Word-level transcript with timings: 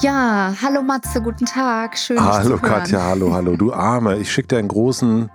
Ja, 0.00 0.52
hallo 0.60 0.82
Matze, 0.82 1.22
guten 1.22 1.46
Tag. 1.46 1.96
Schön. 1.96 2.18
Hallo 2.20 2.58
Katja, 2.58 3.00
hallo, 3.02 3.32
hallo. 3.32 3.56
Du 3.56 3.72
Arme, 3.72 4.16
ich 4.16 4.30
schicke 4.32 4.48
dir 4.48 4.58
einen 4.58 4.68
großen 4.68 5.30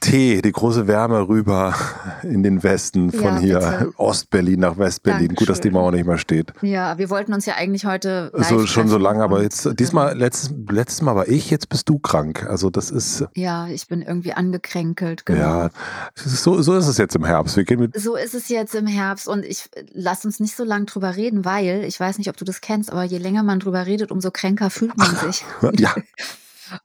Tee, 0.00 0.40
die 0.42 0.52
große 0.52 0.86
Wärme 0.86 1.28
rüber 1.28 1.74
in 2.22 2.42
den 2.42 2.62
Westen 2.62 3.10
von 3.10 3.34
ja, 3.34 3.38
hier, 3.38 3.92
Ostberlin 3.96 4.60
nach 4.60 4.78
Westberlin. 4.78 5.34
Gut, 5.34 5.48
dass 5.48 5.60
die 5.60 5.70
Mauer 5.70 5.90
nicht 5.92 6.06
mehr 6.06 6.18
steht. 6.18 6.52
Ja, 6.62 6.98
wir 6.98 7.10
wollten 7.10 7.34
uns 7.34 7.46
ja 7.46 7.54
eigentlich 7.54 7.84
heute. 7.84 8.30
So, 8.34 8.66
schon 8.66 8.88
so 8.88 8.96
lange, 8.96 9.22
aber 9.24 9.42
jetzt, 9.42 9.68
diesmal, 9.78 10.16
letztes, 10.16 10.54
letztes 10.70 11.02
Mal 11.02 11.16
war 11.16 11.28
ich, 11.28 11.50
jetzt 11.50 11.68
bist 11.68 11.88
du 11.88 11.98
krank. 11.98 12.46
Also, 12.48 12.70
das 12.70 12.90
ist. 12.90 13.24
Ja, 13.34 13.66
ich 13.68 13.88
bin 13.88 14.02
irgendwie 14.02 14.32
angekränkelt, 14.32 15.26
genau. 15.26 15.40
Ja, 15.40 15.70
so, 16.14 16.62
so 16.62 16.76
ist 16.76 16.86
es 16.86 16.98
jetzt 16.98 17.16
im 17.16 17.24
Herbst. 17.24 17.56
Wir 17.56 17.64
gehen 17.64 17.80
mit 17.80 17.98
so 17.98 18.14
ist 18.16 18.34
es 18.34 18.48
jetzt 18.48 18.74
im 18.74 18.86
Herbst 18.86 19.26
und 19.26 19.44
ich 19.44 19.68
lass 19.92 20.24
uns 20.24 20.38
nicht 20.40 20.56
so 20.56 20.64
lange 20.64 20.86
drüber 20.86 21.16
reden, 21.16 21.44
weil 21.44 21.84
ich 21.84 21.98
weiß 21.98 22.18
nicht, 22.18 22.28
ob 22.28 22.36
du 22.36 22.44
das 22.44 22.60
kennst, 22.60 22.92
aber 22.92 23.04
je 23.04 23.18
länger 23.18 23.42
man 23.42 23.60
drüber 23.60 23.86
redet, 23.86 24.10
umso 24.10 24.30
kränker 24.30 24.70
fühlt 24.70 24.96
man 24.96 25.14
sich. 25.16 25.44
ja. 25.78 25.94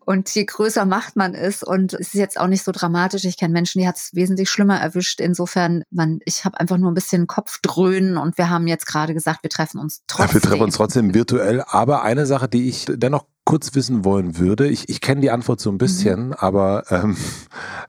Und 0.06 0.34
je 0.34 0.46
größer 0.46 0.86
Macht 0.86 1.16
man 1.16 1.34
ist 1.34 1.64
und 1.64 1.94
es 1.94 2.08
ist 2.08 2.16
jetzt 2.16 2.40
auch 2.40 2.48
nicht 2.48 2.64
so 2.64 2.72
dramatisch. 2.72 3.26
Ich 3.26 3.38
kenne 3.38 3.54
Menschen, 3.54 3.80
die 3.80 3.88
hat 3.88 3.98
es 3.98 4.14
wesentlich 4.14 4.50
schlimmer 4.50 4.80
erwischt. 4.80 5.20
Insofern, 5.20 5.84
man, 5.92 6.20
ich 6.26 6.46
habe 6.46 6.60
einfach 6.60 6.78
nur 6.78 6.92
ein 6.92 6.96
bisschen 6.96 7.28
Kopfdröhnen 7.28 8.18
und 8.18 8.38
wir 8.38 8.50
haben 8.50 8.68
jetzt 8.68 8.86
gerade 8.86 9.14
gesagt, 9.14 9.44
wir 9.44 9.50
treffen 9.50 9.80
uns 9.80 10.04
trotzdem. 10.08 10.28
Ja, 10.28 10.34
wir 10.34 10.42
treffen 10.42 10.64
uns 10.64 10.76
trotzdem 10.76 11.14
virtuell. 11.14 11.64
Aber 11.68 12.04
eine 12.04 12.26
Sache, 12.26 12.48
die 12.48 12.68
ich 12.70 12.86
dennoch 12.90 13.26
kurz 13.46 13.76
wissen 13.76 14.06
wollen 14.06 14.38
würde, 14.38 14.68
ich, 14.68 14.90
ich 14.90 15.02
kenne 15.02 15.22
die 15.22 15.32
Antwort 15.32 15.60
so 15.60 15.70
ein 15.70 15.78
bisschen, 15.78 16.28
mhm. 16.28 16.34
aber 16.34 16.84
ähm, 16.90 17.18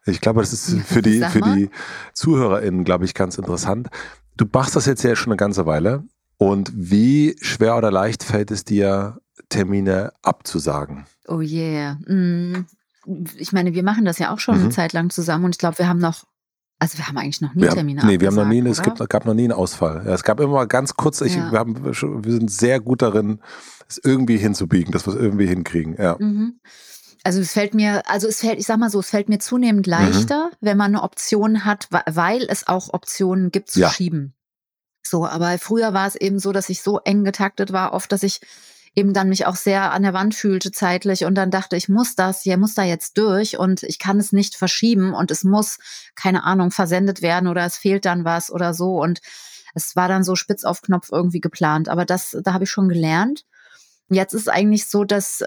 ich 0.04 0.20
glaube, 0.20 0.40
das 0.40 0.52
ist 0.52 0.80
für 0.86 1.02
die, 1.02 1.20
für 1.20 1.40
die 1.40 1.70
ZuhörerInnen, 2.12 2.84
glaube 2.84 3.04
ich, 3.04 3.14
ganz 3.14 3.38
interessant. 3.38 3.88
Du 4.36 4.46
machst 4.52 4.74
das 4.74 4.86
jetzt 4.86 5.04
ja 5.04 5.14
schon 5.14 5.32
eine 5.32 5.36
ganze 5.36 5.66
Weile. 5.66 6.04
Und 6.36 6.72
wie 6.74 7.36
schwer 7.40 7.76
oder 7.76 7.92
leicht 7.92 8.24
fällt 8.24 8.50
es 8.50 8.64
dir, 8.64 9.18
Termine 9.54 10.12
abzusagen? 10.22 11.06
Oh 11.26 11.40
yeah. 11.40 11.94
Mm. 12.06 12.66
Ich 13.36 13.52
meine, 13.52 13.74
wir 13.74 13.82
machen 13.82 14.04
das 14.04 14.18
ja 14.18 14.32
auch 14.32 14.38
schon 14.38 14.56
mhm. 14.56 14.64
eine 14.64 14.70
Zeit 14.70 14.92
lang 14.92 15.10
zusammen 15.10 15.44
und 15.44 15.54
ich 15.54 15.58
glaube, 15.58 15.78
wir 15.78 15.88
haben 15.88 15.98
noch 15.98 16.24
also 16.78 16.98
wir 16.98 17.06
haben 17.06 17.16
eigentlich 17.16 17.40
noch 17.40 17.54
nie 17.54 17.62
wir 17.62 17.70
Termine 17.70 18.02
haben, 18.02 18.08
Nee, 18.08 18.20
wir 18.20 18.28
haben 18.28 18.34
noch 18.34 18.46
nie, 18.46 18.60
oder? 18.60 18.70
es 18.70 18.82
gibt, 18.82 19.08
gab 19.08 19.24
noch 19.26 19.34
nie 19.34 19.44
einen 19.44 19.52
Ausfall. 19.52 20.02
Ja, 20.04 20.12
es 20.12 20.24
gab 20.24 20.40
immer 20.40 20.66
ganz 20.66 20.94
kurz, 20.94 21.20
ich, 21.20 21.36
ja. 21.36 21.50
wir, 21.50 21.58
haben, 21.58 21.84
wir 21.84 22.32
sind 22.32 22.50
sehr 22.50 22.80
gut 22.80 23.00
darin, 23.00 23.40
es 23.88 24.00
irgendwie 24.02 24.36
hinzubiegen, 24.36 24.92
dass 24.92 25.06
wir 25.06 25.14
es 25.14 25.18
irgendwie 25.18 25.46
hinkriegen. 25.46 25.96
Ja. 25.98 26.16
Mhm. 26.18 26.60
Also 27.22 27.40
es 27.40 27.52
fällt 27.52 27.72
mir, 27.72 28.02
also 28.06 28.28
es 28.28 28.40
fällt, 28.40 28.58
ich 28.58 28.66
sag 28.66 28.78
mal 28.78 28.90
so, 28.90 29.00
es 29.00 29.08
fällt 29.08 29.30
mir 29.30 29.38
zunehmend 29.38 29.86
leichter, 29.86 30.46
mhm. 30.46 30.56
wenn 30.60 30.76
man 30.76 30.94
eine 30.94 31.02
Option 31.02 31.64
hat, 31.64 31.88
weil 31.90 32.42
es 32.42 32.68
auch 32.68 32.92
Optionen 32.92 33.50
gibt 33.50 33.70
zu 33.70 33.88
schieben. 33.88 34.34
So, 35.02 35.26
aber 35.26 35.58
früher 35.58 35.94
war 35.94 36.06
es 36.06 36.16
eben 36.16 36.38
so, 36.38 36.52
dass 36.52 36.68
ich 36.68 36.82
so 36.82 36.98
eng 36.98 37.24
getaktet 37.24 37.72
war, 37.72 37.92
oft, 37.92 38.10
dass 38.12 38.22
ich 38.22 38.40
eben 38.94 39.12
dann 39.12 39.28
mich 39.28 39.46
auch 39.46 39.56
sehr 39.56 39.92
an 39.92 40.02
der 40.02 40.12
Wand 40.12 40.34
fühlte 40.34 40.70
zeitlich 40.70 41.24
und 41.24 41.34
dann 41.34 41.50
dachte, 41.50 41.76
ich 41.76 41.88
muss 41.88 42.14
das, 42.14 42.44
ja, 42.44 42.56
muss 42.56 42.74
da 42.74 42.84
jetzt 42.84 43.18
durch 43.18 43.58
und 43.58 43.82
ich 43.82 43.98
kann 43.98 44.18
es 44.18 44.32
nicht 44.32 44.54
verschieben 44.54 45.14
und 45.14 45.30
es 45.30 45.44
muss, 45.44 45.78
keine 46.14 46.44
Ahnung, 46.44 46.70
versendet 46.70 47.20
werden 47.20 47.48
oder 47.48 47.64
es 47.64 47.76
fehlt 47.76 48.04
dann 48.04 48.24
was 48.24 48.52
oder 48.52 48.72
so 48.72 49.02
und 49.02 49.20
es 49.74 49.96
war 49.96 50.08
dann 50.08 50.22
so 50.22 50.36
spitz 50.36 50.64
auf 50.64 50.82
Knopf 50.82 51.08
irgendwie 51.10 51.40
geplant. 51.40 51.88
Aber 51.88 52.04
das, 52.04 52.36
da 52.44 52.52
habe 52.52 52.64
ich 52.64 52.70
schon 52.70 52.88
gelernt. 52.88 53.44
Jetzt 54.08 54.32
ist 54.32 54.48
eigentlich 54.48 54.86
so, 54.86 55.04
dass 55.04 55.42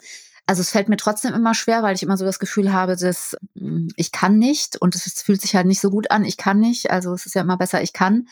also 0.47 0.61
es 0.61 0.71
fällt 0.71 0.87
mir 0.87 0.97
trotzdem 0.97 1.33
immer 1.33 1.53
schwer, 1.53 1.83
weil 1.83 1.93
ich 1.93 2.03
immer 2.03 2.15
so 2.15 2.23
das 2.23 2.39
Gefühl 2.39 2.71
habe, 2.71 2.95
dass 2.95 3.37
hm, 3.57 3.89
ich 3.95 4.11
kann 4.11 4.37
nicht 4.37 4.77
und 4.81 4.95
es 4.95 5.21
fühlt 5.21 5.41
sich 5.41 5.55
halt 5.55 5.67
nicht 5.67 5.81
so 5.81 5.89
gut 5.89 6.09
an, 6.09 6.23
ich 6.25 6.37
kann 6.37 6.59
nicht. 6.59 6.89
Also 6.89 7.13
es 7.13 7.25
ist 7.25 7.35
ja 7.35 7.41
immer 7.41 7.57
besser, 7.57 7.81
ich 7.81 7.93
kann 7.93 8.27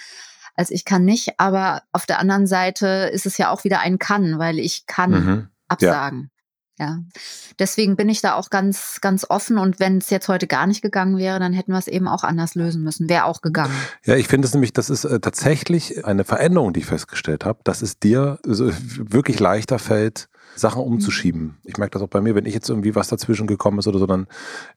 als 0.56 0.72
ich 0.72 0.86
kann 0.86 1.06
nicht. 1.06 1.40
Aber 1.40 1.84
auf 1.92 2.06
der 2.06 2.20
anderen 2.20 2.48
Seite 2.48 3.10
ist 3.14 3.26
es 3.26 3.38
ja 3.38 3.50
auch 3.50 3.64
wieder 3.64 3.80
ein 3.80 4.00
Kann, 4.00 4.40
weil 4.40 4.60
ich 4.60 4.86
kann 4.86 5.12
mhm. 5.12 5.48
absagen. 5.68 6.32
Ja. 6.80 6.86
ja. 6.86 7.00
Deswegen 7.60 7.96
bin 7.96 8.10
ich 8.10 8.22
da 8.22 8.34
auch 8.34 8.50
ganz, 8.50 9.00
ganz 9.02 9.26
offen. 9.30 9.58
Und 9.58 9.80
wenn 9.80 9.98
es 9.98 10.10
jetzt 10.10 10.28
heute 10.28 10.48
gar 10.48 10.68
nicht 10.68 10.82
gegangen 10.82 11.18
wäre, 11.18 11.40
dann 11.40 11.54
hätten 11.54 11.72
wir 11.72 11.80
es 11.80 11.88
eben 11.88 12.08
auch 12.08 12.24
anders 12.24 12.56
lösen 12.56 12.84
müssen. 12.84 13.10
Wäre 13.10 13.26
auch 13.26 13.42
gegangen. 13.42 13.76
Ja, 14.06 14.16
ich 14.16 14.28
finde 14.28 14.48
es 14.48 14.54
nämlich, 14.54 14.74
das 14.74 14.90
ist 14.90 15.06
äh, 15.06 15.20
tatsächlich 15.20 16.06
eine 16.06 16.24
Veränderung, 16.24 16.74
die 16.74 16.82
ich 16.82 16.86
festgestellt 16.86 17.46
habe, 17.46 17.60
dass 17.64 17.82
es 17.82 18.00
dir 18.00 18.40
wirklich 18.44 19.40
leichter 19.40 19.80
fällt, 19.80 20.28
Sachen 20.56 20.82
mhm. 20.82 20.94
umzuschieben. 20.94 21.58
Ich 21.64 21.78
merke 21.78 21.92
das 21.92 22.02
auch 22.02 22.08
bei 22.08 22.22
mir, 22.22 22.36
wenn 22.36 22.46
ich 22.46 22.54
jetzt 22.54 22.70
irgendwie 22.70 22.96
was 22.96 23.08
dazwischen 23.08 23.48
gekommen 23.48 23.80
ist 23.80 23.88
oder 23.88 24.00
so, 24.00 24.06
dann 24.06 24.28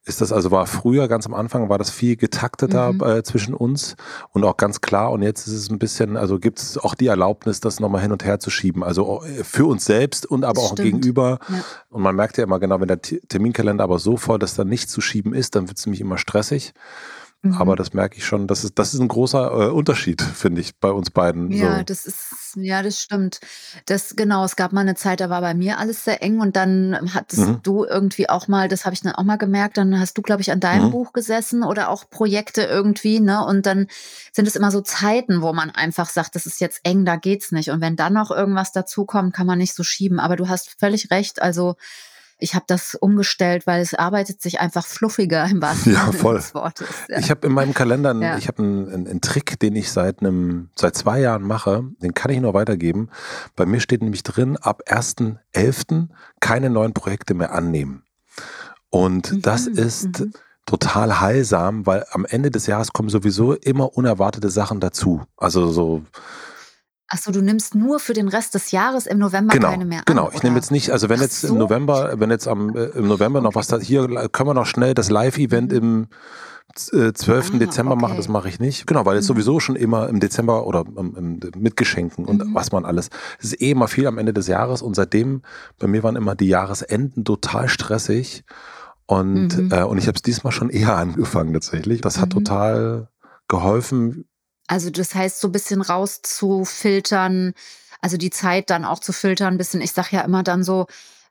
ist 0.05 0.21
das, 0.21 0.33
also 0.33 0.51
war 0.51 0.67
früher 0.67 1.09
ganz 1.09 1.27
am 1.27 1.35
Anfang, 1.35 1.69
war 1.69 1.79
das 1.79 1.91
viel 1.91 2.17
getakteter 2.17 2.93
mhm. 2.93 3.03
äh, 3.03 3.23
zwischen 3.23 3.55
uns 3.55 3.97
und 4.33 4.45
auch 4.45 4.57
ganz 4.57 4.81
klar 4.81 5.13
und 5.13 5.23
jetzt 5.23 5.47
ist 5.47 5.55
es 5.55 5.71
ein 5.71 5.79
bisschen, 5.79 6.17
also 6.17 6.39
gibt 6.39 6.59
es 6.59 6.79
auch 6.79 6.95
die 6.95 7.07
Erlaubnis, 7.07 7.61
das 7.61 7.81
nochmal 7.81 8.03
hin 8.03 8.13
und 8.13 8.25
her 8.25 8.41
zu 8.41 8.51
schieben, 8.51 8.83
also 8.83 9.23
äh, 9.23 9.45
für 9.45 9.67
uns 9.67 9.85
selbst 9.85 10.27
und 10.27 10.45
aber 10.45 10.61
auch 10.61 10.75
gegenüber. 10.75 11.39
Ja. 11.49 11.65
Und 11.91 12.03
man 12.03 12.17
merkt 12.17 12.39
ja 12.39 12.45
immer 12.45 12.59
genau, 12.59 12.81
wenn 12.81 12.89
der 12.89 13.01
Terminkalender 13.01 13.85
aber 13.85 13.99
so 13.99 14.17
voll, 14.17 14.39
dass 14.39 14.55
da 14.55 14.65
nichts 14.65 14.93
zu 14.93 15.01
schieben 15.01 15.33
ist, 15.33 15.55
dann 15.55 15.69
wird 15.69 15.79
es 15.79 15.87
nämlich 15.87 16.01
immer 16.01 16.19
stressig. 16.19 16.75
Mhm. 17.43 17.55
Aber 17.55 17.77
das 17.77 17.95
merke 17.95 18.19
ich 18.19 18.27
schon, 18.27 18.49
das 18.49 18.65
ist, 18.65 18.81
das 18.81 18.95
ist 18.95 19.01
ein 19.01 19.07
großer 19.07 19.69
äh, 19.69 19.71
Unterschied, 19.71 20.21
finde 20.23 20.61
ich, 20.61 20.77
bei 20.81 20.91
uns 20.91 21.11
beiden. 21.11 21.53
Ja, 21.53 21.79
so. 21.79 21.83
das 21.85 22.05
ist, 22.05 22.57
ja, 22.57 22.83
das 22.83 23.01
stimmt. 23.01 23.39
Das, 23.87 24.17
genau, 24.17 24.45
es 24.45 24.57
gab 24.57 24.73
mal 24.73 24.81
eine 24.81 24.97
Zeit, 24.97 25.21
da 25.21 25.31
war 25.31 25.41
bei 25.41 25.55
mir 25.55 25.79
alles 25.79 26.05
sehr 26.05 26.21
eng 26.21 26.41
und 26.41 26.57
dann 26.57 27.15
hattest 27.15 27.47
mhm. 27.47 27.61
du 27.63 27.85
irgendwie 27.85 28.29
auch 28.29 28.49
mal, 28.49 28.69
das 28.69 28.85
habe 28.85 28.95
ich 28.95 29.03
dann 29.03 29.15
auch 29.15 29.23
mal 29.23 29.37
gemerkt, 29.37 29.77
dann 29.77 30.01
hast 30.01 30.19
du, 30.19 30.23
glaube 30.23 30.43
ich, 30.43 30.51
an 30.51 30.59
deinem 30.59 30.87
mhm. 30.87 30.91
Buch 30.91 31.13
gesessen 31.13 31.63
oder 31.63 31.91
auch 31.91 32.11
Projekte 32.11 32.63
irgendwie, 32.63 33.21
ne? 33.21 33.45
Und 33.47 33.67
dann 33.67 33.87
sind 34.33 34.49
es 34.49 34.57
immer 34.57 34.73
so 34.73 34.81
Zeiten, 34.81 35.41
wo 35.41 35.53
man 35.53 35.71
einfach 35.71 36.09
sagt, 36.09 36.35
das 36.35 36.45
ist 36.45 36.61
jetzt 36.61 36.81
eng, 36.83 37.05
da 37.05 37.15
geht's 37.15 37.53
nicht. 37.53 37.71
Und 37.71 37.81
wenn 37.81 37.95
dann 37.95 38.15
noch 38.15 38.33
irgendwas 38.33 38.73
dazukommt, 38.73 39.33
kann 39.33 39.47
man 39.47 39.59
nicht 39.59 39.75
so 39.75 39.85
schieben. 39.85 40.19
Aber 40.19 40.35
du 40.35 40.49
hast 40.49 40.75
völlig 40.81 41.13
recht, 41.13 41.41
also 41.41 41.77
ich 42.39 42.55
habe 42.55 42.65
das 42.69 42.95
umgestellt, 42.95 43.67
weil 43.67 43.81
es 43.83 43.95
arbeitet 43.95 44.41
sich 44.41 44.61
einfach 44.61 44.87
fluffiger 44.87 45.45
im 45.47 45.61
wahrsten 45.61 45.93
ja, 45.95 46.13
voll. 46.13 46.37
des 46.37 46.55
Wortes. 46.55 46.89
Ja. 47.09 47.19
Ich 47.19 47.31
habe 47.31 47.47
in 47.47 47.53
meinem 47.53 47.75
Kalender, 47.75 48.11
einen, 48.11 48.23
ja. 48.23 48.39
ich 48.39 48.49
habe 48.49 48.63
einen, 48.63 48.89
einen, 48.89 49.09
einen, 49.09 49.21
Trick, 49.21 49.59
den 49.59 49.75
ich 49.75 49.91
seit 49.91 50.21
einem, 50.21 50.71
seit 50.77 50.97
zwei 50.97 51.21
Jahren 51.21 51.43
mache, 51.43 51.85
den 52.01 52.15
kann 52.15 52.31
ich 52.31 52.41
nur 52.41 52.55
weitergeben. 52.55 53.11
Bei 53.57 53.67
mir 53.67 53.81
steht 53.81 54.03
nämlich 54.03 54.23
drin, 54.23 54.57
ab 54.57 54.83
1.11. 54.87 56.09
keine 56.41 56.71
neuen 56.71 56.95
Projekte 56.95 57.35
mehr 57.35 57.53
annehmen. 57.53 58.05
Und 58.91 59.33
mhm. 59.33 59.43
das 59.43 59.67
ist 59.67 60.21
mhm. 60.21 60.33
total 60.65 61.21
heilsam, 61.21 61.87
weil 61.87 62.05
am 62.13 62.25
Ende 62.25 62.51
des 62.51 62.67
Jahres 62.67 62.93
kommen 62.93 63.09
sowieso 63.09 63.55
immer 63.55 63.97
unerwartete 63.97 64.51
Sachen 64.51 64.81
dazu. 64.81 65.23
Also 65.37 65.71
so 65.71 66.05
Achso, 67.09 67.33
du 67.33 67.41
nimmst 67.41 67.75
nur 67.75 68.01
für 68.01 68.13
den 68.13 68.29
Rest 68.29 68.55
des 68.55 68.71
Jahres 68.71 69.07
im 69.07 69.19
November 69.19 69.55
genau, 69.55 69.71
keine 69.71 69.87
mehr 69.87 70.01
an. 70.01 70.05
Genau, 70.07 70.31
ich 70.33 70.43
nehme 70.43 70.57
jetzt 70.57 70.71
nicht, 70.71 70.91
also 70.91 71.09
wenn 71.09 71.21
jetzt 71.21 71.41
so? 71.41 71.49
im 71.49 71.59
November, 71.59 72.21
wenn 72.21 72.31
jetzt 72.31 72.47
am 72.47 72.77
äh, 72.77 72.85
im 72.89 73.09
November 73.09 73.41
noch 73.41 73.55
was 73.55 73.67
da, 73.67 73.79
hier 73.79 74.07
können 74.29 74.49
wir 74.49 74.55
noch 74.55 74.67
schnell 74.67 74.93
das 74.93 75.09
Live-Event 75.09 75.73
im 75.73 76.09
äh, 76.93 77.13
12. 77.13 77.55
Ah, 77.55 77.59
Dezember 77.59 77.93
okay. 77.93 78.03
machen, 78.03 78.17
das 78.19 78.29
mache 78.29 78.49
ich 78.49 78.61
nicht. 78.61 78.87
Genau, 78.87 79.07
weil 79.07 79.17
jetzt 79.17 79.25
mhm. 79.25 79.35
sowieso 79.35 79.59
schon 79.59 79.75
immer 79.75 80.09
im 80.09 80.21
Dezember 80.21 80.67
oder 80.67 80.85
ähm, 80.97 81.41
mit 81.57 81.77
Geschenken 81.77 82.27
und 82.27 82.47
mhm. 82.47 82.55
was 82.55 82.73
man 82.73 82.85
alles. 82.85 83.09
Es 83.39 83.53
ist 83.53 83.63
eh 83.63 83.71
immer 83.71 83.89
viel 83.89 84.07
am 84.07 84.19
Ende 84.19 84.35
des 84.35 84.47
Jahres 84.47 84.83
und 84.83 84.95
seitdem, 84.95 85.43
bei 85.79 85.87
mir 85.87 86.03
waren 86.03 86.17
immer 86.17 86.35
die 86.35 86.49
Jahresenden 86.49 87.25
total 87.25 87.69
stressig 87.71 88.45
und, 89.07 89.57
mhm. 89.57 89.73
äh, 89.73 89.83
und 89.83 89.97
ich 89.97 90.09
habe 90.09 90.17
es 90.17 90.23
diesmal 90.23 90.53
schon 90.53 90.69
eher 90.69 90.97
angefangen 90.99 91.55
tatsächlich. 91.55 92.03
Das 92.03 92.21
hat 92.21 92.35
mhm. 92.35 92.45
total 92.45 93.09
geholfen, 93.49 94.27
also 94.69 94.91
das 94.91 95.15
heißt, 95.15 95.41
so 95.41 95.49
ein 95.49 95.53
bisschen 95.53 95.83
rauszufiltern, 95.83 97.55
also 98.01 98.17
die 98.17 98.31
Zeit 98.31 98.71
dann 98.71 98.85
auch 98.85 99.01
zu 99.01 99.13
filtern, 99.13 99.55
ein 99.55 99.59
bisschen, 99.59 99.81
ich 99.81 99.93
sag 99.93 100.13
ja 100.13 100.21
immer 100.21 100.43
dann 100.43 100.63
so, 100.63 100.87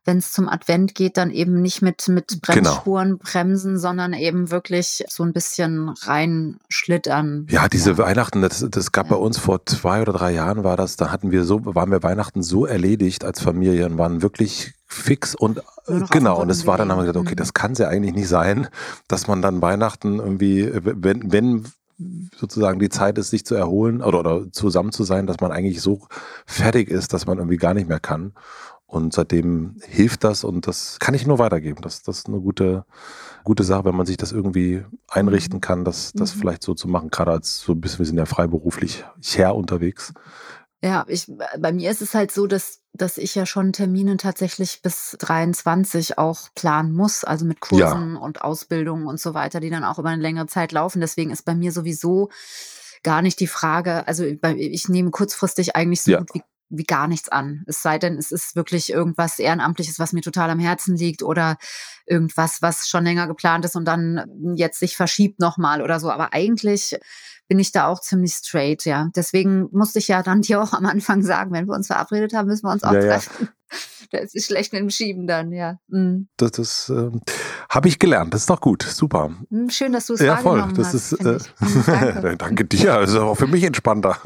wenn 0.08 0.18
es 0.18 0.32
zum 0.32 0.48
Advent 0.48 0.96
geht, 0.96 1.18
dann 1.18 1.32
eben 1.32 1.62
nicht 1.62 1.82
mit, 1.82 2.08
mit 2.08 2.30
genau. 2.30 2.42
Bremsspuren 2.42 3.08
genau. 3.10 3.20
bremsen, 3.22 3.78
sondern 3.78 4.14
eben 4.14 4.50
wirklich 4.50 5.04
so 5.10 5.24
ein 5.24 5.34
bisschen 5.34 5.90
reinschlittern. 5.90 7.46
Ja, 7.50 7.68
diese 7.68 7.92
ja. 7.92 7.98
Weihnachten, 7.98 8.42
das, 8.42 8.66
das 8.70 8.94
gab 8.94 9.08
ja. 9.08 9.18
bei 9.18 9.22
uns 9.22 9.38
vor 9.38 9.66
zwei 9.66 10.02
oder 10.02 10.14
drei 10.14 10.32
Jahren 10.32 10.64
war 10.64 10.78
das, 10.78 10.96
da 10.96 11.12
hatten 11.12 11.32
wir 11.32 11.44
so, 11.44 11.66
waren 11.76 11.92
wir 11.92 12.02
Weihnachten 12.04 12.42
so 12.42 12.66
erledigt 12.66 13.26
als 13.26 13.42
Familie 13.42 13.86
und 13.86 13.98
waren 13.98 14.22
wirklich 14.22 14.74
fix 14.90 15.36
und 15.36 15.62
genau 16.12 16.42
und 16.42 16.50
es 16.50 16.66
war 16.66 16.78
dann 16.78 16.90
haben 16.90 17.00
wir 17.00 17.02
gesagt, 17.02 17.18
okay, 17.18 17.34
mhm. 17.34 17.38
das 17.38 17.54
kann 17.54 17.74
es 17.74 17.80
ja 17.80 17.90
eigentlich 17.90 18.16
nicht 18.16 18.30
sein, 18.30 18.70
dass 19.10 19.28
man 19.28 19.42
dann 19.42 19.62
Weihnachten 19.62 20.20
irgendwie 20.20 20.72
wenn 20.74 21.30
wenn 21.30 21.66
sozusagen 22.36 22.80
die 22.80 22.90
Zeit 22.90 23.18
ist, 23.18 23.30
sich 23.30 23.46
zu 23.46 23.56
erholen 23.56 24.02
oder, 24.02 24.20
oder 24.20 24.52
zusammen 24.52 24.92
zu 24.92 25.04
sein, 25.04 25.28
dass 25.28 25.40
man 25.40 25.52
eigentlich 25.52 25.82
so 25.82 26.08
fertig 26.46 26.90
ist, 26.90 27.14
dass 27.14 27.26
man 27.26 27.38
irgendwie 27.38 27.58
gar 27.58 27.74
nicht 27.74 27.90
mehr 27.90 28.00
kann. 28.00 28.34
Und 28.86 29.14
seitdem 29.14 29.76
hilft 29.86 30.24
das 30.24 30.46
und 30.46 30.66
das 30.66 30.98
kann 31.00 31.14
ich 31.14 31.28
nur 31.28 31.40
weitergeben. 31.40 31.82
Das, 31.82 32.04
das 32.04 32.20
ist 32.20 32.28
eine 32.28 32.40
gute, 32.40 32.86
gute 33.44 33.64
Sache, 33.64 33.84
wenn 33.84 33.96
man 33.96 34.06
sich 34.06 34.16
das 34.16 34.32
irgendwie 34.32 34.86
einrichten 35.10 35.60
kann, 35.60 35.84
das, 35.84 36.14
das 36.14 36.36
mhm. 36.36 36.40
vielleicht 36.40 36.64
so 36.64 36.74
zu 36.74 36.88
machen. 36.88 37.10
Gerade 37.10 37.32
als 37.32 37.60
so 37.60 37.74
ein 37.74 37.82
bisschen, 37.82 38.00
wir 38.00 38.06
sind 38.06 38.18
ja 38.18 38.26
freiberuflich 38.26 39.04
her 39.36 39.56
unterwegs. 39.56 40.14
Ja, 40.82 41.06
ich, 41.10 41.30
bei 41.60 41.74
mir 41.74 41.92
ist 41.92 42.02
es 42.02 42.14
halt 42.14 42.32
so, 42.32 42.48
dass, 42.48 42.80
dass 42.98 43.18
ich 43.18 43.36
ja 43.36 43.46
schon 43.46 43.74
Termine 43.74 44.18
tatsächlich 44.18 44.82
bis 44.82 45.16
23 45.20 46.18
auch 46.18 46.50
planen 46.56 46.94
muss, 46.94 47.24
also 47.24 47.46
mit 47.46 47.60
Kursen 47.60 48.14
ja. 48.16 48.20
und 48.20 48.42
Ausbildungen 48.42 49.08
und 49.08 49.20
so 49.20 49.34
weiter, 49.34 49.60
die 49.60 49.70
dann 49.70 49.84
auch 49.84 50.00
über 50.00 50.10
eine 50.10 50.22
längere 50.22 50.48
Zeit 50.48 50.72
laufen. 50.72 51.00
Deswegen 51.02 51.32
ist 51.32 51.46
bei 51.46 51.56
mir 51.56 51.72
sowieso 51.72 52.30
gar 53.04 53.22
nicht 53.22 53.40
die 53.40 53.48
Frage, 53.48 54.08
also 54.08 54.26
ich 54.26 54.90
nehme 54.90 55.12
kurzfristig 55.12 55.76
eigentlich 55.76 56.02
so 56.02 56.12
ja. 56.12 56.20
gut 56.20 56.30
wie 56.34 56.42
wie 56.70 56.84
gar 56.84 57.08
nichts 57.08 57.30
an. 57.30 57.64
Es 57.66 57.82
sei 57.82 57.98
denn, 57.98 58.18
es 58.18 58.32
ist 58.32 58.56
wirklich 58.56 58.92
irgendwas 58.92 59.40
Ehrenamtliches, 59.40 60.00
was 60.00 60.14
mir 60.14 60.22
total 60.22 60.50
am 60.50 60.60
Herzen 60.60 60.98
liegt 60.98 61.24
oder 61.24 61.58
irgendwas, 62.08 62.62
was 62.62 62.88
schon 62.88 63.04
länger 63.04 63.28
geplant 63.28 63.66
ist 63.66 63.76
und 63.76 63.86
dann 63.86 64.56
jetzt 64.56 64.80
sich 64.80 64.96
verschiebt 64.96 65.40
nochmal 65.40 65.82
oder 65.82 66.00
so. 66.00 66.10
Aber 66.10 66.34
eigentlich 66.34 66.98
bin 67.48 67.60
ich 67.60 67.72
da 67.72 67.88
auch 67.88 68.02
ziemlich 68.02 68.34
straight, 68.34 68.86
ja. 68.86 69.10
Deswegen 69.16 69.70
musste 69.72 70.00
ich 70.00 70.08
ja 70.08 70.24
dann 70.24 70.42
dir 70.44 70.62
auch 70.62 70.74
am 70.74 70.86
Anfang 70.86 71.24
sagen, 71.24 71.52
wenn 71.52 71.68
wir 71.68 71.76
uns 71.76 71.88
verabredet 71.88 72.34
haben, 72.34 72.48
müssen 72.48 72.66
wir 72.66 72.72
uns 72.72 72.84
auch 72.84 72.94
ja, 72.94 73.02
treffen. 73.02 73.50
Ja. 74.14 74.22
Das 74.22 74.34
ist 74.34 74.46
schlecht 74.46 74.72
mit 74.72 74.82
dem 74.82 74.90
Schieben 74.90 75.28
dann, 75.28 75.52
ja. 75.52 75.80
Mhm. 75.90 76.30
Das, 76.38 76.52
das 76.52 76.90
äh, 76.90 77.12
habe 77.70 77.90
ich 77.90 78.00
gelernt. 78.00 78.34
Das 78.34 78.42
ist 78.42 78.50
doch 78.50 78.62
gut. 78.62 78.84
Super. 78.84 79.32
Hm, 79.50 79.70
schön, 79.70 79.92
dass 79.92 80.06
du 80.06 80.14
es 80.14 80.22
Ja, 80.22 80.38
voll. 80.38 80.64
Das 80.76 80.94
hast, 80.94 81.12
ist, 81.12 81.26
äh, 81.26 81.40
danke. 81.86 82.38
danke 82.38 82.64
dir. 82.64 83.02
Das 83.02 83.10
ist 83.10 83.18
auch 83.18 83.36
für 83.36 83.48
mich 83.48 83.64
entspannter. 83.64 84.18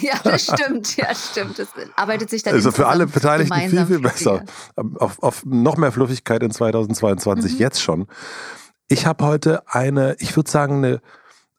ja, 0.00 0.14
das 0.24 0.42
stimmt. 0.52 0.96
Ja, 0.96 1.14
stimmt. 1.14 1.60
Das 1.60 1.68
arbeitet 1.94 2.30
sich 2.30 2.42
dann 2.42 2.54
Also 2.54 2.72
für 2.72 2.88
alle 2.88 3.06
Beteiligten 3.06 3.68
viel, 3.68 3.86
viel 3.86 4.00
besser. 4.00 4.44
Auf, 4.74 5.22
auf 5.22 5.44
noch 5.46 5.76
mehr 5.76 5.92
Fluffigkeit 5.92 6.42
in 6.48 6.54
2022 6.54 7.54
mhm. 7.54 7.58
jetzt 7.58 7.82
schon. 7.82 8.06
Ich 8.88 9.06
habe 9.06 9.24
heute 9.24 9.62
eine, 9.66 10.16
ich 10.18 10.34
würde 10.36 10.50
sagen, 10.50 10.84
eine, 10.84 11.00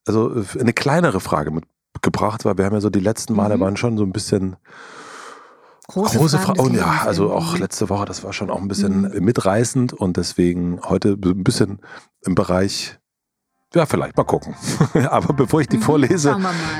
also 0.05 0.43
eine 0.59 0.73
kleinere 0.73 1.19
Frage 1.19 1.51
mitgebracht, 1.51 2.45
weil 2.45 2.57
wir 2.57 2.65
haben 2.65 2.73
ja 2.73 2.81
so 2.81 2.89
die 2.89 2.99
letzten 2.99 3.35
Male 3.35 3.57
mhm. 3.57 3.61
waren 3.61 3.77
schon 3.77 3.97
so 3.97 4.03
ein 4.03 4.11
bisschen 4.11 4.57
große, 5.87 6.17
große 6.17 6.39
Fragen. 6.39 6.59
Und 6.59 6.73
ja, 6.75 7.03
also 7.05 7.31
auch 7.31 7.57
letzte 7.57 7.89
Woche, 7.89 8.05
das 8.05 8.23
war 8.23 8.33
schon 8.33 8.49
auch 8.49 8.61
ein 8.61 8.67
bisschen 8.67 9.01
mhm. 9.01 9.23
mitreißend 9.23 9.93
und 9.93 10.17
deswegen 10.17 10.79
heute 10.83 11.09
ein 11.09 11.43
bisschen 11.43 11.79
im 12.25 12.35
Bereich, 12.35 12.97
ja, 13.75 13.85
vielleicht 13.85 14.17
mal 14.17 14.23
gucken. 14.23 14.55
Aber 15.09 15.33
bevor 15.33 15.61
ich 15.61 15.67
die 15.67 15.77
mhm, 15.77 15.83
vorlese, 15.83 16.37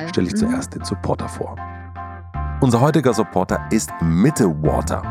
stelle 0.10 0.28
ich 0.28 0.34
mhm. 0.34 0.38
zuerst 0.38 0.74
den 0.74 0.84
Supporter 0.84 1.30
vor. 1.30 1.56
Unser 2.62 2.82
heutiger 2.82 3.14
Supporter 3.14 3.68
ist 3.72 3.90
Mitte 4.02 4.46
Water. 4.64 5.04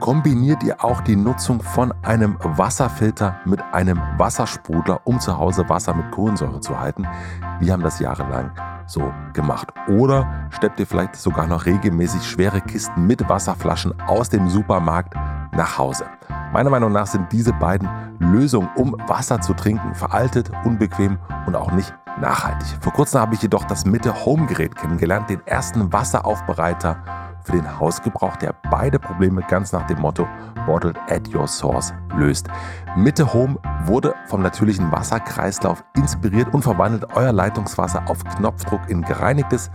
Kombiniert 0.00 0.62
ihr 0.62 0.82
auch 0.82 1.02
die 1.02 1.14
Nutzung 1.14 1.62
von 1.62 1.92
einem 2.02 2.38
Wasserfilter 2.42 3.38
mit 3.44 3.60
einem 3.72 4.00
Wassersprudler, 4.16 5.02
um 5.04 5.20
zu 5.20 5.36
Hause 5.36 5.68
Wasser 5.68 5.92
mit 5.92 6.10
Kohlensäure 6.10 6.58
zu 6.60 6.80
halten? 6.80 7.06
Wir 7.60 7.74
haben 7.74 7.82
das 7.82 8.00
jahrelang 8.00 8.50
so 8.86 9.12
gemacht. 9.34 9.68
Oder 9.88 10.48
steppt 10.50 10.80
ihr 10.80 10.86
vielleicht 10.86 11.16
sogar 11.16 11.46
noch 11.46 11.66
regelmäßig 11.66 12.26
schwere 12.26 12.62
Kisten 12.62 13.06
mit 13.06 13.28
Wasserflaschen 13.28 14.00
aus 14.00 14.30
dem 14.30 14.48
Supermarkt 14.48 15.14
nach 15.52 15.76
Hause. 15.76 16.06
Meiner 16.50 16.70
Meinung 16.70 16.92
nach 16.92 17.06
sind 17.06 17.30
diese 17.30 17.52
beiden 17.52 17.88
Lösungen, 18.18 18.70
um 18.76 18.96
Wasser 19.06 19.42
zu 19.42 19.52
trinken, 19.52 19.94
veraltet, 19.94 20.50
unbequem 20.64 21.18
und 21.46 21.54
auch 21.54 21.72
nicht 21.72 21.94
nachhaltig. 22.18 22.78
Vor 22.80 22.94
kurzem 22.94 23.20
habe 23.20 23.34
ich 23.34 23.42
jedoch 23.42 23.64
das 23.64 23.84
Mitte 23.84 24.24
Home 24.24 24.46
Gerät 24.46 24.76
kennengelernt, 24.76 25.28
den 25.28 25.46
ersten 25.46 25.92
Wasseraufbereiter 25.92 27.02
für 27.44 27.52
den 27.52 27.78
Hausgebrauch, 27.78 28.36
der 28.36 28.54
beide 28.70 28.98
Probleme 28.98 29.42
ganz 29.42 29.72
nach 29.72 29.86
dem 29.86 30.00
Motto 30.00 30.26
Bottled 30.66 30.96
at 31.08 31.34
Your 31.34 31.46
Source 31.46 31.92
löst. 32.16 32.48
Mitte 32.96 33.32
Home 33.32 33.58
wurde 33.84 34.14
vom 34.26 34.42
natürlichen 34.42 34.90
Wasserkreislauf 34.92 35.84
inspiriert 35.96 36.52
und 36.52 36.62
verwandelt 36.62 37.06
euer 37.14 37.32
Leitungswasser 37.32 38.02
auf 38.08 38.22
Knopfdruck 38.24 38.88
in 38.88 39.02
gereinigtes, 39.02 39.70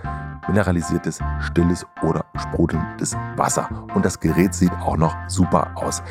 mineralisiertes, 0.47 1.19
stilles 1.39 1.85
oder 2.03 2.25
sprudelndes 2.35 3.15
Wasser. 3.35 3.69
Und 3.93 4.05
das 4.05 4.19
Gerät 4.19 4.53
sieht 4.53 4.73
auch 4.73 4.97
noch 4.97 5.15
super 5.27 5.71
aus. 5.75 6.03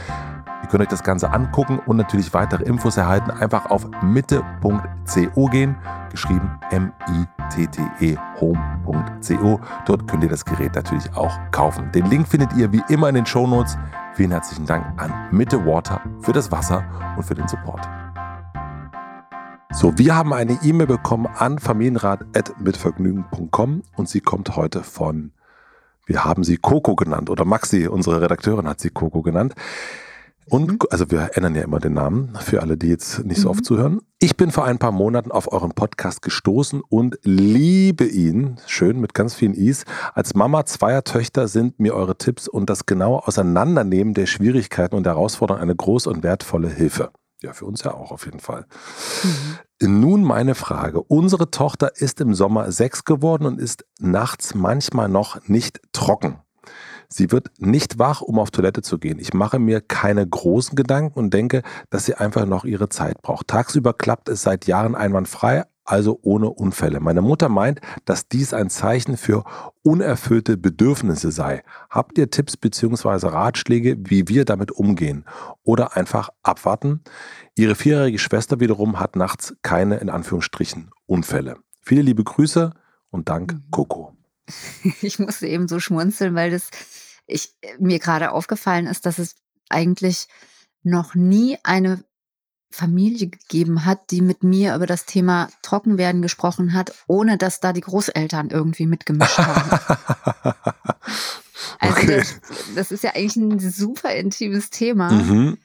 Ihr 0.64 0.70
könnt 0.70 0.82
euch 0.82 0.88
das 0.88 1.02
Ganze 1.02 1.30
angucken 1.30 1.78
und 1.84 1.98
natürlich 1.98 2.32
weitere 2.32 2.64
Infos 2.64 2.96
erhalten. 2.96 3.30
Einfach 3.30 3.66
auf 3.66 3.86
mitte.co 4.00 5.44
gehen, 5.48 5.76
geschrieben 6.10 6.58
M-I-T-T-E 6.70 8.16
home.co. 8.40 9.60
Dort 9.84 10.08
könnt 10.08 10.22
ihr 10.22 10.30
das 10.30 10.46
Gerät 10.46 10.74
natürlich 10.74 11.14
auch 11.14 11.38
kaufen. 11.50 11.92
Den 11.92 12.06
Link 12.06 12.26
findet 12.26 12.54
ihr 12.54 12.72
wie 12.72 12.82
immer 12.88 13.10
in 13.10 13.14
den 13.14 13.26
Show 13.26 13.46
Notes. 13.46 13.76
Vielen 14.14 14.30
herzlichen 14.30 14.64
Dank 14.64 14.86
an 14.96 15.12
Mitte 15.32 15.66
Water 15.66 16.00
für 16.20 16.32
das 16.32 16.50
Wasser 16.50 16.82
und 17.18 17.24
für 17.24 17.34
den 17.34 17.46
Support. 17.46 17.86
So, 19.70 19.98
wir 19.98 20.16
haben 20.16 20.32
eine 20.32 20.58
E-Mail 20.62 20.86
bekommen 20.86 21.26
an 21.26 21.58
familienrat.mitvergnügen.com 21.58 23.82
und 23.96 24.08
sie 24.08 24.22
kommt 24.22 24.56
heute 24.56 24.82
von, 24.82 25.32
wir 26.06 26.24
haben 26.24 26.42
sie 26.42 26.56
Coco 26.56 26.96
genannt 26.96 27.28
oder 27.28 27.44
Maxi, 27.44 27.86
unsere 27.86 28.22
Redakteurin 28.22 28.66
hat 28.66 28.80
sie 28.80 28.88
Coco 28.88 29.20
genannt. 29.20 29.54
Und 30.46 30.70
mhm. 30.72 30.78
also 30.90 31.10
wir 31.10 31.30
ändern 31.34 31.54
ja 31.54 31.62
immer 31.62 31.80
den 31.80 31.94
Namen 31.94 32.36
für 32.40 32.60
alle, 32.60 32.76
die 32.76 32.88
jetzt 32.88 33.24
nicht 33.24 33.40
so 33.40 33.50
oft 33.50 33.60
mhm. 33.60 33.64
zuhören. 33.64 34.00
Ich 34.18 34.36
bin 34.36 34.50
vor 34.50 34.64
ein 34.64 34.78
paar 34.78 34.92
Monaten 34.92 35.32
auf 35.32 35.52
euren 35.52 35.72
Podcast 35.72 36.22
gestoßen 36.22 36.82
und 36.88 37.18
liebe 37.22 38.04
ihn, 38.04 38.58
schön 38.66 39.00
mit 39.00 39.14
ganz 39.14 39.34
vielen 39.34 39.54
Is. 39.54 39.84
Als 40.14 40.34
Mama 40.34 40.64
zweier 40.66 41.04
Töchter 41.04 41.48
sind 41.48 41.80
mir 41.80 41.94
eure 41.94 42.16
Tipps 42.16 42.48
und 42.48 42.70
das 42.70 42.86
genaue 42.86 43.26
Auseinandernehmen 43.26 44.14
der 44.14 44.26
Schwierigkeiten 44.26 44.94
und 44.94 45.06
Herausforderungen 45.06 45.62
eine 45.62 45.76
große 45.76 46.08
und 46.08 46.22
wertvolle 46.22 46.68
Hilfe. 46.68 47.10
Ja, 47.42 47.52
für 47.52 47.66
uns 47.66 47.82
ja 47.84 47.92
auch 47.92 48.10
auf 48.10 48.24
jeden 48.24 48.40
Fall. 48.40 48.66
Mhm. 49.22 50.00
Nun 50.00 50.24
meine 50.24 50.54
Frage. 50.54 51.02
Unsere 51.02 51.50
Tochter 51.50 51.92
ist 51.96 52.20
im 52.20 52.32
Sommer 52.32 52.72
sechs 52.72 53.04
geworden 53.04 53.44
und 53.44 53.60
ist 53.60 53.84
nachts 53.98 54.54
manchmal 54.54 55.08
noch 55.08 55.46
nicht 55.46 55.80
trocken. 55.92 56.38
Sie 57.16 57.30
wird 57.30 57.52
nicht 57.58 58.00
wach, 58.00 58.22
um 58.22 58.40
auf 58.40 58.50
Toilette 58.50 58.82
zu 58.82 58.98
gehen. 58.98 59.20
Ich 59.20 59.34
mache 59.34 59.60
mir 59.60 59.80
keine 59.80 60.26
großen 60.26 60.74
Gedanken 60.74 61.16
und 61.16 61.32
denke, 61.32 61.62
dass 61.88 62.06
sie 62.06 62.16
einfach 62.16 62.44
noch 62.44 62.64
ihre 62.64 62.88
Zeit 62.88 63.22
braucht. 63.22 63.46
Tagsüber 63.46 63.92
klappt 63.92 64.28
es 64.28 64.42
seit 64.42 64.66
Jahren 64.66 64.96
einwandfrei, 64.96 65.62
also 65.84 66.18
ohne 66.22 66.50
Unfälle. 66.50 66.98
Meine 66.98 67.22
Mutter 67.22 67.48
meint, 67.48 67.80
dass 68.04 68.26
dies 68.26 68.52
ein 68.52 68.68
Zeichen 68.68 69.16
für 69.16 69.44
unerfüllte 69.82 70.56
Bedürfnisse 70.56 71.30
sei. 71.30 71.62
Habt 71.88 72.18
ihr 72.18 72.30
Tipps 72.30 72.56
bzw. 72.56 73.28
Ratschläge, 73.28 73.96
wie 74.00 74.26
wir 74.26 74.44
damit 74.44 74.72
umgehen? 74.72 75.24
Oder 75.62 75.96
einfach 75.96 76.30
abwarten? 76.42 77.04
Ihre 77.54 77.76
vierjährige 77.76 78.18
Schwester 78.18 78.58
wiederum 78.58 78.98
hat 78.98 79.14
nachts 79.14 79.54
keine, 79.62 79.98
in 79.98 80.10
Anführungsstrichen, 80.10 80.90
Unfälle. 81.06 81.58
Viele 81.80 82.02
liebe 82.02 82.24
Grüße 82.24 82.72
und 83.10 83.28
Dank, 83.28 83.52
mhm. 83.52 83.70
Coco. 83.70 84.16
Ich 85.02 85.18
musste 85.18 85.46
eben 85.46 85.68
so 85.68 85.80
schmunzeln, 85.80 86.34
weil 86.34 86.50
das 86.50 86.70
ich, 87.26 87.54
mir 87.78 87.98
gerade 87.98 88.32
aufgefallen 88.32 88.86
ist, 88.86 89.06
dass 89.06 89.18
es 89.18 89.36
eigentlich 89.68 90.26
noch 90.82 91.14
nie 91.14 91.58
eine 91.62 92.04
Familie 92.70 93.28
gegeben 93.28 93.84
hat, 93.84 94.10
die 94.10 94.20
mit 94.20 94.42
mir 94.42 94.74
über 94.74 94.86
das 94.86 95.06
Thema 95.06 95.48
Trockenwerden 95.62 96.22
gesprochen 96.22 96.72
hat, 96.72 96.92
ohne 97.06 97.38
dass 97.38 97.60
da 97.60 97.72
die 97.72 97.80
Großeltern 97.80 98.50
irgendwie 98.50 98.86
mitgemischt 98.86 99.38
haben. 99.38 99.70
also 101.78 101.96
okay. 101.96 102.16
das, 102.18 102.40
das, 102.74 102.92
ist 102.92 103.04
ja 103.04 103.14
eigentlich 103.14 103.36
ein 103.36 103.60
super 103.60 104.12
intimes 104.14 104.70
Thema. 104.70 105.12
Mhm. 105.12 105.58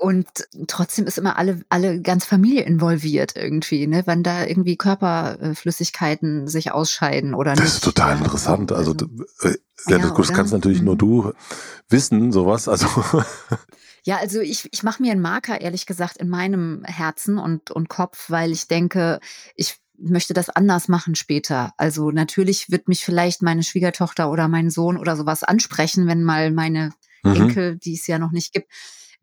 Und 0.00 0.48
trotzdem 0.66 1.06
ist 1.06 1.18
immer 1.18 1.36
alle, 1.36 1.60
alle 1.68 2.00
ganz 2.00 2.24
Familie 2.24 2.62
involviert 2.62 3.36
irgendwie, 3.36 3.86
ne? 3.86 4.06
wenn 4.06 4.22
da 4.22 4.46
irgendwie 4.46 4.76
Körperflüssigkeiten 4.76 6.48
sich 6.48 6.72
ausscheiden 6.72 7.34
oder 7.34 7.50
das 7.50 7.60
nicht. 7.60 7.68
Das 7.68 7.74
ist 7.74 7.84
total 7.84 8.16
interessant. 8.16 8.72
Also, 8.72 8.92
also 8.92 9.06
äh, 9.42 9.58
ja, 9.88 9.98
ja, 9.98 10.10
das 10.10 10.32
kannst 10.32 10.54
natürlich 10.54 10.78
mhm. 10.78 10.86
nur 10.86 10.96
du 10.96 11.32
wissen, 11.90 12.32
sowas. 12.32 12.66
Also. 12.66 12.86
Ja, 14.02 14.16
also 14.16 14.40
ich, 14.40 14.66
ich 14.72 14.82
mache 14.82 15.02
mir 15.02 15.12
einen 15.12 15.20
Marker, 15.20 15.60
ehrlich 15.60 15.84
gesagt, 15.84 16.16
in 16.16 16.30
meinem 16.30 16.82
Herzen 16.84 17.36
und, 17.36 17.70
und 17.70 17.90
Kopf, 17.90 18.30
weil 18.30 18.50
ich 18.50 18.66
denke, 18.66 19.20
ich 19.56 19.76
möchte 19.98 20.32
das 20.32 20.48
anders 20.48 20.88
machen 20.88 21.14
später. 21.14 21.74
Also 21.76 22.10
natürlich 22.10 22.70
wird 22.70 22.88
mich 22.88 23.04
vielleicht 23.04 23.42
meine 23.42 23.62
Schwiegertochter 23.62 24.30
oder 24.30 24.48
mein 24.48 24.70
Sohn 24.70 24.96
oder 24.96 25.16
sowas 25.16 25.42
ansprechen, 25.42 26.06
wenn 26.06 26.22
mal 26.24 26.50
meine 26.50 26.92
mhm. 27.22 27.34
Enkel, 27.34 27.76
die 27.76 27.92
es 27.92 28.06
ja 28.06 28.18
noch 28.18 28.32
nicht 28.32 28.54
gibt, 28.54 28.72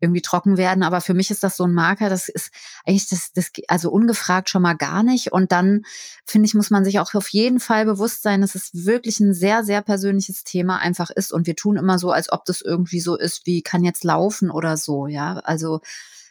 irgendwie 0.00 0.22
trocken 0.22 0.56
werden. 0.56 0.82
Aber 0.82 1.00
für 1.00 1.14
mich 1.14 1.30
ist 1.30 1.42
das 1.42 1.56
so 1.56 1.64
ein 1.64 1.74
Marker, 1.74 2.08
das 2.08 2.28
ist 2.28 2.50
eigentlich 2.86 3.08
das, 3.08 3.32
das 3.32 3.50
also 3.68 3.90
ungefragt 3.90 4.48
schon 4.48 4.62
mal 4.62 4.74
gar 4.74 5.02
nicht. 5.02 5.32
Und 5.32 5.52
dann 5.52 5.84
finde 6.24 6.46
ich, 6.46 6.54
muss 6.54 6.70
man 6.70 6.84
sich 6.84 7.00
auch 7.00 7.14
auf 7.14 7.28
jeden 7.28 7.60
Fall 7.60 7.84
bewusst 7.84 8.22
sein, 8.22 8.40
dass 8.40 8.54
es 8.54 8.70
wirklich 8.72 9.20
ein 9.20 9.34
sehr, 9.34 9.64
sehr 9.64 9.82
persönliches 9.82 10.44
Thema 10.44 10.78
einfach 10.78 11.10
ist. 11.10 11.32
Und 11.32 11.46
wir 11.46 11.56
tun 11.56 11.76
immer 11.76 11.98
so, 11.98 12.10
als 12.10 12.32
ob 12.32 12.44
das 12.44 12.60
irgendwie 12.60 13.00
so 13.00 13.16
ist, 13.16 13.46
wie 13.46 13.62
kann 13.62 13.84
jetzt 13.84 14.04
laufen 14.04 14.50
oder 14.50 14.76
so, 14.76 15.06
ja. 15.06 15.38
Also, 15.38 15.80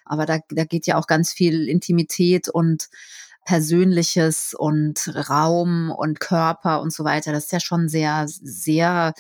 aber 0.06 0.26
da, 0.26 0.40
da 0.50 0.64
geht 0.64 0.88
ja 0.88 0.98
auch 0.98 1.08
ganz 1.08 1.34
viel 1.34 1.68
Intimität 1.68 2.50
und 2.50 2.90
Persönliches 3.48 4.54
und 4.54 5.10
Raum 5.30 5.90
und 5.90 6.20
Körper 6.20 6.82
und 6.82 6.92
so 6.92 7.06
weiter. 7.06 7.32
Das 7.32 7.46
ist 7.46 7.54
ja 7.54 7.62
schon 7.62 7.88
sehr, 7.88 8.26
sehr 8.28 9.14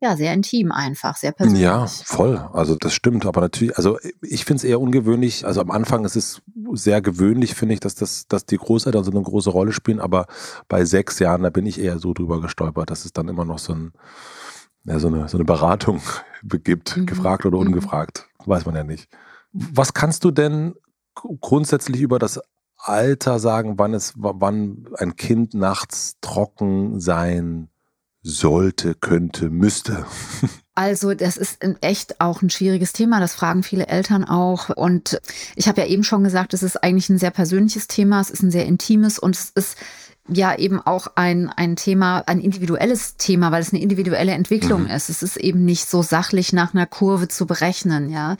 ja, 0.00 0.16
sehr 0.16 0.32
intim 0.32 0.70
einfach, 0.70 1.16
sehr 1.16 1.32
persönlich. 1.32 1.62
Ja, 1.62 1.86
voll. 1.86 2.36
Also 2.52 2.76
das 2.76 2.92
stimmt. 2.92 3.26
Aber 3.26 3.40
natürlich, 3.40 3.76
also 3.76 3.98
ich 4.22 4.44
finde 4.44 4.58
es 4.58 4.64
eher 4.64 4.80
ungewöhnlich. 4.80 5.44
Also 5.44 5.60
am 5.60 5.72
Anfang 5.72 6.04
ist 6.04 6.14
es 6.14 6.40
sehr 6.74 7.00
gewöhnlich, 7.00 7.54
finde 7.54 7.74
ich, 7.74 7.80
dass, 7.80 7.96
das, 7.96 8.28
dass 8.28 8.46
die 8.46 8.58
Großeltern 8.58 9.02
so 9.02 9.10
eine 9.10 9.22
große 9.22 9.50
Rolle 9.50 9.72
spielen. 9.72 9.98
Aber 9.98 10.26
bei 10.68 10.84
sechs 10.84 11.18
Jahren, 11.18 11.42
da 11.42 11.50
bin 11.50 11.66
ich 11.66 11.80
eher 11.80 11.98
so 11.98 12.14
drüber 12.14 12.40
gestolpert, 12.40 12.90
dass 12.90 13.04
es 13.04 13.12
dann 13.12 13.26
immer 13.26 13.44
noch 13.44 13.58
so, 13.58 13.72
ein, 13.74 13.92
ja, 14.84 15.00
so, 15.00 15.08
eine, 15.08 15.28
so 15.28 15.36
eine 15.36 15.44
Beratung 15.44 16.00
gibt, 16.44 16.96
mhm. 16.96 17.06
gefragt 17.06 17.44
oder 17.44 17.58
mhm. 17.58 17.66
ungefragt. 17.66 18.28
Weiß 18.46 18.66
man 18.66 18.76
ja 18.76 18.84
nicht. 18.84 19.08
Was 19.52 19.94
kannst 19.94 20.22
du 20.24 20.30
denn 20.30 20.74
grundsätzlich 21.40 22.00
über 22.00 22.20
das 22.20 22.40
Alter 22.76 23.40
sagen, 23.40 23.74
wann 23.78 23.94
es, 23.94 24.12
wann 24.16 24.86
ein 24.96 25.16
Kind 25.16 25.54
nachts 25.54 26.18
trocken 26.20 27.00
sein 27.00 27.68
sollte, 28.22 28.94
könnte, 28.94 29.50
müsste? 29.50 30.06
Also 30.74 31.12
das 31.12 31.36
ist 31.36 31.58
echt 31.80 32.20
auch 32.20 32.40
ein 32.40 32.50
schwieriges 32.50 32.92
Thema. 32.92 33.18
Das 33.18 33.34
fragen 33.34 33.64
viele 33.64 33.88
Eltern 33.88 34.24
auch. 34.24 34.68
Und 34.68 35.20
ich 35.56 35.66
habe 35.66 35.80
ja 35.80 35.88
eben 35.88 36.04
schon 36.04 36.22
gesagt, 36.22 36.54
es 36.54 36.62
ist 36.62 36.76
eigentlich 36.76 37.08
ein 37.08 37.18
sehr 37.18 37.32
persönliches 37.32 37.88
Thema. 37.88 38.20
Es 38.20 38.30
ist 38.30 38.44
ein 38.44 38.52
sehr 38.52 38.64
intimes 38.64 39.18
und 39.18 39.34
es 39.34 39.50
ist 39.50 39.76
ja 40.28 40.56
eben 40.56 40.80
auch 40.80 41.08
ein, 41.14 41.50
ein 41.56 41.76
Thema, 41.76 42.22
ein 42.26 42.40
individuelles 42.40 43.16
Thema, 43.16 43.50
weil 43.52 43.62
es 43.62 43.72
eine 43.72 43.82
individuelle 43.82 44.32
Entwicklung 44.32 44.84
mhm. 44.84 44.90
ist. 44.90 45.08
Es 45.08 45.22
ist 45.22 45.36
eben 45.36 45.64
nicht 45.64 45.88
so 45.88 46.02
sachlich 46.02 46.52
nach 46.52 46.74
einer 46.74 46.86
Kurve 46.86 47.28
zu 47.28 47.46
berechnen, 47.46 48.10
ja. 48.10 48.36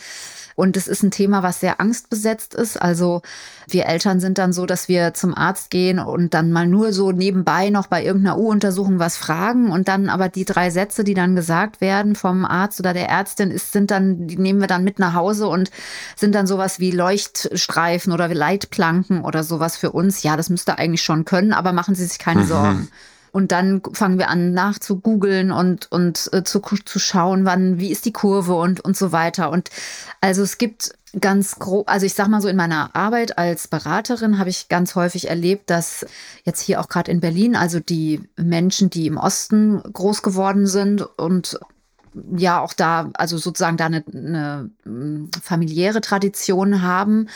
Und 0.59 0.77
es 0.77 0.89
ist 0.89 1.05
ein 1.05 1.13
Thema, 1.13 1.45
was 1.45 1.61
sehr 1.61 1.81
angstbesetzt 1.81 2.53
ist. 2.53 2.83
Also 2.83 3.23
wir 3.69 3.87
Eltern 3.87 4.19
sind 4.19 4.39
dann 4.39 4.53
so, 4.53 4.67
dass 4.67 4.89
wir 4.89 5.15
zum 5.15 5.33
Arzt 5.33 5.71
gehen 5.71 6.01
und 6.01 6.35
dann 6.35 6.51
mal 6.51 6.67
nur 6.67 6.93
so 6.93 7.13
nebenbei 7.13 7.71
noch 7.71 7.87
bei 7.87 8.05
irgendeiner 8.05 8.39
U-Untersuchung 8.39 8.99
was 8.99 9.17
fragen 9.17 9.71
und 9.71 9.87
dann 9.87 10.09
aber 10.09 10.29
die 10.29 10.45
drei 10.45 10.71
Sätze, 10.71 11.05
die 11.05 11.15
dann 11.15 11.37
gesagt 11.37 11.81
werden 11.81 12.17
vom 12.17 12.45
Arzt 12.45 12.81
oder 12.81 12.93
der 12.93 13.09
Ärztin, 13.09 13.53
ist, 13.53 13.71
sind 13.71 13.93
dann, 13.93 14.27
die 14.27 14.37
nehmen 14.37 14.61
wir 14.61 14.67
dann 14.67 14.83
mit 14.83 14.99
nach 14.99 15.15
Hause 15.15 15.47
und 15.47 15.71
sind 16.17 16.35
dann 16.35 16.49
sowas 16.49 16.81
wie 16.81 16.91
Leuchtstreifen 16.91 18.13
oder 18.13 18.27
Leitplanken 18.27 19.21
oder 19.21 19.45
sowas 19.45 19.77
für 19.77 19.93
uns. 19.93 20.25
Ja, 20.25 20.37
das 20.37 20.51
müsste 20.51 20.77
eigentlich 20.77 21.05
schon 21.05 21.25
können, 21.25 21.53
aber 21.53 21.73
machen 21.79 21.95
Sie 21.95 22.05
sich 22.05 22.19
keine 22.19 22.43
mhm. 22.43 22.47
Sorgen. 22.47 22.89
Und 23.31 23.53
dann 23.53 23.83
fangen 23.93 24.19
wir 24.19 24.31
an 24.31 24.53
nachzugoogeln 24.53 25.53
und, 25.53 25.93
und 25.93 26.29
äh, 26.33 26.43
zu, 26.43 26.61
zu 26.61 26.99
schauen, 26.99 27.45
wann, 27.45 27.79
wie 27.79 27.93
ist 27.93 28.05
die 28.05 28.13
Kurve 28.13 28.55
und, 28.55 28.81
und 28.81 28.97
so 28.97 29.13
weiter. 29.13 29.51
Und 29.51 29.71
also 30.21 30.43
es 30.43 30.59
gibt 30.59 30.91
ganz 31.21 31.61
grob, 31.61 31.89
also 31.89 32.05
ich 32.05 32.15
sag 32.15 32.27
mal 32.27 32.41
so 32.41 32.49
in 32.49 32.57
meiner 32.57 32.97
Arbeit 32.97 33.39
als 33.39 33.69
Beraterin 33.69 34.41
habe 34.41 34.51
ich 34.51 34.69
ganz 34.69 34.97
häufig 34.97 35.29
erlebt, 35.29 35.71
dass 35.71 36.05
jetzt 36.45 36.61
hier 36.63 36.81
auch 36.81 36.89
gerade 36.89 37.13
in 37.13 37.21
Berlin, 37.21 37.55
also 37.55 37.79
die 37.79 38.23
Menschen, 38.37 38.91
die 38.91 39.07
im 39.07 39.19
Osten 39.19 39.83
groß 39.85 40.23
geworden 40.23 40.67
sind 40.67 41.03
und 41.03 41.61
ja 42.37 42.61
auch 42.61 42.73
da, 42.73 43.11
also 43.15 43.39
sozusagen 43.39 43.77
da 43.77 43.87
eine, 43.87 44.05
eine 44.13 44.71
mm, 44.85 45.31
familiäre 45.43 46.01
Tradition 46.01 46.83
haben, 46.83 47.29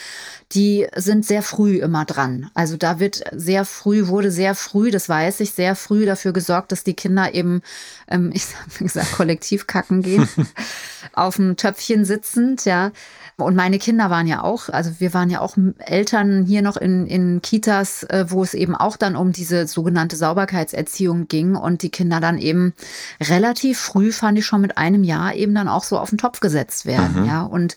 die 0.52 0.86
sind 0.96 1.24
sehr 1.24 1.42
früh 1.42 1.78
immer 1.78 2.04
dran. 2.04 2.50
Also 2.54 2.76
da 2.76 2.98
wird 3.00 3.22
sehr 3.32 3.64
früh, 3.64 4.06
wurde 4.08 4.30
sehr 4.30 4.54
früh, 4.54 4.90
das 4.90 5.08
weiß 5.08 5.40
ich, 5.40 5.52
sehr 5.52 5.76
früh 5.76 6.04
dafür 6.04 6.32
gesorgt, 6.32 6.72
dass 6.72 6.84
die 6.84 6.94
Kinder 6.94 7.34
eben, 7.34 7.62
ähm, 8.08 8.30
ich 8.34 8.44
wie 8.78 8.84
gesagt, 8.84 9.12
kollektiv 9.12 9.66
kacken 9.66 10.02
gehen, 10.02 10.28
auf 11.12 11.36
dem 11.36 11.56
Töpfchen 11.56 12.04
sitzend, 12.04 12.64
ja. 12.64 12.92
Und 13.38 13.56
meine 13.56 13.78
Kinder 13.78 14.10
waren 14.10 14.26
ja 14.26 14.42
auch, 14.42 14.68
also 14.68 15.00
wir 15.00 15.14
waren 15.14 15.30
ja 15.30 15.40
auch 15.40 15.56
Eltern 15.78 16.44
hier 16.44 16.62
noch 16.62 16.76
in, 16.76 17.06
in 17.06 17.40
Kitas, 17.42 18.02
äh, 18.04 18.26
wo 18.28 18.42
es 18.42 18.54
eben 18.54 18.76
auch 18.76 18.96
dann 18.96 19.16
um 19.16 19.32
diese 19.32 19.66
sogenannte 19.66 20.16
Sauberkeitserziehung 20.16 21.28
ging 21.28 21.56
und 21.56 21.82
die 21.82 21.90
Kinder 21.90 22.20
dann 22.20 22.38
eben 22.38 22.74
relativ 23.20 23.80
früh, 23.80 24.12
fand 24.12 24.38
ich 24.38 24.46
schon 24.46 24.61
mit 24.62 24.78
einem 24.78 25.04
Jahr, 25.04 25.34
eben 25.34 25.54
dann 25.54 25.68
auch 25.68 25.84
so 25.84 25.98
auf 25.98 26.08
den 26.08 26.18
Topf 26.18 26.40
gesetzt 26.40 26.86
werden. 26.86 27.22
Mhm. 27.22 27.26
Ja, 27.26 27.42
und 27.42 27.76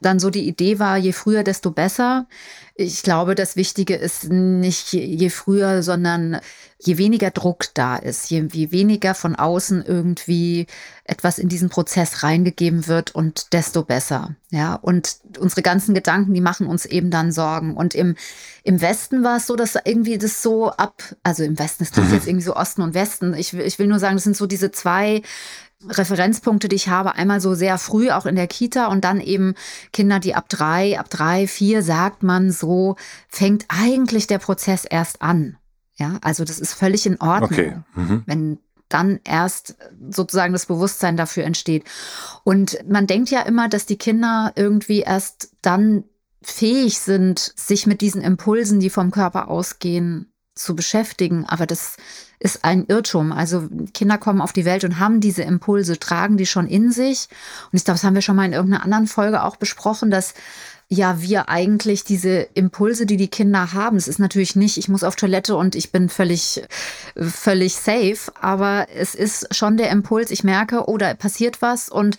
dann 0.00 0.18
so 0.18 0.30
die 0.30 0.48
Idee 0.48 0.78
war, 0.78 0.96
je 0.96 1.12
früher, 1.12 1.42
desto 1.42 1.70
besser. 1.70 2.26
Ich 2.74 3.02
glaube, 3.02 3.34
das 3.34 3.56
Wichtige 3.56 3.96
ist 3.96 4.30
nicht 4.30 4.92
je 4.92 5.28
früher, 5.28 5.82
sondern 5.82 6.40
je 6.78 6.96
weniger 6.96 7.30
Druck 7.30 7.66
da 7.74 7.96
ist, 7.96 8.30
je, 8.30 8.48
je 8.50 8.72
weniger 8.72 9.14
von 9.14 9.36
außen 9.36 9.84
irgendwie 9.84 10.66
etwas 11.04 11.38
in 11.38 11.48
diesen 11.48 11.68
Prozess 11.68 12.22
reingegeben 12.22 12.86
wird 12.86 13.14
und 13.14 13.52
desto 13.52 13.82
besser. 13.82 14.34
Ja, 14.50 14.76
und 14.76 15.16
unsere 15.38 15.60
ganzen 15.60 15.94
Gedanken, 15.94 16.32
die 16.32 16.40
machen 16.40 16.66
uns 16.66 16.86
eben 16.86 17.10
dann 17.10 17.32
Sorgen. 17.32 17.76
Und 17.76 17.94
im, 17.94 18.16
im 18.62 18.80
Westen 18.80 19.22
war 19.22 19.36
es 19.36 19.46
so, 19.46 19.56
dass 19.56 19.76
irgendwie 19.84 20.16
das 20.16 20.42
so 20.42 20.70
ab, 20.70 21.02
also 21.22 21.42
im 21.42 21.58
Westen 21.58 21.82
ist 21.82 21.98
das 21.98 22.06
mhm. 22.06 22.14
jetzt 22.14 22.26
irgendwie 22.26 22.46
so 22.46 22.56
Osten 22.56 22.80
und 22.80 22.94
Westen. 22.94 23.34
Ich, 23.34 23.52
ich 23.52 23.78
will 23.78 23.86
nur 23.86 23.98
sagen, 23.98 24.16
das 24.16 24.24
sind 24.24 24.36
so 24.36 24.46
diese 24.46 24.72
zwei 24.72 25.22
Referenzpunkte, 25.88 26.68
die 26.68 26.76
ich 26.76 26.88
habe, 26.88 27.14
einmal 27.14 27.40
so 27.40 27.54
sehr 27.54 27.78
früh 27.78 28.10
auch 28.10 28.26
in 28.26 28.36
der 28.36 28.46
Kita 28.46 28.86
und 28.86 29.04
dann 29.04 29.20
eben 29.20 29.54
Kinder, 29.92 30.20
die 30.20 30.34
ab 30.34 30.48
drei, 30.48 30.98
ab 30.98 31.08
drei, 31.08 31.46
vier 31.46 31.82
sagt 31.82 32.22
man 32.22 32.50
so, 32.50 32.96
fängt 33.28 33.64
eigentlich 33.68 34.26
der 34.26 34.38
Prozess 34.38 34.84
erst 34.84 35.22
an. 35.22 35.56
Ja, 35.96 36.18
also 36.22 36.44
das 36.44 36.58
ist 36.58 36.74
völlig 36.74 37.06
in 37.06 37.20
Ordnung, 37.20 37.52
okay. 37.52 37.76
mhm. 37.94 38.22
wenn 38.26 38.58
dann 38.88 39.20
erst 39.24 39.76
sozusagen 40.10 40.52
das 40.52 40.66
Bewusstsein 40.66 41.16
dafür 41.16 41.44
entsteht. 41.44 41.84
Und 42.44 42.78
man 42.88 43.06
denkt 43.06 43.30
ja 43.30 43.42
immer, 43.42 43.68
dass 43.68 43.86
die 43.86 43.98
Kinder 43.98 44.52
irgendwie 44.56 45.00
erst 45.00 45.52
dann 45.62 46.04
fähig 46.42 46.98
sind, 46.98 47.38
sich 47.38 47.86
mit 47.86 48.00
diesen 48.00 48.22
Impulsen, 48.22 48.80
die 48.80 48.90
vom 48.90 49.10
Körper 49.10 49.48
ausgehen, 49.48 50.32
zu 50.54 50.74
beschäftigen. 50.74 51.46
Aber 51.46 51.66
das 51.66 51.96
ist 52.40 52.64
ein 52.64 52.86
Irrtum. 52.88 53.32
Also 53.32 53.68
Kinder 53.94 54.18
kommen 54.18 54.40
auf 54.40 54.52
die 54.52 54.64
Welt 54.64 54.82
und 54.84 54.98
haben 54.98 55.20
diese 55.20 55.42
Impulse, 55.42 55.98
tragen 55.98 56.38
die 56.38 56.46
schon 56.46 56.66
in 56.66 56.90
sich. 56.90 57.28
Und 57.70 57.76
ich 57.76 57.84
glaube, 57.84 57.96
das 57.96 58.04
haben 58.04 58.14
wir 58.14 58.22
schon 58.22 58.36
mal 58.36 58.46
in 58.46 58.54
irgendeiner 58.54 58.82
anderen 58.82 59.06
Folge 59.06 59.44
auch 59.44 59.56
besprochen, 59.56 60.10
dass 60.10 60.34
ja 60.88 61.22
wir 61.22 61.48
eigentlich 61.48 62.02
diese 62.02 62.48
Impulse, 62.54 63.06
die 63.06 63.16
die 63.16 63.28
Kinder 63.28 63.72
haben, 63.74 63.96
es 63.96 64.08
ist 64.08 64.18
natürlich 64.18 64.56
nicht, 64.56 64.76
ich 64.76 64.88
muss 64.88 65.04
auf 65.04 65.14
Toilette 65.14 65.54
und 65.54 65.76
ich 65.76 65.92
bin 65.92 66.08
völlig, 66.08 66.64
völlig 67.14 67.76
safe, 67.76 68.32
aber 68.40 68.88
es 68.92 69.14
ist 69.14 69.54
schon 69.54 69.76
der 69.76 69.90
Impuls, 69.90 70.32
ich 70.32 70.42
merke, 70.42 70.88
oh, 70.88 70.98
da 70.98 71.14
passiert 71.14 71.62
was 71.62 71.88
und 71.88 72.18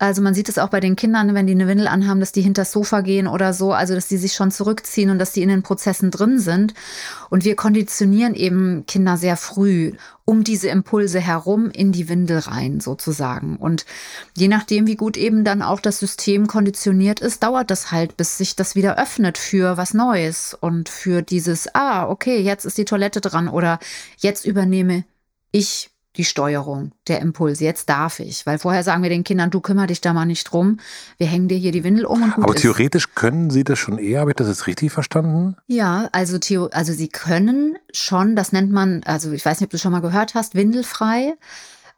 also 0.00 0.22
man 0.22 0.32
sieht 0.32 0.48
es 0.48 0.56
auch 0.56 0.70
bei 0.70 0.80
den 0.80 0.96
Kindern, 0.96 1.34
wenn 1.34 1.46
die 1.46 1.52
eine 1.52 1.68
Windel 1.68 1.86
anhaben, 1.86 2.20
dass 2.20 2.32
die 2.32 2.40
hinter 2.40 2.62
das 2.62 2.72
Sofa 2.72 3.02
gehen 3.02 3.26
oder 3.26 3.52
so, 3.52 3.74
also 3.74 3.94
dass 3.94 4.08
die 4.08 4.16
sich 4.16 4.32
schon 4.32 4.50
zurückziehen 4.50 5.10
und 5.10 5.18
dass 5.18 5.32
die 5.32 5.42
in 5.42 5.50
den 5.50 5.62
Prozessen 5.62 6.10
drin 6.10 6.38
sind. 6.38 6.72
Und 7.28 7.44
wir 7.44 7.54
konditionieren 7.54 8.34
eben 8.34 8.86
Kinder 8.86 9.18
sehr 9.18 9.36
früh 9.36 9.92
um 10.24 10.42
diese 10.42 10.68
Impulse 10.68 11.20
herum 11.20 11.70
in 11.70 11.92
die 11.92 12.08
Windel 12.08 12.38
rein 12.38 12.80
sozusagen. 12.80 13.56
Und 13.56 13.84
je 14.34 14.48
nachdem, 14.48 14.86
wie 14.86 14.96
gut 14.96 15.18
eben 15.18 15.44
dann 15.44 15.60
auch 15.60 15.80
das 15.80 15.98
System 15.98 16.46
konditioniert 16.46 17.20
ist, 17.20 17.42
dauert 17.42 17.70
das 17.70 17.90
halt, 17.90 18.16
bis 18.16 18.38
sich 18.38 18.56
das 18.56 18.74
wieder 18.74 18.96
öffnet 18.96 19.36
für 19.36 19.76
was 19.76 19.92
Neues 19.92 20.56
und 20.58 20.88
für 20.88 21.20
dieses, 21.20 21.74
ah, 21.74 22.08
okay, 22.08 22.40
jetzt 22.40 22.64
ist 22.64 22.78
die 22.78 22.86
Toilette 22.86 23.20
dran 23.20 23.48
oder 23.48 23.78
jetzt 24.16 24.46
übernehme 24.46 25.04
ich 25.52 25.90
die 26.16 26.24
Steuerung, 26.24 26.92
der 27.06 27.20
Impuls. 27.20 27.60
Jetzt 27.60 27.88
darf 27.88 28.18
ich. 28.18 28.44
Weil 28.44 28.58
vorher 28.58 28.82
sagen 28.82 29.02
wir 29.02 29.10
den 29.10 29.24
Kindern, 29.24 29.50
du 29.50 29.60
kümmer 29.60 29.86
dich 29.86 30.00
da 30.00 30.12
mal 30.12 30.26
nicht 30.26 30.44
drum. 30.44 30.78
Wir 31.18 31.26
hängen 31.26 31.48
dir 31.48 31.56
hier 31.56 31.72
die 31.72 31.84
Windel 31.84 32.04
um 32.04 32.22
und 32.22 32.34
gut 32.34 32.44
Aber 32.44 32.54
theoretisch 32.54 33.06
ist. 33.06 33.14
können 33.14 33.50
sie 33.50 33.64
das 33.64 33.78
schon 33.78 33.98
eher, 33.98 34.20
habe 34.20 34.30
ich 34.30 34.36
das 34.36 34.48
jetzt 34.48 34.66
richtig 34.66 34.92
verstanden? 34.92 35.56
Ja, 35.66 36.08
also, 36.12 36.38
also 36.72 36.92
sie 36.92 37.08
können 37.08 37.78
schon, 37.92 38.34
das 38.34 38.52
nennt 38.52 38.72
man, 38.72 39.02
also 39.04 39.30
ich 39.32 39.44
weiß 39.44 39.60
nicht, 39.60 39.68
ob 39.68 39.70
du 39.70 39.78
schon 39.78 39.92
mal 39.92 40.00
gehört 40.00 40.34
hast, 40.34 40.54
windelfrei. 40.54 41.34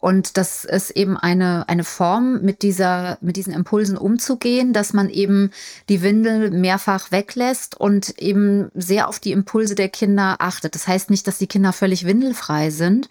Und 0.03 0.37
das 0.37 0.65
ist 0.65 0.91
eben 0.91 1.17
eine, 1.17 1.69
eine 1.69 1.85
Form, 1.85 2.43
mit 2.43 2.63
dieser, 2.63 3.19
mit 3.21 3.37
diesen 3.37 3.53
Impulsen 3.53 3.97
umzugehen, 3.97 4.73
dass 4.73 4.93
man 4.93 5.09
eben 5.09 5.53
die 5.89 6.03
Windel 6.03 6.51
mehrfach 6.51 7.13
weglässt 7.13 7.81
und 7.81 8.19
eben 8.19 8.73
sehr 8.75 9.07
auf 9.07 9.21
die 9.21 9.31
Impulse 9.31 9.77
der 9.77 9.89
Kinder 9.89 10.39
achtet. 10.41 10.75
Das 10.75 10.89
heißt 10.89 11.09
nicht, 11.09 11.29
dass 11.29 11.39
die 11.39 11.47
Kinder 11.47 11.73
völlig 11.73 12.05
windelfrei 12.05 12.71
sind, 12.71 13.09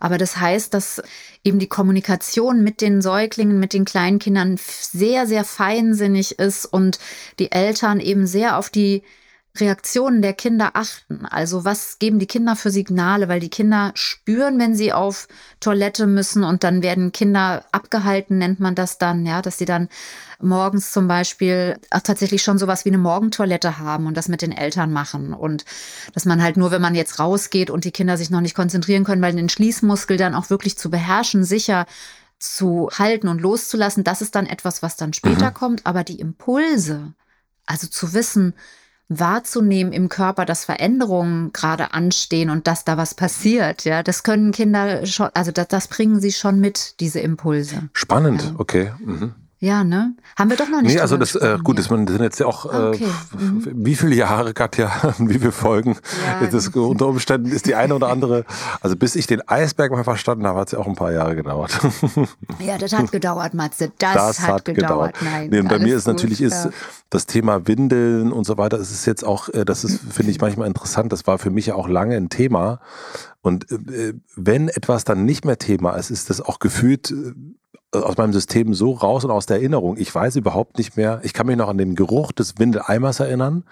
aber 0.00 0.18
das 0.18 0.36
heißt, 0.36 0.74
dass 0.74 1.02
eben 1.44 1.58
die 1.58 1.66
Kommunikation 1.66 2.62
mit 2.62 2.82
den 2.82 3.00
Säuglingen, 3.00 3.58
mit 3.58 3.72
den 3.72 3.86
kleinen 3.86 4.18
Kindern 4.18 4.58
sehr, 4.58 5.26
sehr 5.26 5.44
feinsinnig 5.44 6.38
ist 6.38 6.66
und 6.66 6.98
die 7.38 7.52
Eltern 7.52 8.00
eben 8.00 8.26
sehr 8.26 8.58
auf 8.58 8.68
die 8.68 9.02
Reaktionen 9.56 10.20
der 10.20 10.32
Kinder 10.32 10.72
achten. 10.74 11.26
Also 11.26 11.64
was 11.64 12.00
geben 12.00 12.18
die 12.18 12.26
Kinder 12.26 12.56
für 12.56 12.72
Signale, 12.72 13.28
weil 13.28 13.38
die 13.38 13.50
Kinder 13.50 13.92
spüren, 13.94 14.58
wenn 14.58 14.74
sie 14.74 14.92
auf 14.92 15.28
Toilette 15.60 16.08
müssen 16.08 16.42
und 16.42 16.64
dann 16.64 16.82
werden 16.82 17.12
Kinder 17.12 17.64
abgehalten, 17.70 18.38
nennt 18.38 18.58
man 18.58 18.74
das 18.74 18.98
dann, 18.98 19.24
ja, 19.24 19.42
dass 19.42 19.58
sie 19.58 19.64
dann 19.64 19.88
morgens 20.40 20.90
zum 20.90 21.06
Beispiel 21.06 21.78
auch 21.90 22.00
tatsächlich 22.00 22.42
schon 22.42 22.58
sowas 22.58 22.84
wie 22.84 22.88
eine 22.88 22.98
Morgentoilette 22.98 23.78
haben 23.78 24.06
und 24.06 24.16
das 24.16 24.28
mit 24.28 24.42
den 24.42 24.50
Eltern 24.50 24.92
machen 24.92 25.32
und 25.32 25.64
dass 26.14 26.24
man 26.24 26.42
halt 26.42 26.56
nur, 26.56 26.72
wenn 26.72 26.82
man 26.82 26.96
jetzt 26.96 27.20
rausgeht 27.20 27.70
und 27.70 27.84
die 27.84 27.92
Kinder 27.92 28.16
sich 28.16 28.30
noch 28.30 28.40
nicht 28.40 28.56
konzentrieren 28.56 29.04
können, 29.04 29.22
weil 29.22 29.34
den 29.34 29.48
Schließmuskel 29.48 30.16
dann 30.16 30.34
auch 30.34 30.50
wirklich 30.50 30.76
zu 30.76 30.90
beherrschen, 30.90 31.44
sicher 31.44 31.86
zu 32.40 32.90
halten 32.98 33.28
und 33.28 33.40
loszulassen, 33.40 34.02
das 34.02 34.20
ist 34.20 34.34
dann 34.34 34.46
etwas, 34.46 34.82
was 34.82 34.96
dann 34.96 35.12
später 35.12 35.50
mhm. 35.50 35.54
kommt, 35.54 35.86
aber 35.86 36.02
die 36.02 36.18
Impulse, 36.18 37.14
also 37.66 37.86
zu 37.86 38.12
wissen, 38.14 38.54
wahrzunehmen 39.08 39.92
im 39.92 40.08
Körper, 40.08 40.44
dass 40.44 40.64
Veränderungen 40.64 41.52
gerade 41.52 41.92
anstehen 41.92 42.50
und 42.50 42.66
dass 42.66 42.84
da 42.84 42.96
was 42.96 43.14
passiert. 43.14 43.84
Ja, 43.84 44.02
das 44.02 44.22
können 44.22 44.52
Kinder 44.52 45.06
schon, 45.06 45.28
also 45.34 45.52
das, 45.52 45.68
das 45.68 45.88
bringen 45.88 46.20
sie 46.20 46.32
schon 46.32 46.60
mit, 46.60 47.00
diese 47.00 47.20
Impulse. 47.20 47.88
Spannend, 47.92 48.42
ja. 48.42 48.54
okay. 48.58 48.92
Mhm. 49.04 49.34
Ja, 49.64 49.82
ne? 49.82 50.14
Haben 50.38 50.50
wir 50.50 50.58
doch 50.58 50.68
noch 50.68 50.82
nicht. 50.82 50.94
Nee, 50.94 51.00
also 51.00 51.16
das, 51.16 51.34
äh, 51.36 51.56
gut, 51.64 51.78
das 51.78 51.86
sind 51.86 52.20
jetzt 52.20 52.38
ja 52.38 52.44
auch, 52.44 52.66
äh, 52.66 52.88
okay. 52.88 53.04
äh, 53.04 53.42
mhm. 53.42 53.62
wie 53.74 53.94
viele 53.94 54.14
Jahre, 54.14 54.52
Katja, 54.52 54.92
wie 55.18 55.38
viele 55.38 55.52
Folgen. 55.52 55.96
Ja. 56.42 56.46
Das, 56.46 56.68
unter 56.68 57.06
Umständen 57.06 57.50
ist 57.50 57.64
die 57.64 57.74
eine 57.74 57.94
oder 57.94 58.10
andere, 58.10 58.44
also 58.82 58.94
bis 58.94 59.16
ich 59.16 59.26
den 59.26 59.40
Eisberg 59.48 59.90
mal 59.90 60.04
verstanden 60.04 60.46
habe, 60.46 60.60
hat 60.60 60.68
es 60.68 60.72
ja 60.72 60.80
auch 60.80 60.86
ein 60.86 60.96
paar 60.96 61.12
Jahre 61.12 61.34
gedauert. 61.34 61.80
Ja, 62.60 62.78
das 62.78 62.92
hat 62.92 63.10
gedauert, 63.10 63.54
Matze. 63.54 63.90
Das, 63.98 64.14
das 64.14 64.40
hat, 64.40 64.50
hat, 64.50 64.64
gedauert. 64.64 65.14
gedauert. 65.14 65.34
Nein, 65.34 65.48
nee, 65.50 65.60
und 65.60 65.68
bei 65.68 65.78
mir 65.78 65.96
ist 65.96 66.04
gut, 66.04 66.14
natürlich 66.14 66.40
ist 66.40 66.68
das 67.10 67.26
Thema 67.26 67.66
Windeln 67.66 68.32
und 68.32 68.44
so 68.44 68.58
weiter, 68.58 68.78
es 68.78 68.90
ist 68.90 69.06
jetzt 69.06 69.24
auch, 69.24 69.48
äh, 69.48 69.64
das 69.64 69.84
ist, 69.84 70.00
finde 70.12 70.30
ich 70.30 70.40
manchmal 70.40 70.68
interessant, 70.68 71.12
das 71.12 71.26
war 71.26 71.38
für 71.38 71.50
mich 71.50 71.66
ja 71.66 71.74
auch 71.74 71.88
lange 71.88 72.16
ein 72.16 72.28
Thema. 72.28 72.80
Und 73.40 73.70
äh, 73.70 74.14
wenn 74.36 74.68
etwas 74.68 75.04
dann 75.04 75.24
nicht 75.24 75.44
mehr 75.44 75.58
Thema 75.58 75.92
ist, 75.92 76.10
ist 76.10 76.30
das 76.30 76.40
auch 76.40 76.58
gefühlt 76.58 77.10
äh, 77.10 77.32
aus 77.94 78.16
meinem 78.16 78.32
System 78.32 78.74
so 78.74 78.92
raus 78.92 79.24
und 79.24 79.30
aus 79.30 79.46
der 79.46 79.56
Erinnerung. 79.56 79.96
Ich 79.96 80.14
weiß 80.14 80.36
überhaupt 80.36 80.78
nicht 80.78 80.96
mehr. 80.96 81.20
Ich 81.22 81.32
kann 81.32 81.46
mich 81.46 81.56
noch 81.56 81.68
an 81.68 81.78
den 81.78 81.94
Geruch 81.94 82.32
des 82.32 82.58
Windeleimers 82.58 83.20
erinnern. 83.20 83.64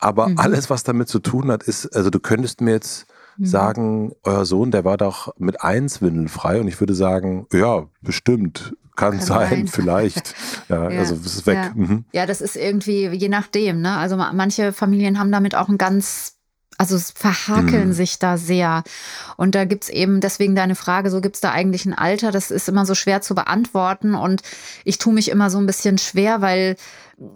Aber 0.00 0.28
mhm. 0.28 0.38
alles, 0.38 0.70
was 0.70 0.84
damit 0.84 1.08
zu 1.08 1.18
tun 1.18 1.50
hat, 1.50 1.62
ist, 1.62 1.94
also 1.94 2.10
du 2.10 2.20
könntest 2.20 2.60
mir 2.60 2.72
jetzt 2.72 3.06
mhm. 3.36 3.46
sagen, 3.46 4.12
euer 4.22 4.44
Sohn, 4.44 4.70
der 4.70 4.84
war 4.84 4.96
doch 4.96 5.34
mit 5.38 5.60
eins 5.62 6.00
windelfrei. 6.00 6.60
Und 6.60 6.68
ich 6.68 6.80
würde 6.80 6.94
sagen, 6.94 7.46
ja, 7.52 7.86
bestimmt. 8.00 8.74
Kann, 8.96 9.18
kann 9.18 9.20
sein, 9.20 9.48
sein, 9.48 9.66
vielleicht. 9.68 10.34
Ja, 10.68 10.90
ja, 10.90 10.98
also 10.98 11.14
es 11.14 11.36
ist 11.36 11.46
weg. 11.46 11.56
Ja. 11.56 11.72
Mhm. 11.74 12.04
ja, 12.12 12.26
das 12.26 12.40
ist 12.40 12.56
irgendwie 12.56 13.08
je 13.08 13.28
nachdem. 13.28 13.80
Ne? 13.80 13.96
Also 13.96 14.16
manche 14.16 14.72
Familien 14.72 15.18
haben 15.18 15.32
damit 15.32 15.54
auch 15.54 15.68
ein 15.68 15.78
ganz 15.78 16.37
also 16.78 16.94
es 16.96 17.10
verhakeln 17.10 17.88
mhm. 17.88 17.92
sich 17.92 18.18
da 18.18 18.38
sehr. 18.38 18.84
Und 19.36 19.54
da 19.54 19.64
gibt's 19.64 19.88
eben, 19.88 20.20
deswegen 20.20 20.54
deine 20.54 20.76
Frage, 20.76 21.10
so 21.10 21.20
gibt's 21.20 21.40
da 21.40 21.50
eigentlich 21.50 21.84
ein 21.84 21.94
Alter? 21.94 22.30
Das 22.30 22.50
ist 22.50 22.68
immer 22.68 22.86
so 22.86 22.94
schwer 22.94 23.20
zu 23.20 23.34
beantworten. 23.34 24.14
Und 24.14 24.42
ich 24.84 24.98
tue 24.98 25.12
mich 25.12 25.28
immer 25.28 25.50
so 25.50 25.58
ein 25.58 25.66
bisschen 25.66 25.98
schwer, 25.98 26.40
weil 26.40 26.76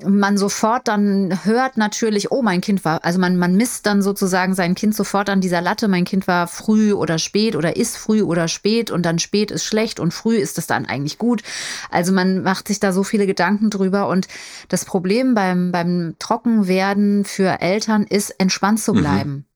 man 0.05 0.39
sofort 0.39 0.87
dann 0.87 1.45
hört 1.45 1.77
natürlich, 1.77 2.31
oh, 2.31 2.43
mein 2.43 2.61
Kind 2.61 2.85
war, 2.85 3.05
also 3.05 3.19
man, 3.19 3.37
man 3.37 3.57
misst 3.57 3.87
dann 3.87 4.01
sozusagen 4.01 4.55
sein 4.55 4.77
Kind 4.77 4.95
sofort 4.95 5.29
an 5.29 5.41
dieser 5.41 5.61
Latte, 5.61 5.89
mein 5.89 6.05
Kind 6.05 6.29
war 6.29 6.47
früh 6.47 6.93
oder 6.93 7.19
spät 7.19 7.57
oder 7.57 7.77
ist 7.77 7.97
früh 7.97 8.23
oder 8.23 8.47
spät 8.47 8.93
und 8.93 9.05
dann 9.05 9.19
spät 9.19 9.51
ist 9.51 9.65
schlecht 9.65 9.99
und 9.99 10.15
früh 10.15 10.37
ist 10.37 10.57
es 10.59 10.69
dann 10.69 10.87
eigentlich 10.87 11.19
gut. 11.19 11.43
Also 11.91 12.13
man 12.13 12.43
macht 12.43 12.69
sich 12.69 12.79
da 12.79 12.93
so 12.93 13.03
viele 13.03 13.27
Gedanken 13.27 13.71
drüber 13.71 14.09
und 14.09 14.29
das 14.69 14.85
Problem 14.85 15.35
beim, 15.35 15.73
beim 15.73 16.15
Trockenwerden 16.21 17.25
für 17.25 17.61
Eltern 17.61 18.05
ist, 18.05 18.31
entspannt 18.39 18.81
zu 18.81 18.95
mhm. 18.95 18.99
bleiben. 18.99 19.31
Mhm. 19.31 19.52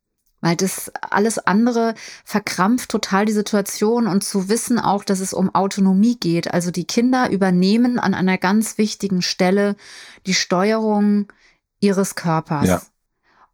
Weil 0.47 0.55
das 0.55 0.93
alles 1.01 1.41
andere 1.41 1.97
verkrampft 2.25 2.89
total 2.89 3.25
die 3.25 3.33
Situation 3.33 4.07
und 4.07 4.23
zu 4.23 4.49
wissen 4.49 4.79
auch, 4.79 5.03
dass 5.03 5.19
es 5.19 5.35
um 5.35 5.53
Autonomie 5.53 6.17
geht. 6.21 6.55
Also 6.55 6.71
die 6.71 6.87
Kinder 6.87 7.31
übernehmen 7.33 7.99
an 7.99 8.15
einer 8.15 8.39
ganz 8.39 8.79
wichtigen 8.79 9.23
Stelle 9.23 9.75
die 10.25 10.35
Steuerung 10.35 11.27
ihres 11.81 12.15
Körpers. 12.15 12.69
Ja. 12.69 12.83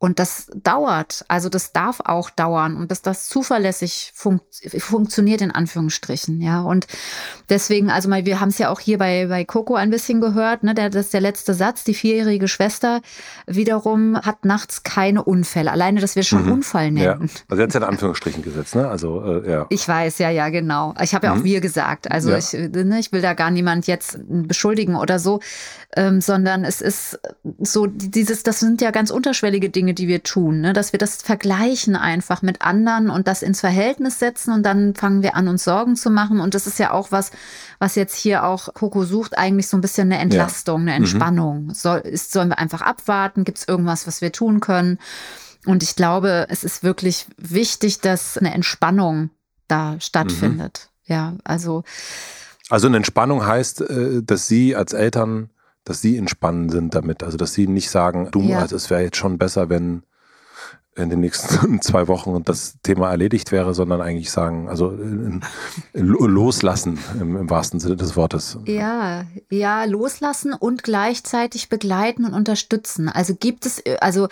Und 0.03 0.19
das 0.19 0.51
dauert, 0.57 1.25
also 1.29 1.49
das 1.49 1.73
darf 1.73 2.01
auch 2.05 2.29
dauern 2.29 2.77
und 2.77 2.89
bis 2.89 3.03
das 3.03 3.29
zuverlässig 3.29 4.11
fun 4.13 4.41
funktioniert 4.79 5.41
in 5.43 5.53
Anführungsstrichen, 5.53 6.41
ja. 6.41 6.61
Und 6.61 6.89
deswegen, 7.49 7.89
also 7.89 8.09
mal, 8.09 8.27
wir 8.27 8.41
haben 8.41 8.49
es 8.49 8.59
ja 8.59 8.71
auch 8.71 8.81
hier 8.81 8.99
bei, 8.99 9.27
bei 9.29 9.45
Coco 9.45 9.77
ein 9.77 9.91
bisschen 9.91 10.21
gehört, 10.21 10.65
ne, 10.65 10.75
der, 10.75 10.91
das 10.91 11.05
ist 11.05 11.15
der 11.15 11.21
letzte 11.21 11.55
Satz, 11.55 11.85
die 11.85 11.95
vierjährige 11.95 12.49
Schwester 12.49 13.01
wiederum 13.47 14.17
hat 14.17 14.45
nachts 14.45 14.83
keine 14.83 15.23
Unfälle. 15.23 15.71
Alleine, 15.71 16.01
dass 16.01 16.17
wir 16.17 16.25
schon 16.25 16.47
mhm. 16.47 16.53
Unfall 16.53 16.91
nennen. 16.91 17.29
Ja. 17.31 17.43
Also 17.49 17.63
jetzt 17.63 17.77
in 17.77 17.85
Anführungsstrichen 17.85 18.43
gesetzt, 18.43 18.75
ne? 18.75 18.89
Also, 18.89 19.23
äh, 19.23 19.49
ja. 19.49 19.67
Ich 19.69 19.87
weiß, 19.87 20.19
ja, 20.19 20.31
ja, 20.31 20.49
genau. 20.49 20.95
Ich 21.01 21.15
habe 21.15 21.29
ja 21.29 21.33
auch 21.33 21.37
mhm. 21.37 21.45
wir 21.45 21.61
gesagt. 21.61 22.11
Also 22.11 22.31
ja. 22.31 22.39
ich, 22.39 22.53
ne, 22.55 22.99
ich 22.99 23.13
will 23.13 23.23
da 23.23 23.35
gar 23.35 23.53
niemand 23.53 23.87
jetzt 23.87 24.19
beschuldigen 24.27 24.97
oder 24.97 25.21
so, 25.21 25.39
ähm, 25.97 26.21
sondern 26.21 26.65
es 26.65 26.81
ist 26.81 27.21
so 27.61 27.87
dieses, 27.87 28.43
das 28.43 28.59
sind 28.59 28.81
ja 28.81 28.91
ganz 28.91 29.13
unterschwellige 29.13 29.71
Dinge, 29.71 29.92
Dinge, 29.93 29.95
die 29.95 30.09
wir 30.09 30.23
tun, 30.23 30.61
ne? 30.61 30.73
dass 30.73 30.93
wir 30.93 30.99
das 30.99 31.17
vergleichen 31.17 31.97
einfach 31.97 32.43
mit 32.43 32.63
anderen 32.63 33.11
und 33.11 33.29
das 33.29 33.43
ins 33.43 33.61
Verhältnis 33.61 34.19
setzen 34.19 34.53
und 34.53 34.63
dann 34.65 34.95
fangen 34.95 35.23
wir 35.23 35.37
an, 35.37 35.49
uns 35.49 35.65
Sorgen 35.65 35.97
zu 35.97 36.11
machen. 36.11 36.41
Und 36.41 36.55
das 36.55 36.67
ist 36.67 36.79
ja 36.79 36.93
auch 36.93 37.13
was, 37.13 37.31
was 37.79 37.95
jetzt 37.95 38.17
hier 38.17 38.45
auch 38.45 38.73
Coco 38.75 39.05
sucht, 39.05 39.37
eigentlich 39.39 39.69
so 39.69 39.77
ein 39.77 39.81
bisschen 39.81 40.13
eine 40.13 40.21
Entlastung, 40.21 40.87
ja. 40.87 40.95
eine 40.95 41.01
mhm. 41.01 41.05
Entspannung. 41.05 41.65
Mhm. 41.67 41.75
Soll, 41.75 42.01
ist, 42.01 42.33
sollen 42.33 42.49
wir 42.49 42.59
einfach 42.59 42.81
abwarten? 42.81 43.45
Gibt 43.45 43.59
es 43.59 43.69
irgendwas, 43.69 44.07
was 44.07 44.21
wir 44.21 44.33
tun 44.33 44.61
können? 44.61 44.99
Und 45.67 45.83
ich 45.83 45.95
glaube, 45.95 46.47
es 46.49 46.65
ist 46.65 46.83
wirklich 46.83 47.27
wichtig, 47.37 48.01
dass 48.01 48.37
eine 48.37 48.53
Entspannung 48.53 49.31
da 49.69 49.97
stattfindet. 50.01 50.89
Mhm. 51.07 51.13
Ja, 51.13 51.35
also. 51.45 51.85
Also 52.69 52.87
eine 52.87 52.97
Entspannung 52.97 53.45
heißt, 53.45 53.83
äh, 53.83 54.23
dass 54.23 54.49
Sie 54.49 54.75
als 54.75 54.93
Eltern 54.93 55.51
dass 55.85 56.01
sie 56.01 56.17
entspannen 56.17 56.69
sind 56.69 56.95
damit. 56.95 57.23
Also 57.23 57.37
dass 57.37 57.55
sie 57.55 57.67
nicht 57.67 57.91
sagen, 57.91 58.29
du, 58.31 58.43
ja. 58.43 58.61
also 58.61 58.77
es 58.77 58.91
wäre 58.91 59.03
jetzt 59.03 59.17
schon 59.17 59.39
besser, 59.39 59.69
wenn 59.69 60.03
in 60.95 61.09
den 61.09 61.21
nächsten 61.21 61.81
zwei 61.81 62.07
Wochen 62.09 62.43
das 62.45 62.77
Thema 62.83 63.11
erledigt 63.11 63.51
wäre, 63.51 63.73
sondern 63.73 64.03
eigentlich 64.03 64.31
sagen, 64.31 64.69
also 64.69 64.95
loslassen 65.95 66.99
im, 67.19 67.37
im, 67.37 67.51
wahrsten 67.51 67.81
Sinne 67.81 67.97
des 67.97 68.15
Wortes. 68.15 68.59
Ja, 68.67 69.25
ja, 69.49 69.85
loslassen 69.85 70.53
und 70.53 70.83
gleichzeitig 70.83 71.71
begleiten 71.71 72.27
und 72.27 72.35
unterstützen. 72.35 73.09
Also 73.09 73.35
gibt 73.35 73.65
es, 73.65 73.83
also 74.01 74.29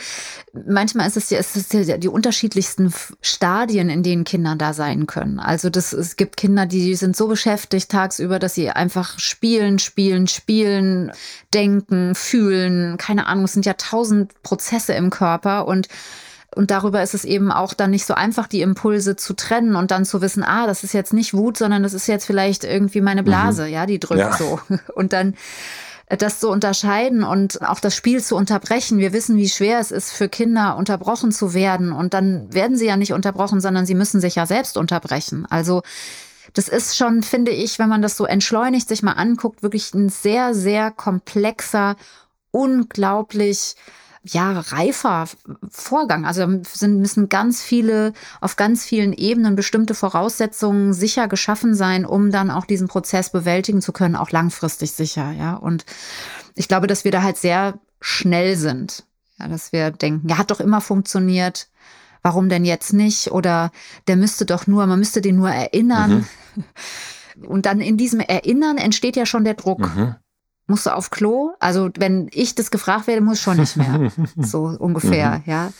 manchmal 0.66 1.06
ist 1.08 1.16
es 1.16 1.30
ja, 1.30 1.38
es 1.38 1.56
ist 1.56 1.72
ja 1.72 1.96
die 1.96 2.08
unterschiedlichsten 2.08 2.92
Stadien, 3.22 3.88
in 3.88 4.02
denen 4.02 4.24
Kinder 4.24 4.54
da 4.56 4.74
sein 4.74 5.06
können. 5.06 5.38
Also 5.38 5.70
das, 5.70 5.94
es 5.94 6.16
gibt 6.16 6.36
Kinder, 6.36 6.66
die 6.66 6.94
sind 6.94 7.16
so 7.16 7.26
beschäftigt 7.26 7.90
tagsüber, 7.90 8.38
dass 8.38 8.54
sie 8.54 8.68
einfach 8.68 9.18
spielen, 9.18 9.78
spielen, 9.78 10.26
spielen, 10.26 11.10
denken, 11.54 12.14
fühlen, 12.14 12.98
keine 12.98 13.26
Ahnung, 13.26 13.44
es 13.44 13.54
sind 13.54 13.64
ja 13.64 13.74
tausend 13.74 14.42
Prozesse 14.42 14.92
im 14.92 15.08
Körper 15.08 15.66
und 15.66 15.88
und 16.54 16.70
darüber 16.70 17.02
ist 17.02 17.14
es 17.14 17.24
eben 17.24 17.52
auch 17.52 17.74
dann 17.74 17.90
nicht 17.90 18.06
so 18.06 18.14
einfach, 18.14 18.48
die 18.48 18.60
Impulse 18.60 19.14
zu 19.14 19.34
trennen 19.34 19.76
und 19.76 19.90
dann 19.92 20.04
zu 20.04 20.20
wissen, 20.20 20.42
ah, 20.42 20.66
das 20.66 20.82
ist 20.82 20.92
jetzt 20.92 21.12
nicht 21.12 21.32
Wut, 21.32 21.56
sondern 21.56 21.82
das 21.82 21.94
ist 21.94 22.08
jetzt 22.08 22.26
vielleicht 22.26 22.64
irgendwie 22.64 23.00
meine 23.00 23.22
Blase, 23.22 23.66
mhm. 23.66 23.72
ja, 23.72 23.86
die 23.86 24.00
drückt 24.00 24.20
ja. 24.20 24.32
so. 24.32 24.60
Und 24.94 25.12
dann 25.12 25.34
äh, 26.06 26.16
das 26.16 26.40
zu 26.40 26.50
unterscheiden 26.50 27.22
und 27.22 27.62
auch 27.62 27.78
das 27.78 27.94
Spiel 27.94 28.20
zu 28.20 28.36
unterbrechen. 28.36 28.98
Wir 28.98 29.12
wissen, 29.12 29.36
wie 29.36 29.48
schwer 29.48 29.78
es 29.78 29.92
ist 29.92 30.12
für 30.12 30.28
Kinder, 30.28 30.76
unterbrochen 30.76 31.30
zu 31.30 31.54
werden. 31.54 31.92
Und 31.92 32.14
dann 32.14 32.52
werden 32.52 32.76
sie 32.76 32.86
ja 32.86 32.96
nicht 32.96 33.12
unterbrochen, 33.12 33.60
sondern 33.60 33.86
sie 33.86 33.94
müssen 33.94 34.20
sich 34.20 34.34
ja 34.34 34.44
selbst 34.44 34.76
unterbrechen. 34.76 35.46
Also 35.48 35.82
das 36.52 36.68
ist 36.68 36.96
schon, 36.96 37.22
finde 37.22 37.52
ich, 37.52 37.78
wenn 37.78 37.88
man 37.88 38.02
das 38.02 38.16
so 38.16 38.24
entschleunigt 38.24 38.88
sich 38.88 39.04
mal 39.04 39.12
anguckt, 39.12 39.62
wirklich 39.62 39.94
ein 39.94 40.08
sehr, 40.08 40.52
sehr 40.52 40.90
komplexer, 40.90 41.94
unglaublich 42.50 43.76
ja, 44.22 44.60
reifer 44.60 45.26
Vorgang. 45.70 46.26
Also 46.26 46.46
sind, 46.62 47.00
müssen 47.00 47.28
ganz 47.28 47.62
viele, 47.62 48.12
auf 48.40 48.56
ganz 48.56 48.84
vielen 48.84 49.12
Ebenen 49.12 49.56
bestimmte 49.56 49.94
Voraussetzungen 49.94 50.92
sicher 50.92 51.26
geschaffen 51.26 51.74
sein, 51.74 52.04
um 52.04 52.30
dann 52.30 52.50
auch 52.50 52.66
diesen 52.66 52.88
Prozess 52.88 53.30
bewältigen 53.30 53.80
zu 53.80 53.92
können, 53.92 54.16
auch 54.16 54.30
langfristig 54.30 54.92
sicher, 54.92 55.32
ja. 55.32 55.54
Und 55.54 55.86
ich 56.54 56.68
glaube, 56.68 56.86
dass 56.86 57.04
wir 57.04 57.12
da 57.12 57.22
halt 57.22 57.38
sehr 57.38 57.78
schnell 58.00 58.56
sind. 58.56 59.04
Ja, 59.38 59.48
dass 59.48 59.72
wir 59.72 59.90
denken, 59.90 60.28
ja, 60.28 60.36
hat 60.36 60.50
doch 60.50 60.60
immer 60.60 60.82
funktioniert. 60.82 61.68
Warum 62.22 62.50
denn 62.50 62.66
jetzt 62.66 62.92
nicht? 62.92 63.30
Oder 63.30 63.72
der 64.06 64.16
müsste 64.16 64.44
doch 64.44 64.66
nur, 64.66 64.84
man 64.86 64.98
müsste 64.98 65.22
den 65.22 65.36
nur 65.36 65.50
erinnern. 65.50 66.26
Mhm. 66.54 66.64
Und 67.46 67.64
dann 67.64 67.80
in 67.80 67.96
diesem 67.96 68.20
Erinnern 68.20 68.76
entsteht 68.76 69.16
ja 69.16 69.24
schon 69.24 69.44
der 69.44 69.54
Druck. 69.54 69.78
Mhm 69.78 70.16
musst 70.70 70.86
du 70.86 70.94
auf 70.94 71.10
Klo? 71.10 71.52
Also 71.60 71.90
wenn 71.98 72.28
ich 72.32 72.54
das 72.54 72.70
gefragt 72.70 73.06
werde, 73.06 73.20
muss 73.20 73.38
ich 73.38 73.42
schon 73.42 73.58
nicht 73.58 73.76
mehr. 73.76 74.10
so 74.36 74.64
ungefähr, 74.64 75.38
mhm. 75.38 75.42
ja. 75.46 75.72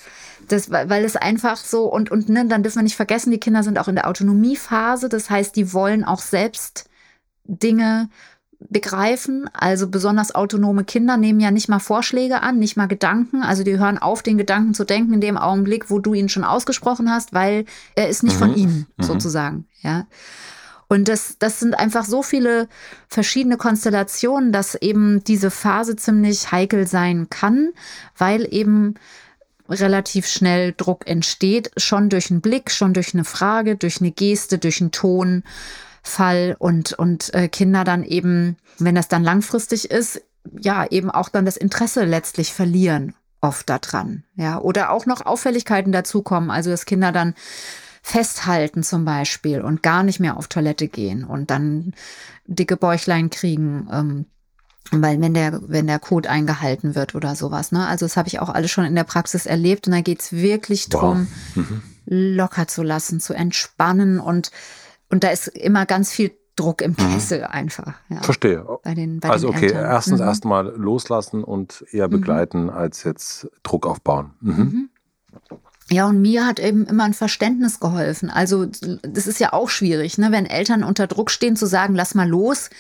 Das, 0.49 0.71
weil 0.71 1.05
es 1.05 1.17
einfach 1.17 1.57
so, 1.57 1.85
und, 1.85 2.11
und 2.11 2.29
ne, 2.29 2.45
dann 2.47 2.63
dürfen 2.63 2.79
wir 2.79 2.83
nicht 2.83 2.97
vergessen, 2.97 3.31
die 3.31 3.39
Kinder 3.39 3.63
sind 3.63 3.79
auch 3.79 3.89
in 3.89 3.95
der 3.95 4.09
Autonomiephase. 4.09 5.09
Das 5.09 5.31
heißt, 5.31 5.55
die 5.55 5.73
wollen 5.73 6.05
auch 6.05 6.21
selbst 6.21 6.91
Dinge 7.45 8.09
begreifen. 8.69 9.49
Also 9.53 9.89
besonders 9.89 10.35
autonome 10.35 10.85
Kinder 10.85 11.17
nehmen 11.17 11.41
ja 11.41 11.51
nicht 11.51 11.69
mal 11.69 11.79
Vorschläge 11.79 12.43
an, 12.43 12.59
nicht 12.59 12.77
mal 12.77 12.89
Gedanken. 12.89 13.43
Also 13.43 13.63
die 13.65 13.79
hören 13.79 13.99
auf, 13.99 14.23
den 14.23 14.39
Gedanken 14.39 14.75
zu 14.75 14.85
denken 14.85 15.15
in 15.15 15.21
dem 15.21 15.39
Augenblick, 15.39 15.91
wo 15.91 15.99
du 15.99 16.15
ihn 16.15 16.29
schon 16.29 16.45
ausgesprochen 16.45 17.11
hast, 17.11 17.33
weil 17.33 17.65
er 17.95 18.09
ist 18.09 18.23
nicht 18.23 18.35
mhm. 18.35 18.39
von 18.39 18.55
ihnen 18.55 18.87
mhm. 18.97 19.03
sozusagen. 19.03 19.67
Ja. 19.83 20.07
Und 20.91 21.07
das, 21.07 21.37
das 21.39 21.61
sind 21.61 21.75
einfach 21.79 22.05
so 22.05 22.21
viele 22.21 22.69
verschiedene 23.07 23.57
Konstellationen, 23.57 24.51
dass 24.51 24.75
eben 24.75 25.23
diese 25.23 25.53
Phase 25.53 25.95
ziemlich 25.95 26.51
heikel 26.51 26.85
sein 26.85 27.31
kann, 27.31 27.71
weil 28.19 28.53
eben 28.53 28.97
relativ 29.69 30.27
schnell 30.27 30.75
Druck 30.77 31.07
entsteht, 31.07 31.71
schon 31.77 32.09
durch 32.09 32.33
einen 32.33 32.41
Blick, 32.41 32.73
schon 32.73 32.93
durch 32.93 33.15
eine 33.15 33.23
Frage, 33.23 33.77
durch 33.77 34.01
eine 34.01 34.11
Geste, 34.11 34.59
durch 34.59 34.81
einen 34.81 34.91
Tonfall 34.91 36.57
und, 36.59 36.93
und 36.95 37.33
äh, 37.35 37.47
Kinder 37.47 37.85
dann 37.85 38.03
eben, 38.03 38.57
wenn 38.81 38.97
das 38.97 39.07
dann 39.07 39.23
langfristig 39.23 39.93
ist, 39.93 40.21
ja, 40.59 40.85
eben 40.91 41.09
auch 41.09 41.29
dann 41.29 41.45
das 41.45 41.57
Interesse 41.57 42.05
letztlich 42.05 42.53
verlieren 42.53 43.15
oft 43.41 43.71
daran. 43.71 44.25
Ja, 44.35 44.59
oder 44.59 44.91
auch 44.91 45.07
noch 45.07 45.25
Auffälligkeiten 45.25 45.93
dazukommen, 45.93 46.51
also 46.51 46.69
dass 46.69 46.85
Kinder 46.85 47.13
dann 47.13 47.35
festhalten 48.03 48.83
zum 48.83 49.05
Beispiel 49.05 49.61
und 49.61 49.83
gar 49.83 50.03
nicht 50.03 50.21
mehr 50.21 50.37
auf 50.37 50.49
Toilette 50.49 50.89
gehen 50.89 51.25
und 51.25 51.51
dann 51.51 51.95
dicke 52.47 52.77
Bäuchlein 52.77 53.31
kriegen, 53.31 53.89
ähm, 53.93 54.27
weil 54.91 55.21
wenn 55.21 55.35
der, 55.35 55.61
wenn 55.69 55.87
der 55.87 55.99
Code 55.99 56.29
eingehalten 56.29 56.95
wird 56.95 57.15
oder 57.15 57.37
sowas. 57.37 57.71
Ne? 57.71 57.87
Also 57.87 58.07
das 58.07 58.17
habe 58.17 58.29
ich 58.29 58.41
auch 58.41 58.49
alles 58.49 58.71
schon 58.71 58.85
in 58.85 58.95
der 58.95 59.05
Praxis 59.05 59.47
erlebt 59.47 59.87
und 59.87 59.93
da 59.93 60.01
geht 60.01 60.21
es 60.21 60.33
wirklich 60.33 60.89
wow. 60.91 61.19
mhm. 61.55 61.83
locker 62.07 62.67
zu 62.67 62.83
lassen, 62.83 63.21
zu 63.21 63.35
entspannen 63.35 64.19
und, 64.19 64.51
und 65.11 65.23
da 65.23 65.29
ist 65.29 65.49
immer 65.49 65.87
ganz 65.87 66.11
viel 66.11 66.33
Druck 66.57 66.83
im 66.83 66.93
mhm. 66.93 66.97
Kessel 66.97 67.41
mhm. 67.41 67.47
einfach. 67.47 67.95
Ja. 68.09 68.23
Verstehe. 68.23 68.67
Bei 68.83 68.95
den, 68.95 69.21
bei 69.21 69.31
also 69.31 69.49
den 69.49 69.57
okay, 69.57 69.67
Eltern. 69.67 69.85
erstens 69.85 70.21
mhm. 70.21 70.27
erstmal 70.27 70.67
loslassen 70.77 71.45
und 71.45 71.85
eher 71.91 72.09
mhm. 72.09 72.13
begleiten 72.13 72.71
als 72.71 73.05
jetzt 73.05 73.49
Druck 73.63 73.87
aufbauen. 73.87 74.33
Ja, 75.93 76.07
und 76.07 76.23
mir 76.23 76.47
hat 76.47 76.61
eben 76.61 76.87
immer 76.87 77.05
ein 77.05 77.15
Verständnis 77.15 77.81
geholfen. 77.81 78.31
Also 78.31 78.67
das 78.67 79.27
ist 79.27 79.41
ja 79.41 79.53
auch 79.53 79.69
schwierig, 79.69 80.19
ne? 80.19 80.31
wenn 80.31 80.47
Eltern 80.47 80.85
unter 80.85 81.09
Druck 81.09 81.31
stehen, 81.31 81.57
zu 81.57 81.67
sagen, 81.67 81.95
lass 81.95 82.15
mal 82.15 82.29
los. 82.29 82.71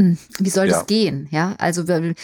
Hm, 0.00 0.16
wie 0.38 0.50
soll 0.50 0.68
das 0.68 0.86
gehen? 0.86 1.28
Ja, 1.30 1.54
also 1.58 1.88
wir, 1.88 2.14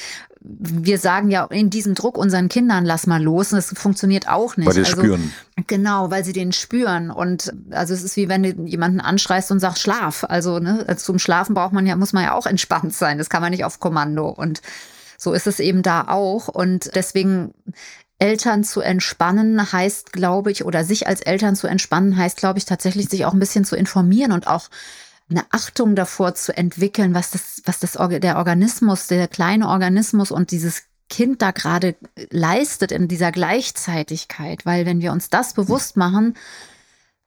wir 0.40 0.98
sagen 0.98 1.30
ja 1.30 1.44
in 1.44 1.68
diesem 1.68 1.94
Druck 1.94 2.16
unseren 2.16 2.48
Kindern, 2.48 2.86
lass 2.86 3.06
mal 3.06 3.22
los. 3.22 3.52
Und 3.52 3.56
das 3.56 3.78
funktioniert 3.78 4.28
auch 4.28 4.56
nicht. 4.56 4.66
Weil 4.66 4.74
die 4.74 4.80
also, 4.80 4.92
spüren. 4.92 5.32
Genau, 5.66 6.10
weil 6.10 6.24
sie 6.24 6.32
den 6.32 6.52
spüren. 6.52 7.10
Und 7.10 7.52
also 7.70 7.92
es 7.92 8.02
ist 8.02 8.16
wie 8.16 8.28
wenn 8.28 8.42
du 8.42 8.50
jemanden 8.64 9.00
anschreist 9.00 9.50
und 9.50 9.60
sagst, 9.60 9.82
schlaf. 9.82 10.24
Also 10.28 10.58
ne, 10.58 10.86
zum 10.96 11.18
Schlafen 11.18 11.54
braucht 11.54 11.72
man 11.72 11.86
ja, 11.86 11.96
muss 11.96 12.12
man 12.14 12.24
ja 12.24 12.32
auch 12.32 12.46
entspannt 12.46 12.94
sein. 12.94 13.18
Das 13.18 13.28
kann 13.28 13.42
man 13.42 13.50
nicht 13.50 13.64
auf 13.64 13.80
Kommando. 13.80 14.28
Und 14.28 14.62
so 15.18 15.32
ist 15.32 15.46
es 15.46 15.60
eben 15.60 15.82
da 15.82 16.08
auch. 16.08 16.48
Und 16.48 16.94
deswegen 16.94 17.52
Eltern 18.18 18.64
zu 18.64 18.80
entspannen 18.80 19.72
heißt, 19.72 20.12
glaube 20.12 20.50
ich, 20.50 20.64
oder 20.64 20.84
sich 20.84 21.06
als 21.06 21.20
Eltern 21.20 21.56
zu 21.56 21.66
entspannen 21.66 22.16
heißt, 22.16 22.36
glaube 22.36 22.58
ich, 22.58 22.64
tatsächlich 22.64 23.08
sich 23.08 23.24
auch 23.24 23.32
ein 23.32 23.40
bisschen 23.40 23.64
zu 23.64 23.76
informieren 23.76 24.32
und 24.32 24.46
auch 24.46 24.68
eine 25.28 25.44
Achtung 25.50 25.96
davor 25.96 26.34
zu 26.34 26.56
entwickeln, 26.56 27.14
was 27.14 27.30
das, 27.30 27.62
was 27.64 27.80
das 27.80 27.92
der 28.20 28.36
Organismus, 28.36 29.06
der 29.06 29.26
kleine 29.26 29.68
Organismus 29.68 30.30
und 30.30 30.50
dieses 30.50 30.82
Kind 31.08 31.42
da 31.42 31.50
gerade 31.50 31.96
leistet 32.30 32.92
in 32.92 33.08
dieser 33.08 33.32
Gleichzeitigkeit. 33.32 34.64
Weil 34.64 34.86
wenn 34.86 35.00
wir 35.00 35.12
uns 35.12 35.30
das 35.30 35.54
bewusst 35.54 35.96
machen, 35.96 36.36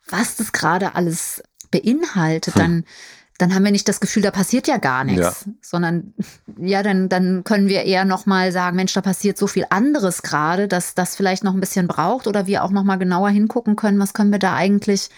was 0.08 0.36
das 0.36 0.52
gerade 0.52 0.96
alles 0.96 1.44
beinhaltet, 1.72 2.56
hm. 2.56 2.62
dann 2.62 2.86
dann 3.38 3.54
haben 3.54 3.64
wir 3.64 3.72
nicht 3.72 3.88
das 3.88 4.00
Gefühl, 4.00 4.24
da 4.24 4.32
passiert 4.32 4.68
ja 4.68 4.78
gar 4.78 5.04
nichts, 5.04 5.46
ja. 5.46 5.54
sondern 5.62 6.14
ja, 6.60 6.82
dann, 6.82 7.08
dann 7.10 7.44
können 7.44 7.68
wir 7.68 7.84
eher 7.84 8.06
nochmal 8.06 8.52
sagen, 8.52 8.76
Mensch, 8.76 8.94
da 8.94 9.02
passiert 9.02 9.38
so 9.38 9.48
viel 9.48 9.66
anderes 9.70 10.24
gerade, 10.24 10.68
dass 10.68 10.96
das 10.96 11.16
vielleicht 11.16 11.44
noch 11.44 11.54
ein 11.54 11.60
bisschen 11.60 11.88
braucht 11.88 12.28
oder 12.28 12.48
wir 12.48 12.64
auch 12.64 12.72
nochmal 12.72 12.98
genauer 12.98 13.30
hingucken 13.30 13.76
können, 13.76 14.00
was 14.00 14.14
können 14.14 14.32
wir 14.32 14.40
da 14.40 14.56
eigentlich 14.56 15.10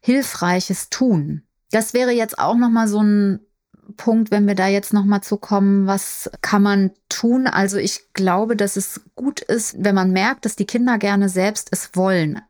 Hilfreiches 0.00 0.90
tun. 0.90 1.42
Das 1.70 1.94
wäre 1.94 2.12
jetzt 2.12 2.38
auch 2.38 2.56
nochmal 2.56 2.86
so 2.86 3.02
ein 3.02 3.40
Punkt, 3.96 4.30
wenn 4.30 4.46
wir 4.46 4.54
da 4.54 4.68
jetzt 4.68 4.92
nochmal 4.92 5.22
zu 5.22 5.36
kommen, 5.36 5.86
was 5.86 6.30
kann 6.42 6.62
man 6.62 6.90
tun? 7.08 7.46
Also 7.46 7.78
ich 7.78 8.12
glaube, 8.12 8.56
dass 8.56 8.76
es 8.76 9.00
gut 9.14 9.40
ist, 9.40 9.76
wenn 9.78 9.94
man 9.94 10.10
merkt, 10.10 10.44
dass 10.44 10.56
die 10.56 10.66
Kinder 10.66 10.98
gerne 10.98 11.28
selbst 11.28 11.68
es 11.70 11.90
wollen. 11.94 12.40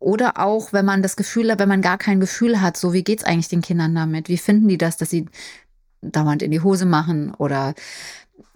Oder 0.00 0.38
auch, 0.38 0.72
wenn 0.72 0.84
man 0.84 1.02
das 1.02 1.16
Gefühl 1.16 1.50
hat, 1.50 1.58
wenn 1.58 1.68
man 1.68 1.82
gar 1.82 1.98
kein 1.98 2.20
Gefühl 2.20 2.60
hat, 2.60 2.76
so 2.76 2.92
wie 2.92 3.02
geht's 3.02 3.24
eigentlich 3.24 3.48
den 3.48 3.62
Kindern 3.62 3.94
damit? 3.94 4.28
Wie 4.28 4.38
finden 4.38 4.68
die 4.68 4.78
das, 4.78 4.96
dass 4.96 5.10
sie 5.10 5.26
dauernd 6.02 6.42
in 6.42 6.50
die 6.50 6.60
Hose 6.60 6.86
machen? 6.86 7.34
Oder 7.34 7.74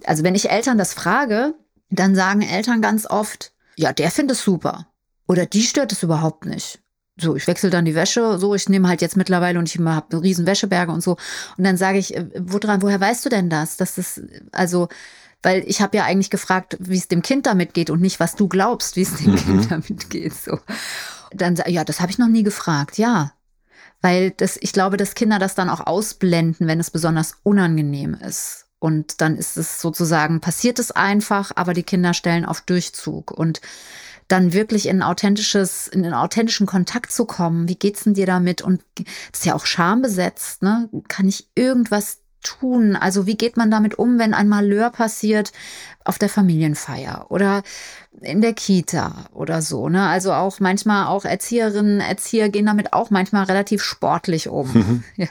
also 0.04 0.22
wenn 0.22 0.34
ich 0.34 0.50
Eltern 0.50 0.78
das 0.78 0.94
frage, 0.94 1.54
dann 1.90 2.14
sagen 2.14 2.42
Eltern 2.42 2.80
ganz 2.80 3.06
oft, 3.06 3.52
ja, 3.76 3.92
der 3.92 4.10
findet 4.10 4.36
es 4.36 4.44
super. 4.44 4.86
Oder 5.26 5.46
die 5.46 5.62
stört 5.62 5.92
es 5.92 6.02
überhaupt 6.02 6.46
nicht. 6.46 6.80
So, 7.20 7.36
ich 7.36 7.46
wechsle 7.46 7.70
dann 7.70 7.84
die 7.84 7.94
Wäsche, 7.94 8.38
so, 8.38 8.54
ich 8.54 8.68
nehme 8.68 8.88
halt 8.88 9.02
jetzt 9.02 9.16
mittlerweile 9.16 9.58
und 9.58 9.68
ich 9.68 9.78
habe 9.78 10.22
riesen 10.22 10.46
Wäscheberge 10.46 10.92
und 10.92 11.02
so. 11.02 11.16
Und 11.58 11.64
dann 11.64 11.76
sage 11.76 11.98
ich, 11.98 12.16
äh, 12.16 12.26
woran, 12.38 12.80
woher 12.80 13.00
weißt 13.00 13.24
du 13.24 13.28
denn 13.28 13.50
das? 13.50 13.76
Dass 13.76 13.96
das, 13.96 14.20
also, 14.50 14.88
weil 15.42 15.64
ich 15.66 15.80
habe 15.80 15.96
ja 15.96 16.04
eigentlich 16.04 16.30
gefragt, 16.30 16.76
wie 16.80 16.98
es 16.98 17.08
dem 17.08 17.22
Kind 17.22 17.46
damit 17.46 17.74
geht 17.74 17.90
und 17.90 18.00
nicht, 18.00 18.20
was 18.20 18.36
du 18.36 18.48
glaubst, 18.48 18.96
wie 18.96 19.02
es 19.02 19.16
dem 19.16 19.32
mhm. 19.32 19.36
Kind 19.36 19.70
damit 19.70 20.10
geht. 20.10 20.34
So 20.34 20.58
dann 21.34 21.56
ja, 21.66 21.84
das 21.84 22.00
habe 22.00 22.10
ich 22.10 22.18
noch 22.18 22.28
nie 22.28 22.42
gefragt. 22.42 22.98
Ja, 22.98 23.32
weil 24.00 24.32
das, 24.32 24.58
ich 24.60 24.72
glaube, 24.72 24.96
dass 24.96 25.14
Kinder 25.14 25.38
das 25.38 25.54
dann 25.54 25.70
auch 25.70 25.86
ausblenden, 25.86 26.66
wenn 26.66 26.80
es 26.80 26.90
besonders 26.90 27.36
unangenehm 27.42 28.14
ist. 28.14 28.66
Und 28.78 29.20
dann 29.20 29.36
ist 29.36 29.56
es 29.56 29.80
sozusagen, 29.80 30.40
passiert 30.40 30.80
es 30.80 30.90
einfach, 30.90 31.52
aber 31.54 31.72
die 31.72 31.84
Kinder 31.84 32.14
stellen 32.14 32.44
auf 32.44 32.62
Durchzug. 32.62 33.30
Und 33.30 33.60
dann 34.26 34.52
wirklich 34.52 34.86
in 34.86 35.02
authentisches, 35.02 35.86
in 35.86 36.04
einen 36.04 36.14
authentischen 36.14 36.66
Kontakt 36.66 37.12
zu 37.12 37.26
kommen. 37.26 37.68
Wie 37.68 37.76
geht's 37.76 38.04
denn 38.04 38.14
dir 38.14 38.26
damit? 38.26 38.62
Und 38.62 38.82
das 38.96 39.40
ist 39.40 39.46
ja 39.46 39.54
auch 39.54 39.66
schambesetzt, 39.66 40.62
ne? 40.62 40.88
Kann 41.06 41.28
ich 41.28 41.48
irgendwas 41.54 42.21
tun? 42.42 42.96
Also 42.96 43.26
wie 43.26 43.36
geht 43.36 43.56
man 43.56 43.70
damit 43.70 43.98
um, 43.98 44.18
wenn 44.18 44.34
ein 44.34 44.48
Malheur 44.48 44.90
passiert 44.90 45.52
auf 46.04 46.18
der 46.18 46.28
Familienfeier 46.28 47.26
oder 47.30 47.62
in 48.20 48.40
der 48.40 48.52
Kita 48.52 49.26
oder 49.32 49.62
so, 49.62 49.88
ne? 49.88 50.06
Also 50.08 50.32
auch 50.32 50.60
manchmal 50.60 51.06
auch 51.06 51.24
Erzieherinnen, 51.24 52.00
Erzieher 52.00 52.48
gehen 52.48 52.66
damit 52.66 52.92
auch 52.92 53.10
manchmal 53.10 53.44
relativ 53.44 53.82
sportlich 53.82 54.48
um. 54.48 54.72
Mhm. 54.72 55.04
Ja. 55.16 55.28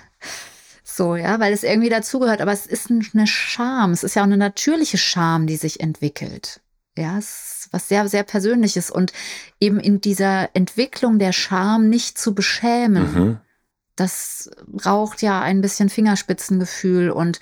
So, 0.84 1.16
ja, 1.16 1.40
weil 1.40 1.54
es 1.54 1.64
irgendwie 1.64 1.90
dazugehört, 1.90 2.42
aber 2.42 2.52
es 2.52 2.66
ist 2.66 2.92
eine 2.92 3.26
Scham, 3.26 3.92
es 3.92 4.04
ist 4.04 4.16
ja 4.16 4.24
auch 4.24 4.28
eine 4.28 4.36
natürliche 4.36 4.98
Scham, 4.98 5.48
die 5.48 5.56
sich 5.56 5.80
entwickelt. 5.80 6.60
Ja, 6.98 7.18
es 7.18 7.26
ist 7.26 7.70
was 7.72 7.88
sehr, 7.88 8.10
sehr 8.10 8.24
Persönliches 8.24 8.92
und 8.92 9.14
eben 9.62 9.80
in 9.80 10.02
dieser 10.02 10.50
Entwicklung 10.54 11.18
der 11.18 11.32
Scham 11.32 11.88
nicht 11.88 12.18
zu 12.18 12.36
beschämen. 12.36 13.14
Mhm 13.14 13.38
das 13.96 14.50
braucht 14.68 15.22
ja 15.22 15.42
ein 15.42 15.62
bisschen 15.62 15.90
Fingerspitzengefühl 15.90 17.12
und 17.12 17.40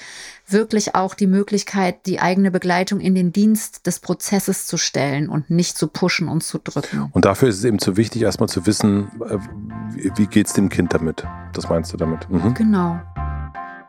wirklich 0.47 0.95
auch 0.95 1.13
die 1.13 1.27
Möglichkeit, 1.27 2.05
die 2.05 2.19
eigene 2.19 2.51
Begleitung 2.51 2.99
in 2.99 3.15
den 3.15 3.31
Dienst 3.31 3.85
des 3.85 3.99
Prozesses 3.99 4.67
zu 4.67 4.77
stellen 4.77 5.29
und 5.29 5.49
nicht 5.49 5.77
zu 5.77 5.87
pushen 5.87 6.27
und 6.27 6.43
zu 6.43 6.57
drücken. 6.57 7.09
Und 7.11 7.25
dafür 7.25 7.49
ist 7.49 7.57
es 7.57 7.63
eben 7.63 7.79
zu 7.79 7.97
wichtig, 7.97 8.23
erstmal 8.23 8.49
zu 8.49 8.65
wissen, 8.65 9.09
äh, 9.29 9.37
wie 10.17 10.27
geht 10.27 10.47
es 10.47 10.53
dem 10.53 10.69
Kind 10.69 10.93
damit? 10.93 11.25
Das 11.53 11.69
meinst 11.69 11.93
du 11.93 11.97
damit? 11.97 12.29
Mhm. 12.29 12.53
Genau. 12.53 12.99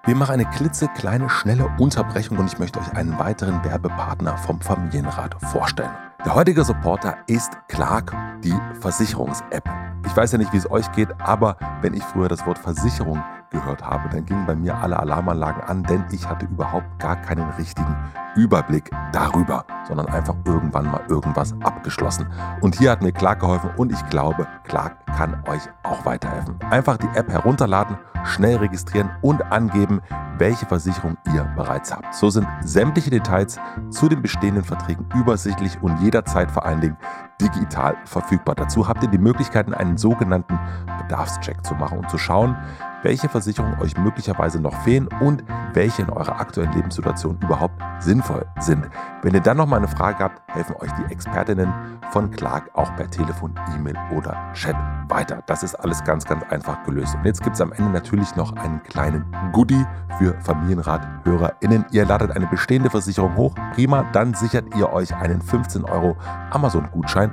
Wir 0.07 0.15
machen 0.15 0.33
eine 0.33 0.47
klitzekleine, 0.47 1.29
schnelle 1.29 1.71
Unterbrechung 1.79 2.39
und 2.39 2.47
ich 2.47 2.59
möchte 2.59 2.79
euch 2.79 2.91
einen 2.93 3.19
weiteren 3.19 3.63
Werbepartner 3.65 4.39
vom 4.39 4.61
Familienrat 4.61 5.37
vorstellen. 5.51 5.91
Der 6.23 6.35
heutige 6.35 6.65
Supporter 6.65 7.17
ist 7.29 7.53
Clark, 7.69 8.15
die 8.45 8.55
Versicherungs-App. 8.81 9.65
Ich 10.05 10.15
weiß 10.15 10.33
ja 10.33 10.39
nicht, 10.39 10.53
wie 10.53 10.59
es 10.59 10.71
euch 10.71 10.93
geht, 10.93 11.09
aber 11.19 11.57
wenn 11.81 11.95
ich 11.95 12.03
früher 12.03 12.29
das 12.29 12.45
Wort 12.45 12.59
Versicherung 12.59 13.25
gehört 13.51 13.83
habe, 13.83 14.09
dann 14.09 14.25
gingen 14.25 14.47
bei 14.47 14.55
mir 14.55 14.77
alle 14.77 14.99
Alarmanlagen 14.99 15.63
an, 15.63 15.83
denn 15.83 16.05
ich 16.11 16.29
hatte 16.29 16.47
überhaupt 16.47 16.99
gar 16.99 17.17
keinen 17.17 17.49
richtigen 17.51 17.97
Überblick 18.37 18.91
darüber, 19.13 19.65
sondern 19.87 20.07
einfach 20.07 20.35
irgendwann 20.45 20.91
mal 20.91 21.03
irgendwas 21.09 21.55
abgeschlossen. 21.63 22.29
Und 22.61 22.77
hier 22.77 22.91
hat 22.91 23.03
mir 23.03 23.13
Clark 23.13 23.41
geholfen 23.41 23.71
und 23.77 23.93
ich 23.93 24.09
glaube, 24.09 24.47
Clark 24.65 25.05
kann 25.07 25.43
euch 25.49 25.63
auch 25.83 26.05
weiterhelfen. 26.05 26.57
Einfach 26.71 26.97
die 26.97 27.09
App 27.15 27.29
herunterladen, 27.29 27.99
schnell 28.25 28.57
registrieren 28.57 29.11
und 29.21 29.43
angeben, 29.51 30.01
welche 30.39 30.67
Versicherung 30.67 31.17
ihr 31.35 31.45
bereits 31.57 31.93
habt. 31.93 32.15
So 32.15 32.31
sind 32.31 32.47
sämtliche 32.63 33.11
Details 33.11 33.59
zu 33.91 34.09
den 34.09 34.23
bestehenden 34.23 34.65
Verträgen 34.65 35.07
übersichtlich 35.15 35.77
und 35.83 36.01
jederzeit 36.01 36.51
vor 36.51 36.65
allen 36.65 36.81
Dingen 36.81 36.97
digital 37.41 37.97
verfügbar. 38.05 38.55
Dazu 38.55 38.87
habt 38.87 39.03
ihr 39.03 39.09
die 39.09 39.19
Möglichkeit, 39.19 39.73
einen 39.73 39.97
sogenannten 39.97 40.59
Bedarfscheck 40.99 41.65
zu 41.65 41.75
machen 41.75 41.99
und 41.99 42.11
zu 42.11 42.19
schauen, 42.19 42.57
welche 43.03 43.29
Versicherungen 43.29 43.81
euch 43.81 43.97
möglicherweise 43.97 44.61
noch 44.61 44.75
fehlen 44.83 45.09
und 45.21 45.45
welche 45.73 46.03
in 46.03 46.11
eurer 46.11 46.41
aktuellen 46.41 46.73
Lebenssituation 46.73 47.39
überhaupt 47.43 47.75
sinnvoll 48.01 48.47
sind. 48.59 48.89
Wenn 49.23 49.35
ihr 49.35 49.41
dann 49.41 49.57
noch 49.57 49.67
mal 49.67 49.77
eine 49.77 49.89
Frage 49.89 50.19
habt, 50.19 50.43
helfen 50.49 50.77
euch 50.77 50.91
die 50.93 51.13
Expertinnen 51.13 51.73
von 52.11 52.31
Clark 52.31 52.71
auch 52.75 52.95
per 52.97 53.11
Telefon, 53.11 53.55
E-Mail 53.77 53.97
oder 54.17 54.37
Chat 54.53 54.77
weiter. 55.09 55.43
Das 55.47 55.63
ist 55.63 55.75
alles 55.75 56.03
ganz, 56.05 56.25
ganz 56.25 56.45
einfach 56.51 56.83
gelöst. 56.85 57.15
Und 57.15 57.25
jetzt 57.25 57.43
gibt 57.43 57.55
es 57.55 57.61
am 57.61 57.73
Ende 57.73 57.91
natürlich 57.91 58.35
noch 58.37 58.55
einen 58.57 58.83
kleinen 58.83 59.25
Goodie 59.53 59.85
für 60.19 60.35
Familienrat-HörerInnen. 60.41 61.87
Ihr 61.91 62.07
ladet 62.07 62.33
eine 62.33 62.47
bestehende 62.47 62.91
Versicherung 62.91 63.37
hoch. 63.37 63.55
Prima, 63.75 64.05
dann 64.13 64.35
sichert 64.35 64.75
ihr 64.77 64.93
euch 64.93 65.15
einen 65.15 65.41
15 65.43 65.85
Euro 65.85 66.17
Amazon-Gutschein. 66.51 67.33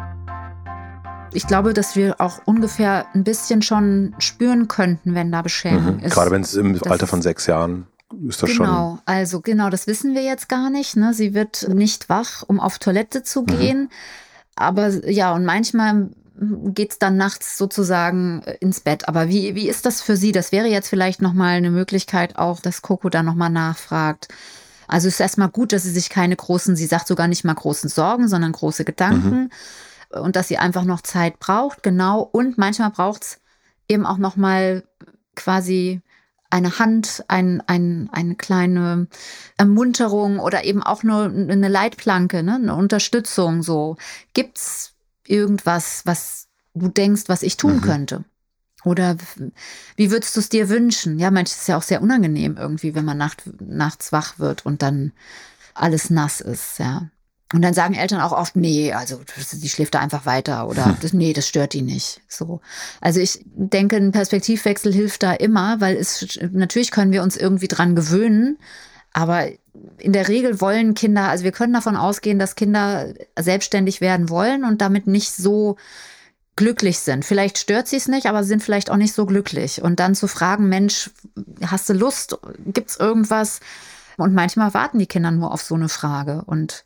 ich 1.33 1.47
glaube, 1.47 1.73
dass 1.73 1.95
wir 1.95 2.19
auch 2.19 2.41
ungefähr 2.45 3.05
ein 3.13 3.23
bisschen 3.23 3.61
schon 3.61 4.15
spüren 4.19 4.67
könnten, 4.67 5.15
wenn 5.15 5.31
da 5.31 5.41
Beschämung 5.41 5.97
mhm. 5.97 6.03
ist. 6.03 6.13
Gerade 6.13 6.31
wenn 6.31 6.41
es 6.41 6.55
im 6.55 6.79
Alter 6.83 7.07
von 7.07 7.21
sechs 7.21 7.45
Jahren 7.45 7.87
ist 8.27 8.43
das 8.43 8.49
genau, 8.49 8.57
schon. 8.57 8.65
Genau, 8.65 8.99
also 9.05 9.41
genau, 9.41 9.69
das 9.69 9.87
wissen 9.87 10.13
wir 10.13 10.23
jetzt 10.23 10.49
gar 10.49 10.69
nicht. 10.69 10.97
Ne? 10.97 11.13
Sie 11.13 11.33
wird 11.33 11.69
nicht 11.69 12.09
wach, 12.09 12.43
um 12.45 12.59
auf 12.59 12.79
Toilette 12.79 13.23
zu 13.23 13.41
mhm. 13.41 13.45
gehen. 13.45 13.79
Mhm. 13.79 13.89
Aber 14.55 14.89
ja, 15.09 15.33
und 15.33 15.45
manchmal 15.45 16.09
geht 16.39 16.91
es 16.91 16.99
dann 16.99 17.17
nachts 17.17 17.57
sozusagen 17.57 18.41
äh, 18.43 18.57
ins 18.59 18.79
Bett. 18.79 19.07
Aber 19.07 19.29
wie, 19.29 19.55
wie 19.55 19.69
ist 19.69 19.85
das 19.85 20.01
für 20.01 20.17
Sie? 20.17 20.31
Das 20.31 20.51
wäre 20.51 20.67
jetzt 20.67 20.89
vielleicht 20.89 21.21
nochmal 21.21 21.57
eine 21.57 21.71
Möglichkeit 21.71 22.37
auch, 22.37 22.59
dass 22.59 22.81
Coco 22.81 23.09
da 23.09 23.23
nochmal 23.23 23.49
nachfragt. 23.49 24.27
Also 24.87 25.07
es 25.07 25.15
ist 25.15 25.19
erstmal 25.21 25.49
gut, 25.49 25.71
dass 25.71 25.83
sie 25.83 25.91
sich 25.91 26.09
keine 26.09 26.35
großen, 26.35 26.75
sie 26.75 26.85
sagt 26.85 27.07
sogar 27.07 27.29
nicht 27.29 27.45
mal 27.45 27.53
großen 27.53 27.89
Sorgen, 27.89 28.27
sondern 28.27 28.51
große 28.51 28.83
Gedanken. 28.83 29.43
Mhm. 29.43 29.49
Und 30.13 30.35
dass 30.35 30.47
sie 30.47 30.57
einfach 30.57 30.83
noch 30.83 31.01
Zeit 31.01 31.39
braucht, 31.39 31.83
genau. 31.83 32.21
Und 32.21 32.57
manchmal 32.57 32.91
braucht 32.91 33.23
es 33.23 33.39
eben 33.87 34.05
auch 34.05 34.17
nochmal 34.17 34.83
quasi 35.35 36.01
eine 36.49 36.79
Hand, 36.79 37.23
ein, 37.27 37.63
ein, 37.67 38.09
eine 38.11 38.35
kleine 38.35 39.07
Ermunterung 39.57 40.39
oder 40.39 40.65
eben 40.65 40.83
auch 40.83 41.03
nur 41.03 41.23
eine 41.23 41.69
Leitplanke, 41.69 42.43
ne? 42.43 42.55
eine 42.55 42.75
Unterstützung. 42.75 43.63
So 43.63 43.95
gibt's 44.33 44.93
irgendwas, 45.25 46.01
was 46.05 46.47
du 46.73 46.89
denkst, 46.89 47.23
was 47.27 47.41
ich 47.41 47.57
tun 47.57 47.77
mhm. 47.77 47.81
könnte? 47.81 48.23
Oder 48.83 49.15
wie 49.95 50.11
würdest 50.11 50.35
du 50.35 50.39
es 50.39 50.49
dir 50.49 50.67
wünschen? 50.67 51.19
Ja, 51.19 51.31
manches 51.31 51.57
ist 51.61 51.67
ja 51.67 51.77
auch 51.77 51.83
sehr 51.83 52.01
unangenehm 52.01 52.57
irgendwie, 52.57 52.95
wenn 52.95 53.05
man 53.05 53.17
nacht, 53.17 53.43
nachts 53.59 54.11
wach 54.11 54.39
wird 54.39 54.65
und 54.65 54.81
dann 54.81 55.13
alles 55.73 56.09
nass 56.09 56.41
ist, 56.41 56.79
ja. 56.79 57.09
Und 57.53 57.61
dann 57.61 57.73
sagen 57.73 57.93
Eltern 57.93 58.21
auch 58.21 58.31
oft, 58.31 58.55
nee, 58.55 58.93
also 58.93 59.19
die 59.53 59.69
schläft 59.69 59.95
da 59.95 59.99
einfach 59.99 60.25
weiter 60.25 60.67
oder 60.67 60.85
hm. 60.85 60.97
das, 61.01 61.13
nee, 61.13 61.33
das 61.33 61.47
stört 61.47 61.73
die 61.73 61.81
nicht. 61.81 62.21
So. 62.27 62.61
Also 63.01 63.19
ich 63.19 63.43
denke, 63.45 63.97
ein 63.97 64.11
Perspektivwechsel 64.11 64.93
hilft 64.93 65.23
da 65.23 65.33
immer, 65.33 65.81
weil 65.81 65.97
es 65.97 66.39
natürlich 66.51 66.91
können 66.91 67.11
wir 67.11 67.23
uns 67.23 67.37
irgendwie 67.37 67.67
dran 67.67 67.95
gewöhnen, 67.95 68.57
aber 69.13 69.47
in 69.97 70.13
der 70.13 70.27
Regel 70.27 70.61
wollen 70.61 70.93
Kinder, 70.93 71.29
also 71.29 71.43
wir 71.43 71.51
können 71.51 71.73
davon 71.73 71.95
ausgehen, 71.95 72.39
dass 72.39 72.55
Kinder 72.55 73.13
selbstständig 73.37 74.01
werden 74.01 74.29
wollen 74.29 74.63
und 74.63 74.81
damit 74.81 75.07
nicht 75.07 75.31
so 75.31 75.77
glücklich 76.55 76.99
sind. 76.99 77.25
Vielleicht 77.25 77.57
stört 77.57 77.87
sie 77.87 77.97
es 77.97 78.07
nicht, 78.07 78.27
aber 78.27 78.43
sie 78.43 78.49
sind 78.49 78.63
vielleicht 78.63 78.89
auch 78.89 78.97
nicht 78.97 79.13
so 79.13 79.25
glücklich. 79.25 79.81
Und 79.81 79.99
dann 79.99 80.15
zu 80.15 80.27
fragen, 80.27 80.69
Mensch, 80.69 81.09
hast 81.65 81.89
du 81.89 81.93
Lust? 81.93 82.37
Gibt's 82.65 82.97
irgendwas? 82.97 83.61
Und 84.17 84.33
manchmal 84.33 84.73
warten 84.73 84.99
die 84.99 85.07
Kinder 85.07 85.31
nur 85.31 85.51
auf 85.51 85.61
so 85.61 85.75
eine 85.75 85.89
Frage. 85.89 86.43
Und 86.45 86.83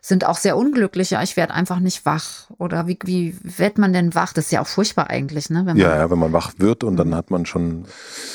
sind 0.00 0.24
auch 0.26 0.36
sehr 0.36 0.56
unglücklich. 0.56 1.10
Ja, 1.10 1.22
ich 1.22 1.36
werde 1.36 1.54
einfach 1.54 1.80
nicht 1.80 2.06
wach. 2.06 2.50
Oder 2.58 2.86
wie, 2.86 2.98
wie 3.04 3.36
wird 3.42 3.78
man 3.78 3.92
denn 3.92 4.14
wach? 4.14 4.32
Das 4.32 4.46
ist 4.46 4.50
ja 4.52 4.60
auch 4.60 4.66
furchtbar 4.66 5.10
eigentlich, 5.10 5.50
ne? 5.50 5.62
Wenn 5.66 5.76
ja, 5.76 5.96
ja, 5.96 6.10
wenn 6.10 6.18
man 6.18 6.32
wach 6.32 6.52
wird 6.58 6.84
und 6.84 6.96
dann 6.96 7.14
hat 7.14 7.30
man 7.30 7.46
schon. 7.46 7.84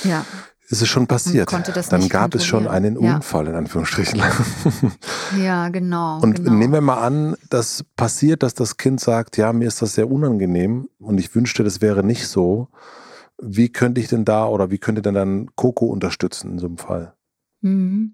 Ja. 0.03 0.25
Ist 0.67 0.81
es 0.81 0.87
schon 0.87 1.05
passiert? 1.05 1.53
dann 1.53 2.09
gab 2.09 2.33
es 2.33 2.43
schon 2.43 2.67
einen 2.67 2.99
ja. 2.99 3.15
Unfall, 3.15 3.47
in 3.47 3.55
Anführungsstrichen. 3.55 4.21
Ja, 5.39 5.69
genau. 5.69 6.19
Und 6.21 6.37
genau. 6.37 6.53
nehmen 6.53 6.73
wir 6.73 6.81
mal 6.81 7.01
an, 7.01 7.35
dass 7.49 7.83
passiert, 7.95 8.41
dass 8.41 8.55
das 8.55 8.77
Kind 8.77 8.99
sagt, 8.99 9.37
ja, 9.37 9.53
mir 9.53 9.67
ist 9.67 9.81
das 9.81 9.93
sehr 9.93 10.09
unangenehm 10.09 10.87
und 10.99 11.19
ich 11.19 11.35
wünschte, 11.35 11.63
das 11.63 11.81
wäre 11.81 12.03
nicht 12.03 12.27
so. 12.27 12.69
Wie 13.41 13.69
könnte 13.69 14.01
ich 14.01 14.07
denn 14.07 14.25
da 14.25 14.47
oder 14.47 14.71
wie 14.71 14.77
könnte 14.77 15.01
denn 15.01 15.13
dann 15.13 15.49
Coco 15.55 15.85
unterstützen 15.85 16.53
in 16.53 16.59
so 16.59 16.67
einem 16.67 16.77
Fall? 16.77 17.13
Mhm. 17.61 18.13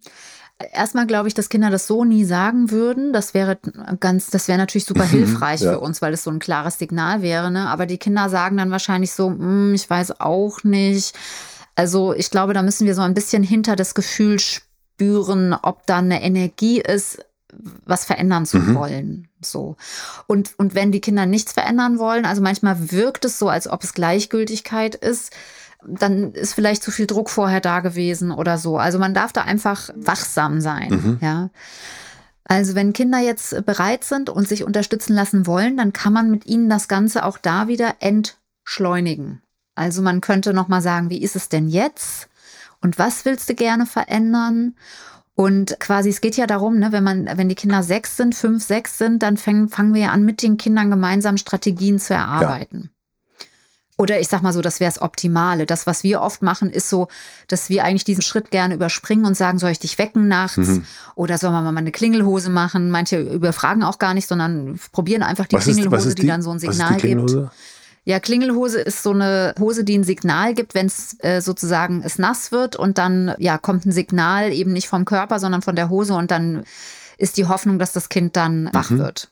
Erstmal 0.73 1.07
glaube 1.07 1.27
ich, 1.27 1.33
dass 1.33 1.49
Kinder 1.49 1.69
das 1.69 1.87
so 1.87 2.03
nie 2.05 2.25
sagen 2.25 2.71
würden. 2.71 3.13
Das 3.13 3.33
wäre 3.33 3.57
ganz, 3.99 4.29
das 4.29 4.47
wäre 4.47 4.57
natürlich 4.57 4.85
super 4.85 5.03
hilfreich 5.05 5.61
ja. 5.61 5.73
für 5.73 5.79
uns, 5.79 6.01
weil 6.01 6.13
es 6.13 6.23
so 6.23 6.31
ein 6.31 6.39
klares 6.39 6.79
Signal 6.79 7.21
wäre. 7.21 7.51
Ne? 7.51 7.67
Aber 7.67 7.85
die 7.85 7.97
Kinder 7.97 8.29
sagen 8.29 8.57
dann 8.57 8.71
wahrscheinlich 8.71 9.11
so, 9.11 9.29
hm, 9.29 9.73
ich 9.73 9.89
weiß 9.89 10.19
auch 10.19 10.63
nicht. 10.63 11.17
Also 11.75 12.13
ich 12.13 12.29
glaube, 12.29 12.53
da 12.53 12.63
müssen 12.63 12.85
wir 12.85 12.95
so 12.95 13.01
ein 13.01 13.13
bisschen 13.13 13.43
hinter 13.43 13.75
das 13.75 13.95
Gefühl 13.95 14.39
spüren, 14.39 15.53
ob 15.53 15.85
da 15.87 15.97
eine 15.97 16.21
Energie 16.21 16.81
ist, 16.81 17.23
was 17.85 18.05
verändern 18.05 18.45
zu 18.45 18.57
mhm. 18.57 18.75
wollen. 18.75 19.27
So. 19.41 19.75
Und, 20.27 20.51
und 20.57 20.75
wenn 20.75 20.91
die 20.91 21.01
Kinder 21.01 21.25
nichts 21.25 21.53
verändern 21.53 21.99
wollen, 21.99 22.25
also 22.25 22.41
manchmal 22.41 22.91
wirkt 22.91 23.25
es 23.25 23.39
so, 23.39 23.49
als 23.49 23.67
ob 23.67 23.83
es 23.83 23.93
Gleichgültigkeit 23.93 24.95
ist 24.95 25.31
dann 25.87 26.33
ist 26.33 26.53
vielleicht 26.53 26.83
zu 26.83 26.91
viel 26.91 27.07
Druck 27.07 27.29
vorher 27.29 27.61
da 27.61 27.79
gewesen 27.79 28.31
oder 28.31 28.57
so. 28.57 28.77
Also 28.77 28.99
man 28.99 29.13
darf 29.13 29.33
da 29.33 29.41
einfach 29.41 29.89
wachsam 29.95 30.61
sein, 30.61 30.89
mhm. 30.89 31.17
ja. 31.21 31.49
Also 32.43 32.75
wenn 32.75 32.91
Kinder 32.91 33.19
jetzt 33.19 33.65
bereit 33.65 34.03
sind 34.03 34.29
und 34.29 34.47
sich 34.47 34.63
unterstützen 34.63 35.13
lassen 35.13 35.47
wollen, 35.47 35.77
dann 35.77 35.93
kann 35.93 36.11
man 36.11 36.29
mit 36.29 36.45
ihnen 36.45 36.69
das 36.69 36.87
Ganze 36.87 37.25
auch 37.25 37.37
da 37.37 37.67
wieder 37.67 37.95
entschleunigen. 37.99 39.41
Also 39.75 40.01
man 40.01 40.19
könnte 40.19 40.53
noch 40.53 40.67
mal 40.67 40.81
sagen, 40.81 41.09
wie 41.09 41.21
ist 41.21 41.35
es 41.35 41.47
denn 41.47 41.69
jetzt? 41.69 42.27
Und 42.81 42.99
was 42.99 43.25
willst 43.25 43.49
du 43.49 43.55
gerne 43.55 43.85
verändern? 43.85 44.75
Und 45.33 45.79
quasi, 45.79 46.09
es 46.09 46.19
geht 46.19 46.35
ja 46.35 46.45
darum, 46.45 46.77
ne, 46.77 46.91
wenn 46.91 47.03
man, 47.03 47.29
wenn 47.35 47.47
die 47.47 47.55
Kinder 47.55 47.83
sechs 47.83 48.17
sind, 48.17 48.35
fünf, 48.35 48.63
sechs 48.63 48.97
sind, 48.97 49.23
dann 49.23 49.37
fangen, 49.37 49.69
fangen 49.69 49.93
wir 49.93 50.01
ja 50.01 50.09
an, 50.11 50.23
mit 50.23 50.41
den 50.41 50.57
Kindern 50.57 50.89
gemeinsam 50.89 51.37
Strategien 51.37 51.99
zu 51.99 52.13
erarbeiten. 52.13 52.81
Ja. 52.83 53.00
Oder 54.01 54.19
ich 54.19 54.29
sag 54.29 54.41
mal 54.41 54.51
so, 54.51 54.61
das 54.61 54.79
wäre 54.79 54.91
das 54.91 54.99
Optimale. 54.99 55.67
Das, 55.67 55.85
was 55.85 56.03
wir 56.03 56.21
oft 56.21 56.41
machen, 56.41 56.71
ist 56.71 56.89
so, 56.89 57.07
dass 57.47 57.69
wir 57.69 57.83
eigentlich 57.83 58.03
diesen 58.03 58.23
Schritt 58.23 58.49
gerne 58.49 58.73
überspringen 58.73 59.25
und 59.25 59.37
sagen, 59.37 59.59
soll 59.59 59.69
ich 59.69 59.77
dich 59.77 59.99
wecken 59.99 60.27
nachts? 60.27 60.57
Mhm. 60.57 60.85
Oder 61.13 61.37
soll 61.37 61.51
man 61.51 61.63
mal 61.63 61.77
eine 61.77 61.91
Klingelhose 61.91 62.49
machen? 62.49 62.89
Manche 62.89 63.21
überfragen 63.21 63.83
auch 63.83 63.99
gar 63.99 64.15
nicht, 64.15 64.27
sondern 64.27 64.79
probieren 64.91 65.21
einfach 65.21 65.45
die 65.45 65.55
was 65.55 65.65
Klingelhose, 65.65 66.09
ist, 66.09 66.17
die, 66.17 66.23
die, 66.23 66.27
dann 66.29 66.41
so 66.41 66.49
ein 66.49 66.57
Signal 66.57 66.97
gibt. 66.97 67.31
Ja, 68.03 68.19
Klingelhose 68.19 68.81
ist 68.81 69.03
so 69.03 69.11
eine 69.11 69.53
Hose, 69.59 69.83
die 69.83 69.99
ein 69.99 70.03
Signal 70.03 70.55
gibt, 70.55 70.73
wenn 70.73 70.87
es 70.87 71.17
äh, 71.19 71.39
sozusagen 71.39 72.01
es 72.03 72.17
nass 72.17 72.51
wird 72.51 72.75
und 72.75 72.97
dann 72.97 73.35
ja 73.37 73.59
kommt 73.59 73.85
ein 73.85 73.91
Signal 73.91 74.51
eben 74.51 74.73
nicht 74.73 74.87
vom 74.87 75.05
Körper, 75.05 75.37
sondern 75.37 75.61
von 75.61 75.75
der 75.75 75.89
Hose 75.89 76.15
und 76.15 76.31
dann 76.31 76.63
ist 77.19 77.37
die 77.37 77.45
Hoffnung, 77.45 77.77
dass 77.77 77.91
das 77.91 78.09
Kind 78.09 78.35
dann 78.35 78.67
wach 78.73 78.89
mhm. 78.89 78.97
wird. 78.97 79.30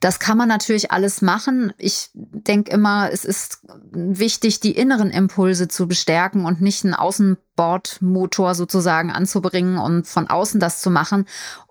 Das 0.00 0.18
kann 0.18 0.36
man 0.36 0.48
natürlich 0.48 0.92
alles 0.92 1.22
machen. 1.22 1.72
Ich 1.78 2.10
denke 2.12 2.70
immer, 2.70 3.10
es 3.10 3.24
ist 3.24 3.60
wichtig, 3.90 4.60
die 4.60 4.72
inneren 4.72 5.10
Impulse 5.10 5.68
zu 5.68 5.88
bestärken 5.88 6.44
und 6.44 6.60
nicht 6.60 6.84
einen 6.84 6.94
Außenbordmotor 6.94 8.54
sozusagen 8.54 9.10
anzubringen 9.10 9.78
und 9.78 10.06
von 10.06 10.28
außen 10.28 10.60
das 10.60 10.82
zu 10.82 10.90
machen. 10.90 11.26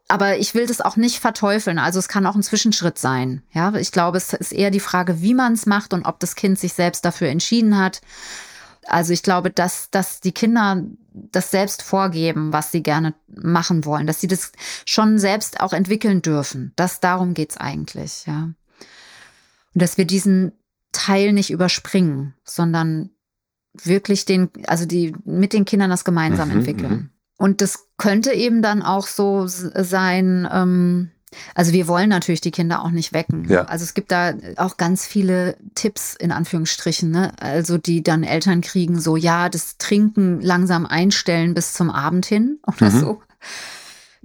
Aber 0.07 0.37
ich 0.37 0.53
will 0.53 0.67
das 0.67 0.81
auch 0.81 0.95
nicht 0.95 1.19
verteufeln. 1.19 1.79
Also 1.79 1.99
es 1.99 2.07
kann 2.07 2.25
auch 2.25 2.35
ein 2.35 2.43
Zwischenschritt 2.43 2.97
sein. 2.99 3.43
Ja, 3.51 3.73
ich 3.75 3.91
glaube, 3.91 4.17
es 4.17 4.33
ist 4.33 4.51
eher 4.51 4.71
die 4.71 4.79
Frage, 4.79 5.21
wie 5.21 5.33
man 5.33 5.53
es 5.53 5.65
macht 5.65 5.93
und 5.93 6.05
ob 6.05 6.19
das 6.19 6.35
Kind 6.35 6.59
sich 6.59 6.73
selbst 6.73 7.05
dafür 7.05 7.29
entschieden 7.29 7.77
hat. 7.77 8.01
Also 8.87 9.13
ich 9.13 9.23
glaube, 9.23 9.49
dass, 9.49 9.89
dass 9.89 10.19
die 10.19 10.31
Kinder 10.31 10.83
das 11.13 11.51
selbst 11.51 11.83
vorgeben, 11.83 12.53
was 12.53 12.71
sie 12.71 12.83
gerne 12.83 13.13
machen 13.27 13.85
wollen, 13.85 14.07
dass 14.07 14.21
sie 14.21 14.27
das 14.27 14.51
schon 14.85 15.17
selbst 15.19 15.59
auch 15.59 15.73
entwickeln 15.73 16.21
dürfen. 16.21 16.73
Das 16.75 16.99
darum 16.99 17.33
geht's 17.33 17.57
eigentlich, 17.57 18.25
ja. 18.25 18.49
Und 19.73 19.81
dass 19.81 19.97
wir 19.97 20.05
diesen 20.05 20.53
Teil 20.91 21.33
nicht 21.33 21.49
überspringen, 21.49 22.35
sondern 22.43 23.09
wirklich 23.73 24.25
den, 24.25 24.49
also 24.67 24.85
die 24.85 25.15
mit 25.25 25.53
den 25.53 25.65
Kindern 25.65 25.89
das 25.89 26.05
gemeinsam 26.05 26.49
mhm, 26.49 26.57
entwickeln. 26.57 26.91
Mhm. 26.91 27.09
Und 27.37 27.61
das 27.61 27.87
könnte 27.97 28.31
eben 28.31 28.61
dann 28.61 28.81
auch 28.83 29.07
so 29.07 29.47
sein, 29.47 30.47
ähm, 30.51 31.11
Also 31.55 31.73
wir 31.73 31.87
wollen 31.87 32.09
natürlich 32.09 32.41
die 32.41 32.51
Kinder 32.51 32.83
auch 32.83 32.91
nicht 32.91 33.13
wecken. 33.13 33.47
Ja. 33.49 33.63
Also 33.63 33.83
es 33.83 33.93
gibt 33.93 34.11
da 34.11 34.33
auch 34.57 34.77
ganz 34.77 35.05
viele 35.05 35.55
Tipps 35.75 36.15
in 36.15 36.31
Anführungsstrichen, 36.31 37.11
ne? 37.11 37.31
Also 37.39 37.77
die 37.77 38.03
dann 38.03 38.23
Eltern 38.23 38.61
kriegen, 38.61 38.99
so 38.99 39.15
ja, 39.15 39.49
das 39.49 39.77
Trinken 39.77 40.41
langsam 40.41 40.85
einstellen 40.85 41.53
bis 41.53 41.73
zum 41.73 41.89
Abend 41.89 42.25
hin 42.25 42.59
oder 42.67 42.89
mhm. 42.89 42.99
so. 42.99 43.21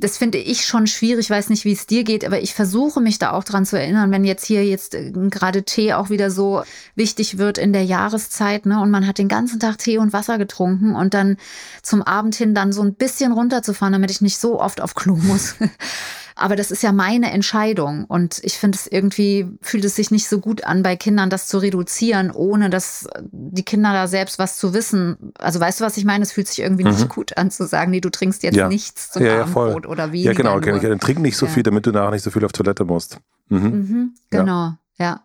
Das 0.00 0.16
finde 0.16 0.38
ich 0.38 0.64
schon 0.64 0.86
schwierig, 0.86 1.26
ich 1.26 1.30
weiß 1.30 1.50
nicht, 1.50 1.64
wie 1.64 1.72
es 1.72 1.88
dir 1.88 2.04
geht, 2.04 2.24
aber 2.24 2.40
ich 2.40 2.54
versuche 2.54 3.00
mich 3.00 3.18
da 3.18 3.32
auch 3.32 3.42
dran 3.42 3.66
zu 3.66 3.76
erinnern, 3.76 4.12
wenn 4.12 4.24
jetzt 4.24 4.46
hier 4.46 4.64
jetzt 4.64 4.94
äh, 4.94 5.10
gerade 5.10 5.64
Tee 5.64 5.92
auch 5.92 6.08
wieder 6.08 6.30
so 6.30 6.62
wichtig 6.94 7.36
wird 7.36 7.58
in 7.58 7.72
der 7.72 7.84
Jahreszeit, 7.84 8.64
ne, 8.64 8.80
und 8.80 8.92
man 8.92 9.08
hat 9.08 9.18
den 9.18 9.26
ganzen 9.26 9.58
Tag 9.58 9.78
Tee 9.78 9.98
und 9.98 10.12
Wasser 10.12 10.38
getrunken 10.38 10.94
und 10.94 11.14
dann 11.14 11.36
zum 11.82 12.02
Abend 12.02 12.36
hin 12.36 12.54
dann 12.54 12.72
so 12.72 12.82
ein 12.82 12.94
bisschen 12.94 13.32
runterzufahren, 13.32 13.92
damit 13.92 14.12
ich 14.12 14.20
nicht 14.20 14.38
so 14.38 14.60
oft 14.60 14.80
auf 14.80 14.94
Klo 14.94 15.16
muss. 15.16 15.56
Aber 16.38 16.55
das 16.55 16.70
ist 16.70 16.83
ja 16.83 16.92
meine 16.92 17.33
Entscheidung. 17.33 18.05
Und 18.05 18.40
ich 18.44 18.59
finde 18.59 18.77
es 18.77 18.87
irgendwie, 18.87 19.48
fühlt 19.61 19.85
es 19.85 19.96
sich 19.96 20.11
nicht 20.11 20.29
so 20.29 20.38
gut 20.38 20.64
an, 20.64 20.83
bei 20.83 20.94
Kindern 20.94 21.31
das 21.31 21.48
zu 21.48 21.59
reduzieren, 21.59 22.31
ohne 22.31 22.70
dass 22.70 23.09
die 23.31 23.64
Kinder 23.64 23.92
da 23.92 24.07
selbst 24.07 24.38
was 24.38 24.57
zu 24.57 24.72
wissen. 24.72 25.33
Also 25.38 25.59
weißt 25.59 25.81
du, 25.81 25.85
was 25.85 25.96
ich 25.96 26.05
meine? 26.05 26.22
Es 26.22 26.33
fühlt 26.33 26.46
sich 26.46 26.61
irgendwie 26.61 26.85
mhm. 26.85 26.90
nicht 26.90 27.09
gut 27.09 27.37
an 27.37 27.51
zu 27.51 27.66
sagen, 27.66 27.90
nee, 27.90 28.01
du 28.01 28.11
trinkst 28.11 28.44
jetzt 28.44 28.57
ja. 28.57 28.68
nichts 28.68 29.11
zum 29.11 29.24
ja, 29.24 29.42
Abendbrot 29.42 29.85
ja, 29.85 29.90
oder 29.90 30.12
wie. 30.12 30.22
Ja, 30.22 30.33
genau. 30.33 30.57
Okay. 30.57 30.79
Dann 30.81 31.01
trink 31.01 31.18
nicht 31.18 31.37
so 31.37 31.46
viel, 31.46 31.64
damit 31.64 31.87
du 31.87 31.90
nachher 31.90 32.12
nicht 32.12 32.22
so 32.22 32.31
viel 32.31 32.44
auf 32.44 32.53
Toilette 32.53 32.85
musst. 32.85 33.18
Mhm. 33.48 33.59
Mhm, 33.59 34.14
genau, 34.31 34.74
ja. 34.96 35.22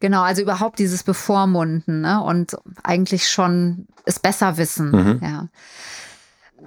Genau, 0.00 0.22
also 0.22 0.42
überhaupt 0.42 0.78
dieses 0.78 1.02
Bevormunden 1.02 2.02
ne? 2.02 2.22
und 2.22 2.56
eigentlich 2.82 3.28
schon 3.28 3.86
es 4.04 4.18
besser 4.18 4.56
wissen. 4.56 4.90
Mhm. 4.90 5.20
Ja. 5.22 5.48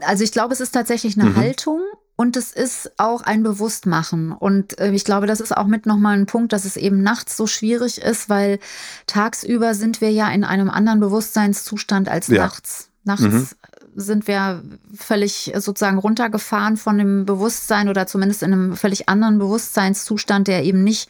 Also 0.02 0.24
ich 0.24 0.32
glaube, 0.32 0.54
es 0.54 0.60
ist 0.60 0.72
tatsächlich 0.72 1.20
eine 1.20 1.30
mhm. 1.30 1.36
Haltung 1.36 1.82
und 2.18 2.36
es 2.36 2.52
ist 2.52 2.92
auch 2.98 3.22
ein 3.22 3.44
Bewusstmachen. 3.44 4.32
Und 4.32 4.80
äh, 4.80 4.92
ich 4.92 5.06
glaube, 5.06 5.28
das 5.28 5.40
ist 5.40 5.56
auch 5.56 5.68
mit 5.68 5.86
nochmal 5.86 6.18
ein 6.18 6.26
Punkt, 6.26 6.52
dass 6.52 6.66
es 6.66 6.76
eben 6.76 7.04
nachts 7.04 7.38
so 7.38 7.46
schwierig 7.46 8.02
ist, 8.02 8.28
weil 8.28 8.60
tagsüber 9.06 9.76
sind 9.76 10.02
wir 10.02 10.12
ja 10.12 10.28
in 10.30 10.44
einem 10.44 10.72
anderen 10.72 11.00
Bewusstseinszustand 11.00 12.10
als 12.10 12.28
ja. 12.28 12.42
nachts. 12.42 12.90
Nachts 13.04 13.22
mhm. 13.22 13.48
sind 13.96 14.28
wir 14.28 14.64
völlig 14.96 15.54
sozusagen 15.58 16.00
runtergefahren 16.00 16.76
von 16.76 16.98
dem 16.98 17.28
Bewusstsein 17.28 17.88
oder 17.88 18.08
zumindest 18.08 18.42
in 18.42 18.52
einem 18.52 18.76
völlig 18.76 19.08
anderen 19.08 19.38
Bewusstseinszustand, 19.38 20.48
der 20.48 20.64
eben 20.64 20.84
nicht, 20.84 21.10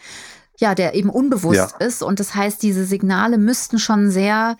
ja, 0.57 0.75
der 0.75 0.93
eben 0.93 1.09
unbewusst 1.09 1.75
ja. 1.79 1.85
ist. 1.87 2.03
Und 2.03 2.19
das 2.19 2.35
heißt, 2.35 2.61
diese 2.61 2.85
Signale 2.85 3.37
müssten 3.37 3.79
schon 3.79 4.11
sehr 4.11 4.57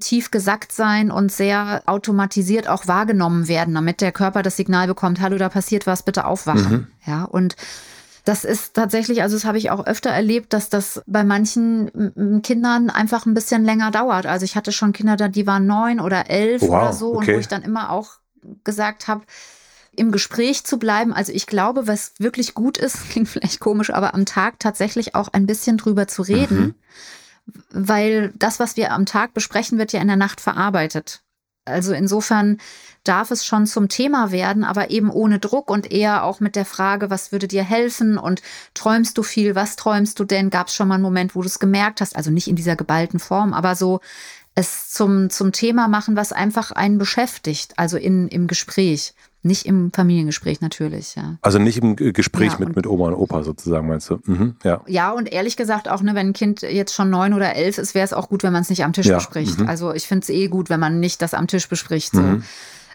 tief 0.00 0.30
gesackt 0.30 0.72
sein 0.72 1.10
und 1.10 1.30
sehr 1.30 1.82
automatisiert 1.86 2.68
auch 2.68 2.86
wahrgenommen 2.86 3.48
werden, 3.48 3.74
damit 3.74 4.00
der 4.00 4.12
Körper 4.12 4.42
das 4.42 4.56
Signal 4.56 4.86
bekommt, 4.86 5.20
hallo, 5.20 5.38
da 5.38 5.48
passiert 5.48 5.86
was, 5.86 6.02
bitte 6.02 6.24
aufwachen. 6.24 6.72
Mhm. 6.72 6.86
Ja, 7.06 7.24
und 7.24 7.56
das 8.24 8.44
ist 8.44 8.74
tatsächlich, 8.74 9.22
also 9.22 9.36
das 9.36 9.44
habe 9.44 9.58
ich 9.58 9.70
auch 9.70 9.86
öfter 9.86 10.10
erlebt, 10.10 10.52
dass 10.52 10.68
das 10.68 11.02
bei 11.06 11.24
manchen 11.24 12.42
Kindern 12.42 12.90
einfach 12.90 13.26
ein 13.26 13.34
bisschen 13.34 13.64
länger 13.64 13.90
dauert. 13.90 14.26
Also 14.26 14.44
ich 14.44 14.56
hatte 14.56 14.72
schon 14.72 14.92
Kinder 14.92 15.16
da, 15.16 15.28
die 15.28 15.46
waren 15.46 15.66
neun 15.66 16.00
oder 16.00 16.28
elf 16.28 16.62
wow, 16.62 16.68
oder 16.68 16.92
so, 16.92 17.14
okay. 17.14 17.30
und 17.30 17.36
wo 17.36 17.40
ich 17.40 17.48
dann 17.48 17.62
immer 17.62 17.90
auch 17.90 18.18
gesagt 18.64 19.08
habe, 19.08 19.22
im 19.96 20.12
Gespräch 20.12 20.64
zu 20.64 20.78
bleiben. 20.78 21.12
Also 21.12 21.32
ich 21.32 21.46
glaube, 21.46 21.86
was 21.86 22.12
wirklich 22.18 22.54
gut 22.54 22.78
ist, 22.78 22.96
klingt 23.10 23.28
vielleicht 23.28 23.60
komisch, 23.60 23.90
aber 23.92 24.14
am 24.14 24.26
Tag 24.26 24.58
tatsächlich 24.58 25.14
auch 25.14 25.28
ein 25.28 25.46
bisschen 25.46 25.76
drüber 25.76 26.06
zu 26.06 26.22
reden. 26.22 26.60
Mhm 26.60 26.74
weil 27.70 28.32
das, 28.36 28.58
was 28.60 28.76
wir 28.76 28.92
am 28.92 29.06
Tag 29.06 29.34
besprechen, 29.34 29.78
wird 29.78 29.92
ja 29.92 30.00
in 30.00 30.08
der 30.08 30.16
Nacht 30.16 30.40
verarbeitet. 30.40 31.22
Also 31.66 31.92
insofern 31.92 32.58
darf 33.04 33.30
es 33.30 33.44
schon 33.44 33.66
zum 33.66 33.88
Thema 33.88 34.32
werden, 34.32 34.64
aber 34.64 34.90
eben 34.90 35.10
ohne 35.10 35.38
Druck 35.38 35.70
und 35.70 35.90
eher 35.90 36.24
auch 36.24 36.40
mit 36.40 36.56
der 36.56 36.64
Frage, 36.64 37.10
was 37.10 37.32
würde 37.32 37.48
dir 37.48 37.62
helfen 37.62 38.18
und 38.18 38.42
träumst 38.74 39.16
du 39.16 39.22
viel, 39.22 39.54
was 39.54 39.76
träumst 39.76 40.18
du 40.18 40.24
denn? 40.24 40.50
Gab 40.50 40.68
es 40.68 40.74
schon 40.74 40.88
mal 40.88 40.94
einen 40.94 41.02
Moment, 41.02 41.34
wo 41.34 41.42
du 41.42 41.46
es 41.46 41.58
gemerkt 41.58 42.00
hast? 42.00 42.16
Also 42.16 42.30
nicht 42.30 42.48
in 42.48 42.56
dieser 42.56 42.76
geballten 42.76 43.20
Form, 43.20 43.52
aber 43.52 43.74
so 43.74 44.00
es 44.54 44.90
zum, 44.90 45.30
zum 45.30 45.52
Thema 45.52 45.88
machen, 45.88 46.16
was 46.16 46.32
einfach 46.32 46.72
einen 46.72 46.98
beschäftigt, 46.98 47.78
also 47.78 47.96
in, 47.96 48.28
im 48.28 48.46
Gespräch. 48.46 49.14
Nicht 49.42 49.64
im 49.64 49.90
Familiengespräch 49.90 50.60
natürlich, 50.60 51.14
ja. 51.14 51.36
Also 51.40 51.58
nicht 51.58 51.78
im 51.78 51.96
Gespräch 51.96 52.52
ja, 52.52 52.58
mit, 52.58 52.76
mit 52.76 52.86
Oma 52.86 53.08
und 53.08 53.14
Opa 53.14 53.42
sozusagen, 53.42 53.88
meinst 53.88 54.10
du? 54.10 54.18
Mhm, 54.26 54.56
ja. 54.64 54.82
ja, 54.86 55.10
und 55.12 55.32
ehrlich 55.32 55.56
gesagt 55.56 55.88
auch, 55.88 56.02
ne, 56.02 56.14
wenn 56.14 56.28
ein 56.28 56.32
Kind 56.34 56.60
jetzt 56.60 56.94
schon 56.94 57.08
neun 57.08 57.32
oder 57.32 57.54
elf 57.54 57.78
ist, 57.78 57.94
wäre 57.94 58.04
es 58.04 58.12
auch 58.12 58.28
gut, 58.28 58.42
wenn 58.42 58.52
man 58.52 58.62
es 58.62 58.68
nicht 58.68 58.84
am 58.84 58.92
Tisch 58.92 59.06
ja, 59.06 59.16
bespricht. 59.16 59.60
Mhm. 59.60 59.68
Also 59.68 59.94
ich 59.94 60.06
finde 60.06 60.24
es 60.24 60.28
eh 60.28 60.48
gut, 60.48 60.68
wenn 60.68 60.80
man 60.80 61.00
nicht 61.00 61.22
das 61.22 61.32
am 61.32 61.46
Tisch 61.46 61.68
bespricht. 61.68 62.12
So. 62.12 62.20
Mhm 62.20 62.42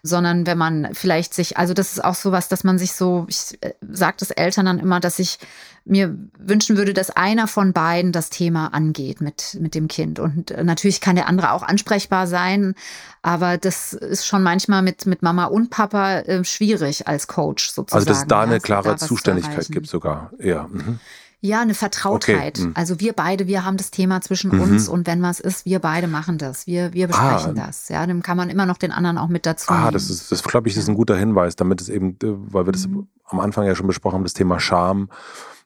sondern 0.06 0.46
wenn 0.46 0.58
man 0.58 0.90
vielleicht 0.94 1.34
sich, 1.34 1.58
also 1.58 1.74
das 1.74 1.94
ist 1.94 2.04
auch 2.04 2.16
sowas, 2.16 2.48
dass 2.48 2.64
man 2.64 2.78
sich 2.78 2.94
so, 2.94 3.26
ich 3.28 3.58
äh, 3.62 3.74
sage 3.82 4.18
das 4.20 4.32
Eltern 4.32 4.66
dann 4.66 4.80
immer, 4.80 5.00
dass 5.00 5.20
ich 5.20 5.40
mir 5.86 6.16
wünschen 6.38 6.78
würde, 6.78 6.94
dass 6.94 7.12
einer 7.12 7.48
von 7.48 7.74
beiden 7.74 8.12
das 8.12 8.30
Thema 8.30 8.68
angeht 8.74 9.22
mit, 9.22 9.58
mit 9.60 9.76
dem 9.76 9.88
Kind. 9.88 10.20
Und 10.20 10.52
äh, 10.52 10.64
natürlich 10.64 11.02
kann 11.02 11.16
der 11.16 11.28
andere 11.28 11.52
auch 11.52 11.64
ansprechbar 11.64 12.28
sein, 12.28 12.76
aber 13.22 13.58
das 13.58 13.94
ist 13.94 14.26
schon 14.26 14.44
manchmal 14.44 14.82
mit, 14.82 15.06
mit 15.06 15.22
Mama 15.22 15.46
und 15.46 15.70
Papa 15.70 16.20
äh, 16.20 16.44
schwierig 16.44 17.08
als 17.08 17.28
Coach 17.28 17.70
sozusagen. 17.70 18.00
Also 18.00 18.08
dass 18.08 18.20
es 18.20 18.28
da 18.28 18.42
eine 18.42 18.60
klare 18.60 18.90
da 18.90 18.98
Zuständigkeit 18.98 19.68
gibt 19.70 19.88
sogar, 19.88 20.32
ja. 20.40 20.68
Mhm. 20.72 21.00
Ja, 21.46 21.62
eine 21.62 21.76
Vertrautheit. 21.76 22.58
Okay. 22.58 22.68
Mhm. 22.70 22.72
Also 22.74 23.00
wir 23.00 23.14
beide, 23.14 23.46
wir 23.46 23.64
haben 23.64 23.78
das 23.78 23.92
Thema 23.92 24.20
zwischen 24.22 24.52
mhm. 24.52 24.62
uns 24.62 24.90
und 24.90 25.06
wenn 25.06 25.22
was 25.22 25.40
ist, 25.40 25.66
wir 25.66 25.78
beide 25.80 26.08
machen 26.08 26.40
das. 26.40 26.66
Wir, 26.66 26.92
wir 26.94 27.08
besprechen 27.08 27.60
ah. 27.60 27.68
das. 27.68 27.88
Ja, 27.90 28.08
dann 28.08 28.24
kann 28.24 28.36
man 28.36 28.50
immer 28.50 28.66
noch 28.66 28.78
den 28.78 28.92
anderen 28.92 29.20
auch 29.20 29.28
mit 29.28 29.46
dazu. 29.46 29.72
Ah, 29.72 29.82
nehmen. 29.82 29.94
das 29.94 30.10
ist, 30.10 30.32
das 30.32 30.42
glaube 30.42 30.70
ich, 30.70 30.76
ist 30.76 30.90
ein 30.90 30.96
guter 30.96 31.16
Hinweis, 31.16 31.56
damit 31.56 31.82
es 31.82 31.90
eben, 31.90 32.18
äh, 32.24 32.34
weil 32.52 32.66
wir 32.66 32.72
das 32.72 32.88
mhm. 32.88 33.08
am 33.26 33.40
Anfang 33.40 33.68
ja 33.68 33.76
schon 33.76 33.86
besprochen 33.86 34.16
haben, 34.16 34.24
das 34.24 34.34
Thema 34.34 34.60
Scham 34.60 35.10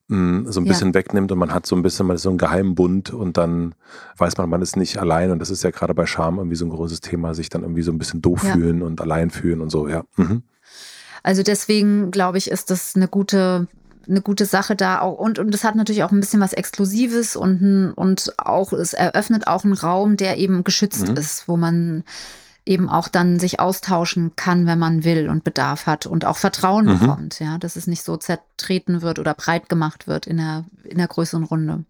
mm, 0.10 0.48
so 0.48 0.60
ein 0.60 0.66
bisschen 0.66 0.90
ja. 0.90 0.96
wegnimmt 0.96 1.32
und 1.32 1.40
man 1.40 1.54
hat 1.54 1.66
so 1.66 1.78
ein 1.78 1.82
bisschen, 1.82 2.08
man 2.08 2.18
ist 2.18 2.24
so 2.24 2.30
ein 2.30 2.38
Geheimbund 2.38 3.14
und 3.14 3.38
dann 3.38 3.74
weiß 4.18 4.36
man, 4.36 4.50
man 4.50 4.62
ist 4.62 4.76
nicht 4.76 4.98
allein 4.98 5.32
und 5.32 5.40
das 5.40 5.50
ist 5.50 5.64
ja 5.64 5.72
gerade 5.72 5.94
bei 5.94 6.06
Scham 6.06 6.40
irgendwie 6.40 6.58
so 6.58 6.66
ein 6.66 6.72
großes 6.72 7.00
Thema, 7.00 7.34
sich 7.34 7.48
dann 7.48 7.62
irgendwie 7.62 7.84
so 7.84 7.94
ein 7.94 7.98
bisschen 7.98 8.22
doof 8.22 8.44
ja. 8.44 8.52
fühlen 8.52 8.82
und 8.82 9.00
allein 9.00 9.30
fühlen 9.30 9.62
und 9.62 9.70
so, 9.70 9.88
ja. 9.88 10.04
Mhm. 10.18 10.44
Also 11.24 11.42
deswegen 11.42 12.12
glaube 12.12 12.38
ich, 12.38 12.52
ist 12.52 12.70
das 12.70 12.98
eine 12.98 13.08
gute 13.08 13.68
eine 14.08 14.22
gute 14.22 14.46
Sache 14.46 14.76
da 14.76 15.02
auch. 15.02 15.18
Und, 15.18 15.40
und 15.40 15.54
es 15.54 15.64
hat 15.64 15.76
natürlich 15.76 16.04
auch 16.04 16.12
ein 16.12 16.20
bisschen 16.20 16.42
was 16.42 16.54
Exklusives 16.54 17.36
und, 17.36 17.94
und 17.96 18.34
auch, 18.38 18.74
es 18.74 18.94
eröffnet 18.94 19.48
auch 19.48 19.64
einen 19.64 19.74
Raum, 19.74 20.18
der 20.18 20.38
eben 20.38 20.64
geschützt 20.64 21.08
mhm. 21.08 21.16
ist, 21.16 21.48
wo 21.48 21.58
man 21.58 22.04
eben 22.66 22.90
auch 22.90 23.08
dann 23.08 23.40
sich 23.40 23.60
austauschen 23.60 24.36
kann, 24.36 24.68
wenn 24.68 24.80
man 24.80 25.04
will 25.04 25.30
und 25.30 25.44
Bedarf 25.44 25.86
hat 25.86 26.06
und 26.06 26.26
auch 26.26 26.38
Vertrauen 26.38 26.86
mhm. 26.86 27.00
bekommt, 27.00 27.40
ja, 27.40 27.58
dass 27.58 27.76
es 27.76 27.88
nicht 27.88 28.04
so 28.04 28.18
zertreten 28.18 29.02
wird 29.02 29.18
oder 29.18 29.34
breit 29.34 29.70
gemacht 29.70 30.08
wird 30.08 30.28
in 30.28 30.38
der, 30.38 30.66
in 30.84 30.98
der 30.98 31.08
größeren 31.08 31.44
Runde. 31.44 31.84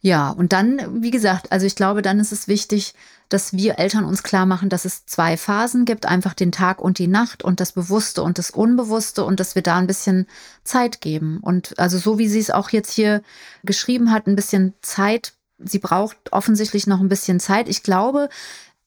Ja, 0.00 0.30
und 0.30 0.52
dann, 0.52 1.02
wie 1.02 1.10
gesagt, 1.10 1.52
also 1.52 1.66
ich 1.66 1.76
glaube, 1.76 2.02
dann 2.02 2.20
ist 2.20 2.32
es 2.32 2.48
wichtig, 2.48 2.94
dass 3.28 3.52
wir 3.52 3.78
Eltern 3.78 4.04
uns 4.04 4.22
klar 4.22 4.46
machen, 4.46 4.68
dass 4.68 4.84
es 4.84 5.04
zwei 5.04 5.36
Phasen 5.36 5.84
gibt, 5.84 6.06
einfach 6.06 6.34
den 6.34 6.52
Tag 6.52 6.80
und 6.80 6.98
die 6.98 7.08
Nacht 7.08 7.44
und 7.44 7.60
das 7.60 7.72
Bewusste 7.72 8.22
und 8.22 8.38
das 8.38 8.50
Unbewusste 8.50 9.24
und 9.24 9.38
dass 9.38 9.54
wir 9.54 9.62
da 9.62 9.76
ein 9.76 9.86
bisschen 9.86 10.26
Zeit 10.64 11.00
geben. 11.00 11.38
Und 11.40 11.78
also 11.78 11.98
so 11.98 12.18
wie 12.18 12.28
sie 12.28 12.38
es 12.38 12.50
auch 12.50 12.70
jetzt 12.70 12.92
hier 12.92 13.22
geschrieben 13.64 14.10
hat, 14.10 14.26
ein 14.26 14.36
bisschen 14.36 14.74
Zeit. 14.80 15.34
Sie 15.58 15.78
braucht 15.78 16.16
offensichtlich 16.32 16.86
noch 16.86 17.00
ein 17.00 17.08
bisschen 17.08 17.40
Zeit. 17.40 17.68
Ich 17.68 17.82
glaube, 17.82 18.28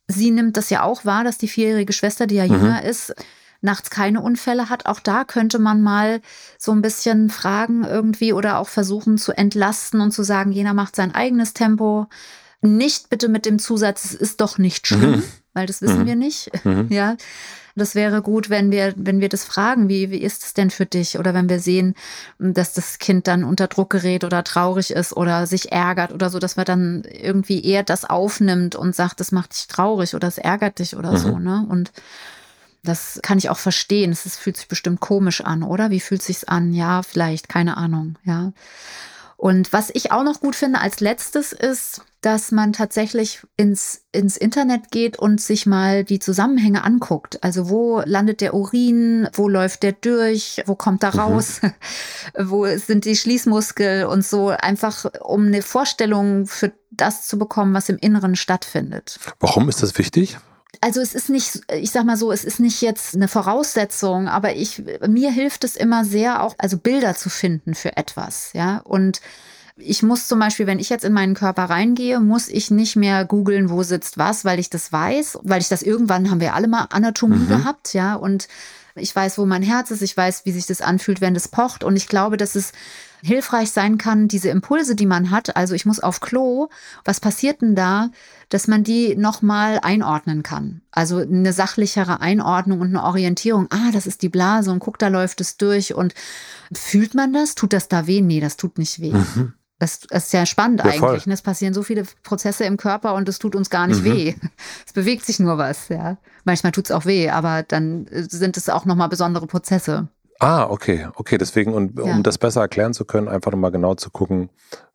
sie 0.07 0.31
nimmt 0.31 0.57
das 0.57 0.69
ja 0.69 0.83
auch 0.83 1.05
wahr, 1.05 1.23
dass 1.23 1.37
die 1.37 1.47
vierjährige 1.47 1.93
Schwester, 1.93 2.27
die 2.27 2.35
ja 2.35 2.45
mhm. 2.45 2.53
jünger 2.53 2.83
ist, 2.83 3.13
nachts 3.61 3.89
keine 3.91 4.21
Unfälle 4.21 4.69
hat. 4.69 4.87
Auch 4.87 4.99
da 4.99 5.23
könnte 5.23 5.59
man 5.59 5.81
mal 5.81 6.21
so 6.57 6.71
ein 6.71 6.81
bisschen 6.81 7.29
fragen 7.29 7.83
irgendwie 7.83 8.33
oder 8.33 8.57
auch 8.57 8.69
versuchen 8.69 9.17
zu 9.17 9.33
entlasten 9.33 10.01
und 10.01 10.11
zu 10.11 10.23
sagen, 10.23 10.51
jener 10.51 10.73
macht 10.73 10.95
sein 10.95 11.13
eigenes 11.13 11.53
Tempo. 11.53 12.07
Nicht 12.61 13.09
bitte 13.09 13.27
mit 13.27 13.45
dem 13.45 13.59
Zusatz, 13.59 14.05
es 14.05 14.13
ist 14.13 14.41
doch 14.41 14.57
nicht 14.57 14.85
schlimm, 14.87 15.11
mhm. 15.11 15.23
weil 15.53 15.65
das 15.65 15.81
wissen 15.81 16.01
mhm. 16.01 16.05
wir 16.05 16.15
nicht. 16.15 16.51
Mhm. 16.63 16.87
Ja. 16.89 17.17
Das 17.75 17.95
wäre 17.95 18.21
gut, 18.21 18.49
wenn 18.49 18.69
wir, 18.71 18.93
wenn 18.97 19.21
wir 19.21 19.29
das 19.29 19.45
fragen, 19.45 19.87
wie, 19.87 20.11
wie 20.11 20.21
ist 20.21 20.43
es 20.43 20.53
denn 20.53 20.69
für 20.69 20.85
dich? 20.85 21.17
Oder 21.17 21.33
wenn 21.33 21.49
wir 21.49 21.59
sehen, 21.59 21.95
dass 22.37 22.73
das 22.73 22.99
Kind 22.99 23.27
dann 23.27 23.43
unter 23.43 23.67
Druck 23.67 23.91
gerät 23.91 24.23
oder 24.23 24.43
traurig 24.43 24.91
ist 24.91 25.15
oder 25.15 25.47
sich 25.47 25.71
ärgert 25.71 26.11
oder 26.11 26.29
so, 26.29 26.39
dass 26.39 26.57
man 26.57 26.65
dann 26.65 27.03
irgendwie 27.09 27.63
eher 27.63 27.83
das 27.83 28.03
aufnimmt 28.03 28.75
und 28.75 28.95
sagt, 28.95 29.19
das 29.19 29.31
macht 29.31 29.53
dich 29.53 29.67
traurig 29.67 30.15
oder 30.15 30.27
es 30.27 30.37
ärgert 30.37 30.79
dich 30.79 30.95
oder 30.95 31.17
so, 31.17 31.37
mhm. 31.37 31.43
ne? 31.43 31.65
Und 31.69 31.91
das 32.83 33.19
kann 33.21 33.37
ich 33.37 33.49
auch 33.49 33.59
verstehen. 33.59 34.11
Es 34.11 34.37
fühlt 34.37 34.57
sich 34.57 34.67
bestimmt 34.67 34.99
komisch 34.99 35.41
an, 35.41 35.63
oder? 35.63 35.91
Wie 35.91 35.99
fühlt 35.99 36.23
sich's 36.23 36.43
an? 36.43 36.73
Ja, 36.73 37.03
vielleicht, 37.03 37.47
keine 37.47 37.77
Ahnung, 37.77 38.17
ja. 38.23 38.53
Und 39.41 39.73
was 39.73 39.89
ich 39.91 40.11
auch 40.11 40.21
noch 40.21 40.39
gut 40.39 40.55
finde 40.55 40.81
als 40.81 40.99
letztes 40.99 41.51
ist, 41.51 42.01
dass 42.21 42.51
man 42.51 42.73
tatsächlich 42.73 43.41
ins, 43.57 44.03
ins 44.11 44.37
Internet 44.37 44.91
geht 44.91 45.17
und 45.17 45.41
sich 45.41 45.65
mal 45.65 46.03
die 46.03 46.19
Zusammenhänge 46.19 46.83
anguckt. 46.83 47.43
Also 47.43 47.67
wo 47.67 48.03
landet 48.05 48.41
der 48.41 48.53
Urin, 48.53 49.27
wo 49.33 49.49
läuft 49.49 49.81
der 49.81 49.93
durch, 49.93 50.61
wo 50.67 50.75
kommt 50.75 51.01
er 51.01 51.15
mhm. 51.15 51.19
raus, 51.19 51.59
mhm. 51.63 51.71
wo 52.51 52.67
sind 52.77 53.05
die 53.05 53.15
Schließmuskel 53.15 54.05
und 54.05 54.23
so, 54.23 54.49
einfach 54.49 55.05
um 55.21 55.47
eine 55.47 55.63
Vorstellung 55.63 56.45
für 56.45 56.71
das 56.91 57.27
zu 57.27 57.39
bekommen, 57.39 57.73
was 57.73 57.89
im 57.89 57.97
Inneren 57.97 58.35
stattfindet. 58.35 59.19
Warum 59.39 59.69
ist 59.69 59.81
das 59.81 59.97
wichtig? 59.97 60.37
Also 60.79 61.01
es 61.01 61.13
ist 61.13 61.29
nicht, 61.29 61.61
ich 61.73 61.91
sag 61.91 62.05
mal 62.05 62.17
so, 62.17 62.31
es 62.31 62.43
ist 62.43 62.59
nicht 62.59 62.81
jetzt 62.81 63.13
eine 63.13 63.27
Voraussetzung, 63.27 64.27
aber 64.27 64.55
ich, 64.55 64.81
mir 65.07 65.31
hilft 65.31 65.63
es 65.63 65.75
immer 65.75 66.05
sehr 66.05 66.41
auch, 66.41 66.55
also 66.57 66.77
Bilder 66.77 67.15
zu 67.15 67.29
finden 67.29 67.75
für 67.75 67.97
etwas, 67.97 68.51
ja. 68.53 68.77
Und 68.77 69.21
ich 69.75 70.03
muss 70.03 70.27
zum 70.27 70.39
Beispiel, 70.39 70.67
wenn 70.67 70.79
ich 70.79 70.89
jetzt 70.89 71.05
in 71.05 71.13
meinen 71.13 71.33
Körper 71.33 71.63
reingehe, 71.65 72.19
muss 72.19 72.47
ich 72.47 72.71
nicht 72.71 72.95
mehr 72.95 73.25
googeln, 73.25 73.69
wo 73.69 73.83
sitzt 73.83 74.17
was, 74.17 74.45
weil 74.45 74.59
ich 74.59 74.69
das 74.69 74.91
weiß, 74.91 75.39
weil 75.43 75.61
ich 75.61 75.69
das 75.69 75.81
irgendwann 75.81 76.31
haben 76.31 76.39
wir 76.39 76.55
alle 76.55 76.67
mal 76.67 76.87
Anatomie 76.89 77.35
mhm. 77.35 77.47
gehabt, 77.47 77.93
ja, 77.93 78.15
und 78.15 78.47
ich 78.95 79.15
weiß, 79.15 79.37
wo 79.37 79.45
mein 79.45 79.63
Herz 79.63 79.91
ist, 79.91 80.01
ich 80.01 80.15
weiß, 80.15 80.45
wie 80.45 80.51
sich 80.51 80.65
das 80.65 80.81
anfühlt, 80.81 81.21
wenn 81.21 81.33
das 81.33 81.47
pocht 81.47 81.83
und 81.83 81.95
ich 81.95 82.07
glaube, 82.07 82.37
dass 82.37 82.55
es 82.55 82.71
hilfreich 83.23 83.71
sein 83.71 83.97
kann, 83.97 84.27
diese 84.27 84.49
Impulse, 84.49 84.95
die 84.95 85.05
man 85.05 85.31
hat, 85.31 85.55
also 85.55 85.73
ich 85.73 85.85
muss 85.85 85.99
auf 85.99 86.19
Klo, 86.19 86.69
was 87.05 87.19
passiert 87.19 87.61
denn 87.61 87.75
da, 87.75 88.09
dass 88.49 88.67
man 88.67 88.83
die 88.83 89.15
nochmal 89.15 89.79
einordnen 89.81 90.43
kann? 90.43 90.81
Also 90.91 91.17
eine 91.17 91.53
sachlichere 91.53 92.19
Einordnung 92.21 92.81
und 92.81 92.89
eine 92.89 93.03
Orientierung. 93.03 93.67
Ah, 93.69 93.91
das 93.93 94.07
ist 94.07 94.21
die 94.21 94.29
Blase 94.29 94.71
und 94.71 94.79
guck, 94.79 94.99
da 94.99 95.07
läuft 95.07 95.41
es 95.41 95.57
durch 95.57 95.93
und 95.93 96.13
fühlt 96.73 97.13
man 97.13 97.33
das? 97.33 97.55
Tut 97.55 97.73
das 97.73 97.87
da 97.87 98.07
weh? 98.07 98.21
Nee, 98.21 98.39
das 98.39 98.57
tut 98.57 98.77
nicht 98.77 98.99
weh. 98.99 99.13
Mhm. 99.13 99.53
Das, 99.81 100.01
ist 100.11 100.31
ja 100.31 100.45
spannend 100.45 100.81
ja, 100.85 100.91
eigentlich. 100.91 101.25
Ne? 101.25 101.33
Es 101.33 101.41
passieren 101.41 101.73
so 101.73 101.81
viele 101.81 102.03
Prozesse 102.21 102.65
im 102.65 102.77
Körper 102.77 103.15
und 103.15 103.27
es 103.27 103.39
tut 103.39 103.55
uns 103.55 103.71
gar 103.71 103.87
nicht 103.87 104.01
mhm. 104.01 104.13
weh. 104.13 104.35
Es 104.85 104.93
bewegt 104.93 105.25
sich 105.25 105.39
nur 105.39 105.57
was, 105.57 105.89
ja. 105.89 106.17
Manchmal 106.43 106.71
tut 106.71 106.85
es 106.85 106.91
auch 106.91 107.05
weh, 107.05 107.29
aber 107.29 107.63
dann 107.63 108.05
sind 108.11 108.57
es 108.57 108.69
auch 108.69 108.85
nochmal 108.85 109.09
besondere 109.09 109.47
Prozesse. 109.47 110.07
Ah, 110.43 110.65
okay, 110.67 111.07
okay. 111.17 111.37
Deswegen, 111.37 111.75
und 111.75 111.99
ja. 111.99 112.03
um 112.03 112.23
das 112.23 112.39
besser 112.39 112.61
erklären 112.61 112.95
zu 112.95 113.05
können, 113.05 113.27
einfach 113.27 113.51
nochmal 113.51 113.71
genau 113.71 113.93
zu 113.93 114.09
gucken, 114.09 114.49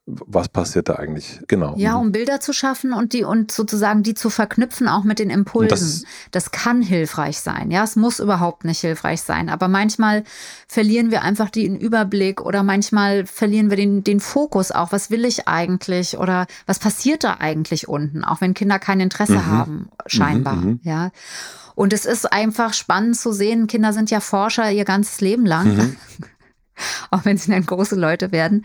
was 0.07 0.49
passiert 0.49 0.89
da 0.89 0.95
eigentlich? 0.95 1.41
Genau. 1.49 1.75
Ja, 1.77 1.95
mhm. 1.95 2.01
um 2.01 2.13
Bilder 2.13 2.39
zu 2.39 2.53
schaffen 2.53 2.93
und 2.93 3.13
die 3.13 3.25
und 3.25 3.51
sozusagen 3.51 4.05
die 4.05 4.15
zu 4.15 4.31
verknüpfen 4.31 4.87
auch 4.87 5.03
mit 5.03 5.19
den 5.19 5.31
Impulsen. 5.31 5.69
Das, 5.69 6.05
das, 6.31 6.51
kann 6.53 6.81
hilfreich 6.81 7.41
sein. 7.41 7.73
Ja, 7.73 7.83
es 7.83 7.97
muss 7.97 8.21
überhaupt 8.21 8.65
nicht 8.65 8.81
hilfreich 8.81 9.23
sein. 9.23 9.49
Aber 9.49 9.67
manchmal 9.67 10.23
verlieren 10.69 11.11
wir 11.11 11.23
einfach 11.23 11.51
den 11.51 11.77
Überblick 11.77 12.41
oder 12.41 12.63
manchmal 12.63 13.27
verlieren 13.27 13.69
wir 13.69 13.77
den, 13.77 14.05
den 14.05 14.21
Fokus 14.21 14.71
auch. 14.71 14.93
Was 14.93 15.11
will 15.11 15.25
ich 15.25 15.49
eigentlich? 15.49 16.19
Oder 16.19 16.47
was 16.67 16.79
passiert 16.79 17.25
da 17.25 17.39
eigentlich 17.41 17.89
unten? 17.89 18.23
Auch 18.23 18.41
wenn 18.41 18.55
Kinder 18.55 18.79
kein 18.79 19.01
Interesse 19.01 19.33
mhm. 19.33 19.47
haben, 19.47 19.89
scheinbar. 20.07 20.55
Mhm, 20.55 20.69
mhm. 20.69 20.81
ja. 20.85 21.11
Und 21.75 21.93
es 21.93 22.07
ist 22.07 22.33
einfach 22.33 22.73
spannend 22.75 23.17
zu 23.17 23.33
sehen, 23.33 23.67
Kinder 23.67 23.93
sind 23.93 24.11
ja 24.11 24.21
Forscher 24.21 24.71
ihr 24.71 24.85
ganzes 24.85 25.21
Leben 25.21 25.45
lang. 25.45 25.77
Mhm. 25.77 25.97
auch 27.11 27.25
wenn 27.25 27.37
sie 27.37 27.51
dann 27.51 27.65
große 27.65 27.97
Leute 27.97 28.33
werden. 28.33 28.65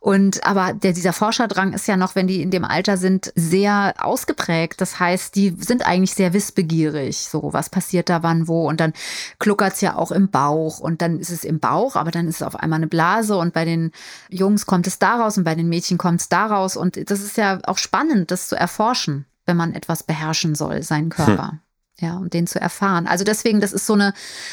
Und 0.00 0.46
aber 0.46 0.72
der, 0.72 0.92
dieser 0.92 1.12
Forscherdrang 1.12 1.72
ist 1.72 1.88
ja 1.88 1.96
noch, 1.96 2.14
wenn 2.14 2.26
die 2.26 2.42
in 2.42 2.50
dem 2.50 2.64
Alter 2.64 2.96
sind, 2.96 3.32
sehr 3.34 3.94
ausgeprägt. 3.98 4.80
Das 4.80 5.00
heißt, 5.00 5.34
die 5.34 5.56
sind 5.58 5.86
eigentlich 5.86 6.14
sehr 6.14 6.32
wissbegierig. 6.32 7.18
So, 7.18 7.52
was 7.52 7.70
passiert 7.70 8.08
da 8.08 8.22
wann 8.22 8.46
wo? 8.46 8.68
Und 8.68 8.80
dann 8.80 8.92
kluckert's 9.38 9.80
ja 9.80 9.96
auch 9.96 10.12
im 10.12 10.30
Bauch. 10.30 10.78
Und 10.78 11.02
dann 11.02 11.18
ist 11.18 11.30
es 11.30 11.44
im 11.44 11.58
Bauch, 11.58 11.96
aber 11.96 12.10
dann 12.10 12.28
ist 12.28 12.36
es 12.36 12.42
auf 12.42 12.56
einmal 12.56 12.78
eine 12.78 12.86
Blase. 12.86 13.36
Und 13.36 13.52
bei 13.52 13.64
den 13.64 13.90
Jungs 14.28 14.66
kommt 14.66 14.86
es 14.86 14.98
daraus 14.98 15.38
und 15.38 15.44
bei 15.44 15.54
den 15.54 15.68
Mädchen 15.68 15.98
kommt 15.98 16.20
es 16.20 16.28
daraus. 16.28 16.76
Und 16.76 17.10
das 17.10 17.20
ist 17.20 17.36
ja 17.36 17.58
auch 17.64 17.78
spannend, 17.78 18.30
das 18.30 18.48
zu 18.48 18.56
erforschen, 18.56 19.26
wenn 19.44 19.56
man 19.56 19.74
etwas 19.74 20.02
beherrschen 20.02 20.54
soll, 20.54 20.82
seinen 20.82 21.08
Körper. 21.08 21.52
Hm 21.52 21.60
ja, 22.00 22.16
und 22.16 22.34
den 22.34 22.46
zu 22.46 22.60
erfahren. 22.60 23.06
Also 23.06 23.24
deswegen, 23.24 23.60
das 23.60 23.72
ist 23.72 23.86
so 23.86 23.94
eine 23.94 24.12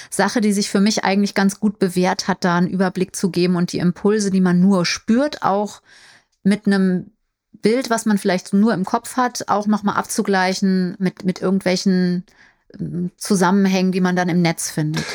Sache, 0.10 0.42
die 0.42 0.54
sich 0.54 0.70
für 0.70 0.80
mich 0.80 1.04
eigentlich 1.04 1.34
ganz 1.34 1.60
gut 1.60 1.80
bewährt 1.80 2.28
hat, 2.28 2.44
da 2.44 2.58
einen 2.58 2.68
Überblick 2.68 3.16
zu 3.16 3.30
geben 3.30 3.56
und 3.56 3.74
die 3.74 3.80
Impulse, 3.80 4.32
die 4.32 4.42
man 4.42 4.60
nur 4.60 4.86
spürt, 4.86 5.44
auch 5.44 5.82
mit 6.44 6.68
einem 6.68 7.12
Bild, 7.52 7.90
was 7.90 8.06
man 8.06 8.18
vielleicht 8.18 8.54
nur 8.54 8.74
im 8.74 8.86
Kopf 8.86 9.18
hat, 9.18 9.46
auch 9.48 9.68
nochmal 9.68 9.96
abzugleichen 9.96 10.96
mit, 11.00 11.24
mit 11.24 11.42
irgendwelchen 11.42 12.26
ähm, 12.80 13.12
Zusammenhängen, 13.18 13.92
die 13.92 14.02
man 14.02 14.16
dann 14.16 14.30
im 14.30 14.42
Netz 14.42 14.72
findet. 14.72 15.06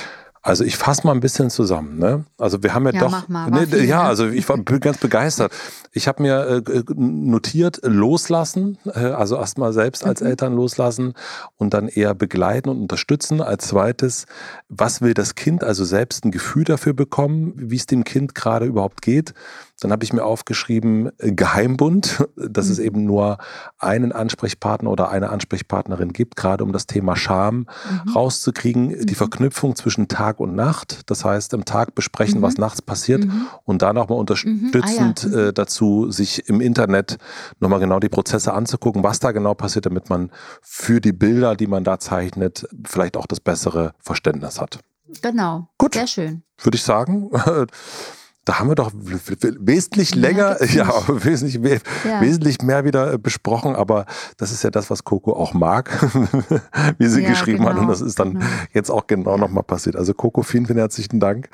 Also 0.42 0.64
ich 0.64 0.76
fasse 0.76 1.06
mal 1.06 1.12
ein 1.12 1.20
bisschen 1.20 1.50
zusammen. 1.50 1.98
Ne? 1.98 2.24
Also 2.38 2.62
wir 2.62 2.74
haben 2.74 2.86
ja, 2.86 2.92
ja 2.92 3.00
doch, 3.00 3.28
mal, 3.28 3.50
ne, 3.50 3.66
viel, 3.66 3.84
ja, 3.84 4.02
ne? 4.02 4.08
also 4.08 4.28
ich 4.28 4.48
war 4.48 4.56
ganz 4.58 4.98
begeistert. 4.98 5.52
Ich 5.92 6.06
habe 6.06 6.22
mir 6.22 6.62
äh, 6.66 6.82
notiert, 6.94 7.80
loslassen, 7.82 8.78
äh, 8.86 8.98
also 8.98 9.36
erstmal 9.36 9.72
selbst 9.72 10.04
als 10.04 10.20
mhm. 10.20 10.28
Eltern 10.28 10.54
loslassen 10.54 11.14
und 11.56 11.74
dann 11.74 11.88
eher 11.88 12.14
begleiten 12.14 12.68
und 12.68 12.80
unterstützen. 12.80 13.40
Als 13.40 13.68
zweites, 13.68 14.26
was 14.68 15.00
will 15.02 15.14
das 15.14 15.34
Kind, 15.34 15.64
also 15.64 15.84
selbst 15.84 16.24
ein 16.24 16.30
Gefühl 16.30 16.64
dafür 16.64 16.94
bekommen, 16.94 17.52
wie 17.56 17.76
es 17.76 17.86
dem 17.86 18.04
Kind 18.04 18.34
gerade 18.34 18.66
überhaupt 18.66 19.02
geht. 19.02 19.34
Dann 19.80 19.92
habe 19.92 20.02
ich 20.02 20.12
mir 20.12 20.24
aufgeschrieben 20.24 21.10
äh, 21.18 21.32
Geheimbund, 21.32 22.26
dass 22.36 22.66
mhm. 22.66 22.72
es 22.72 22.78
eben 22.78 23.04
nur 23.04 23.38
einen 23.78 24.12
Ansprechpartner 24.12 24.90
oder 24.90 25.10
eine 25.10 25.30
Ansprechpartnerin 25.30 26.12
gibt, 26.12 26.36
gerade 26.36 26.64
um 26.64 26.72
das 26.72 26.86
Thema 26.86 27.16
Scham 27.16 27.66
mhm. 28.04 28.12
rauszukriegen. 28.14 29.06
Die 29.06 29.12
mhm. 29.12 29.16
Verknüpfung 29.16 29.76
zwischen 29.76 30.08
Tag 30.08 30.40
und 30.40 30.54
Nacht, 30.54 31.10
das 31.10 31.24
heißt 31.24 31.54
im 31.54 31.64
Tag 31.64 31.94
besprechen, 31.94 32.42
was 32.42 32.54
mhm. 32.56 32.62
nachts 32.62 32.82
passiert 32.82 33.24
mhm. 33.24 33.46
und 33.64 33.82
da 33.82 33.92
nochmal 33.92 34.18
unterstützend 34.18 35.26
ah, 35.26 35.36
ja. 35.36 35.48
äh, 35.48 35.52
dazu, 35.52 36.10
sich 36.10 36.48
im 36.48 36.60
Internet 36.60 37.18
nochmal 37.60 37.80
genau 37.80 38.00
die 38.00 38.08
Prozesse 38.08 38.52
anzugucken, 38.52 39.02
was 39.02 39.20
da 39.20 39.32
genau 39.32 39.54
passiert, 39.54 39.86
damit 39.86 40.10
man 40.10 40.30
für 40.60 41.00
die 41.00 41.12
Bilder, 41.12 41.54
die 41.54 41.66
man 41.66 41.84
da 41.84 41.98
zeichnet, 41.98 42.66
vielleicht 42.84 43.16
auch 43.16 43.26
das 43.26 43.40
bessere 43.40 43.94
Verständnis 44.00 44.60
hat. 44.60 44.80
Genau. 45.22 45.68
Gut. 45.78 45.94
Sehr 45.94 46.06
schön. 46.06 46.42
Würde 46.62 46.76
ich 46.76 46.82
sagen. 46.82 47.30
da 48.48 48.58
haben 48.58 48.70
wir 48.70 48.76
doch 48.76 48.92
wesentlich 48.94 50.14
länger, 50.14 50.56
ja, 50.72 50.86
ja 50.86 51.24
wesentlich, 51.24 51.58
mehr, 51.58 51.80
ja. 52.08 52.22
wesentlich 52.22 52.62
mehr 52.62 52.82
wieder 52.86 53.12
äh, 53.12 53.18
besprochen, 53.18 53.76
aber 53.76 54.06
das 54.38 54.52
ist 54.52 54.64
ja 54.64 54.70
das, 54.70 54.88
was 54.88 55.04
Coco 55.04 55.34
auch 55.34 55.52
mag, 55.52 55.90
wie 56.98 57.08
sie 57.08 57.22
ja, 57.22 57.28
geschrieben 57.28 57.58
genau, 57.58 57.70
hat 57.70 57.78
und 57.78 57.88
das 57.88 58.00
ist 58.00 58.18
dann 58.18 58.34
genau. 58.34 58.46
jetzt 58.72 58.90
auch 58.90 59.06
genau 59.06 59.36
nochmal 59.36 59.64
passiert. 59.64 59.96
Also 59.96 60.14
Coco, 60.14 60.42
vielen, 60.42 60.64
vielen 60.64 60.78
herzlichen 60.78 61.20
Dank 61.20 61.50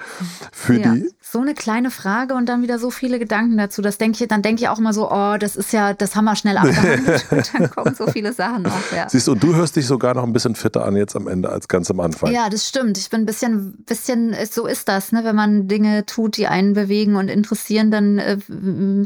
für 0.53 0.79
die 0.79 1.09
so 1.35 1.41
eine 1.41 1.55
kleine 1.55 1.91
Frage 1.91 2.35
und 2.35 2.49
dann 2.49 2.63
wieder 2.63 2.79
so 2.79 2.91
viele 2.91 3.19
Gedanken 3.19 3.57
dazu. 3.57 3.83
Das 3.83 3.99
denke 3.99 4.23
ich, 4.23 4.29
dann 4.29 4.43
denke 4.43 4.63
ich 4.63 4.69
auch 4.69 4.79
immer 4.79 4.93
so, 4.93 5.11
oh, 5.11 5.37
das 5.37 5.57
ist 5.57 5.73
ja, 5.73 5.93
das 5.93 6.15
haben 6.15 6.27
wir 6.27 6.37
schnell 6.37 6.57
abgehandelt. 6.57 7.27
und 7.31 7.55
dann 7.55 7.71
kommen 7.71 7.95
so 7.97 8.07
viele 8.07 8.33
Sachen. 8.33 8.69
Ja. 8.95 9.09
Siehst 9.09 9.27
du, 9.27 9.33
und 9.33 9.43
du 9.43 9.53
hörst 9.53 9.75
dich 9.75 9.85
sogar 9.85 10.15
noch 10.15 10.23
ein 10.23 10.33
bisschen 10.33 10.55
fitter 10.55 10.85
an 10.85 10.95
jetzt 10.95 11.17
am 11.17 11.27
Ende 11.27 11.49
als 11.49 11.67
ganz 11.67 11.91
am 11.91 11.99
Anfang. 11.99 12.31
Ja, 12.31 12.49
das 12.51 12.69
stimmt. 12.69 12.99
Ich 12.99 13.11
bin 13.11 13.23
ein 13.23 13.27
bisschen, 13.27 13.83
bisschen, 13.85 14.37
so 14.49 14.67
ist 14.67 14.89
das, 14.89 15.11
ne? 15.11 15.25
Wenn 15.25 15.35
man 15.35 15.67
Dinge 15.67 16.07
tut, 16.07 16.37
die 16.37 16.47
einen 16.47 16.75
bewegen 16.75 16.84
und 17.17 17.29
interessieren, 17.29 17.91
dann 17.91 18.19
äh, 18.19 18.37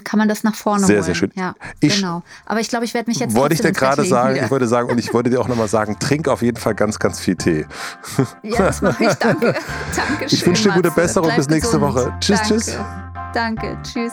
kann 0.04 0.18
man 0.18 0.28
das 0.28 0.44
nach 0.44 0.54
vorne 0.54 0.86
sehr, 0.86 0.96
holen. 0.96 1.04
Sehr, 1.04 1.14
sehr 1.14 1.14
schön. 1.14 1.32
Ja, 1.34 1.54
ich, 1.80 1.96
genau. 1.96 2.22
Aber 2.46 2.60
ich 2.60 2.68
glaube, 2.68 2.84
ich 2.84 2.94
werde 2.94 3.10
mich 3.10 3.18
jetzt 3.18 3.34
Wollte 3.34 3.54
ich 3.54 3.60
dir 3.60 3.72
gerade 3.72 4.04
sagen, 4.04 4.34
wieder. 4.34 4.44
ich 4.44 4.50
wollte 4.50 4.66
sagen, 4.66 4.90
und 4.90 4.98
ich 4.98 5.12
wollte 5.12 5.30
dir 5.30 5.40
auch 5.40 5.48
nochmal 5.48 5.68
sagen, 5.68 5.96
trink 5.98 6.28
auf 6.28 6.42
jeden 6.42 6.56
Fall 6.58 6.74
ganz, 6.74 6.98
ganz 6.98 7.20
viel 7.20 7.36
Tee. 7.36 7.66
Ja, 8.42 8.58
das 8.58 8.82
mache 8.82 9.04
ich. 9.04 9.14
Danke. 9.14 9.54
Dankeschön. 9.96 10.26
Ich 10.38 10.46
wünsche 10.46 10.68
dir 10.68 10.74
gute 10.74 10.90
Besserung. 10.90 11.30
Bis 11.36 11.48
nächste 11.48 11.78
gesund. 11.78 11.94
Woche. 11.94 12.14
Tschüss, 12.20 12.40
Danke. 12.40 12.54
tschüss. 12.54 12.76
Danke, 13.34 13.78
tschüss. 13.82 14.12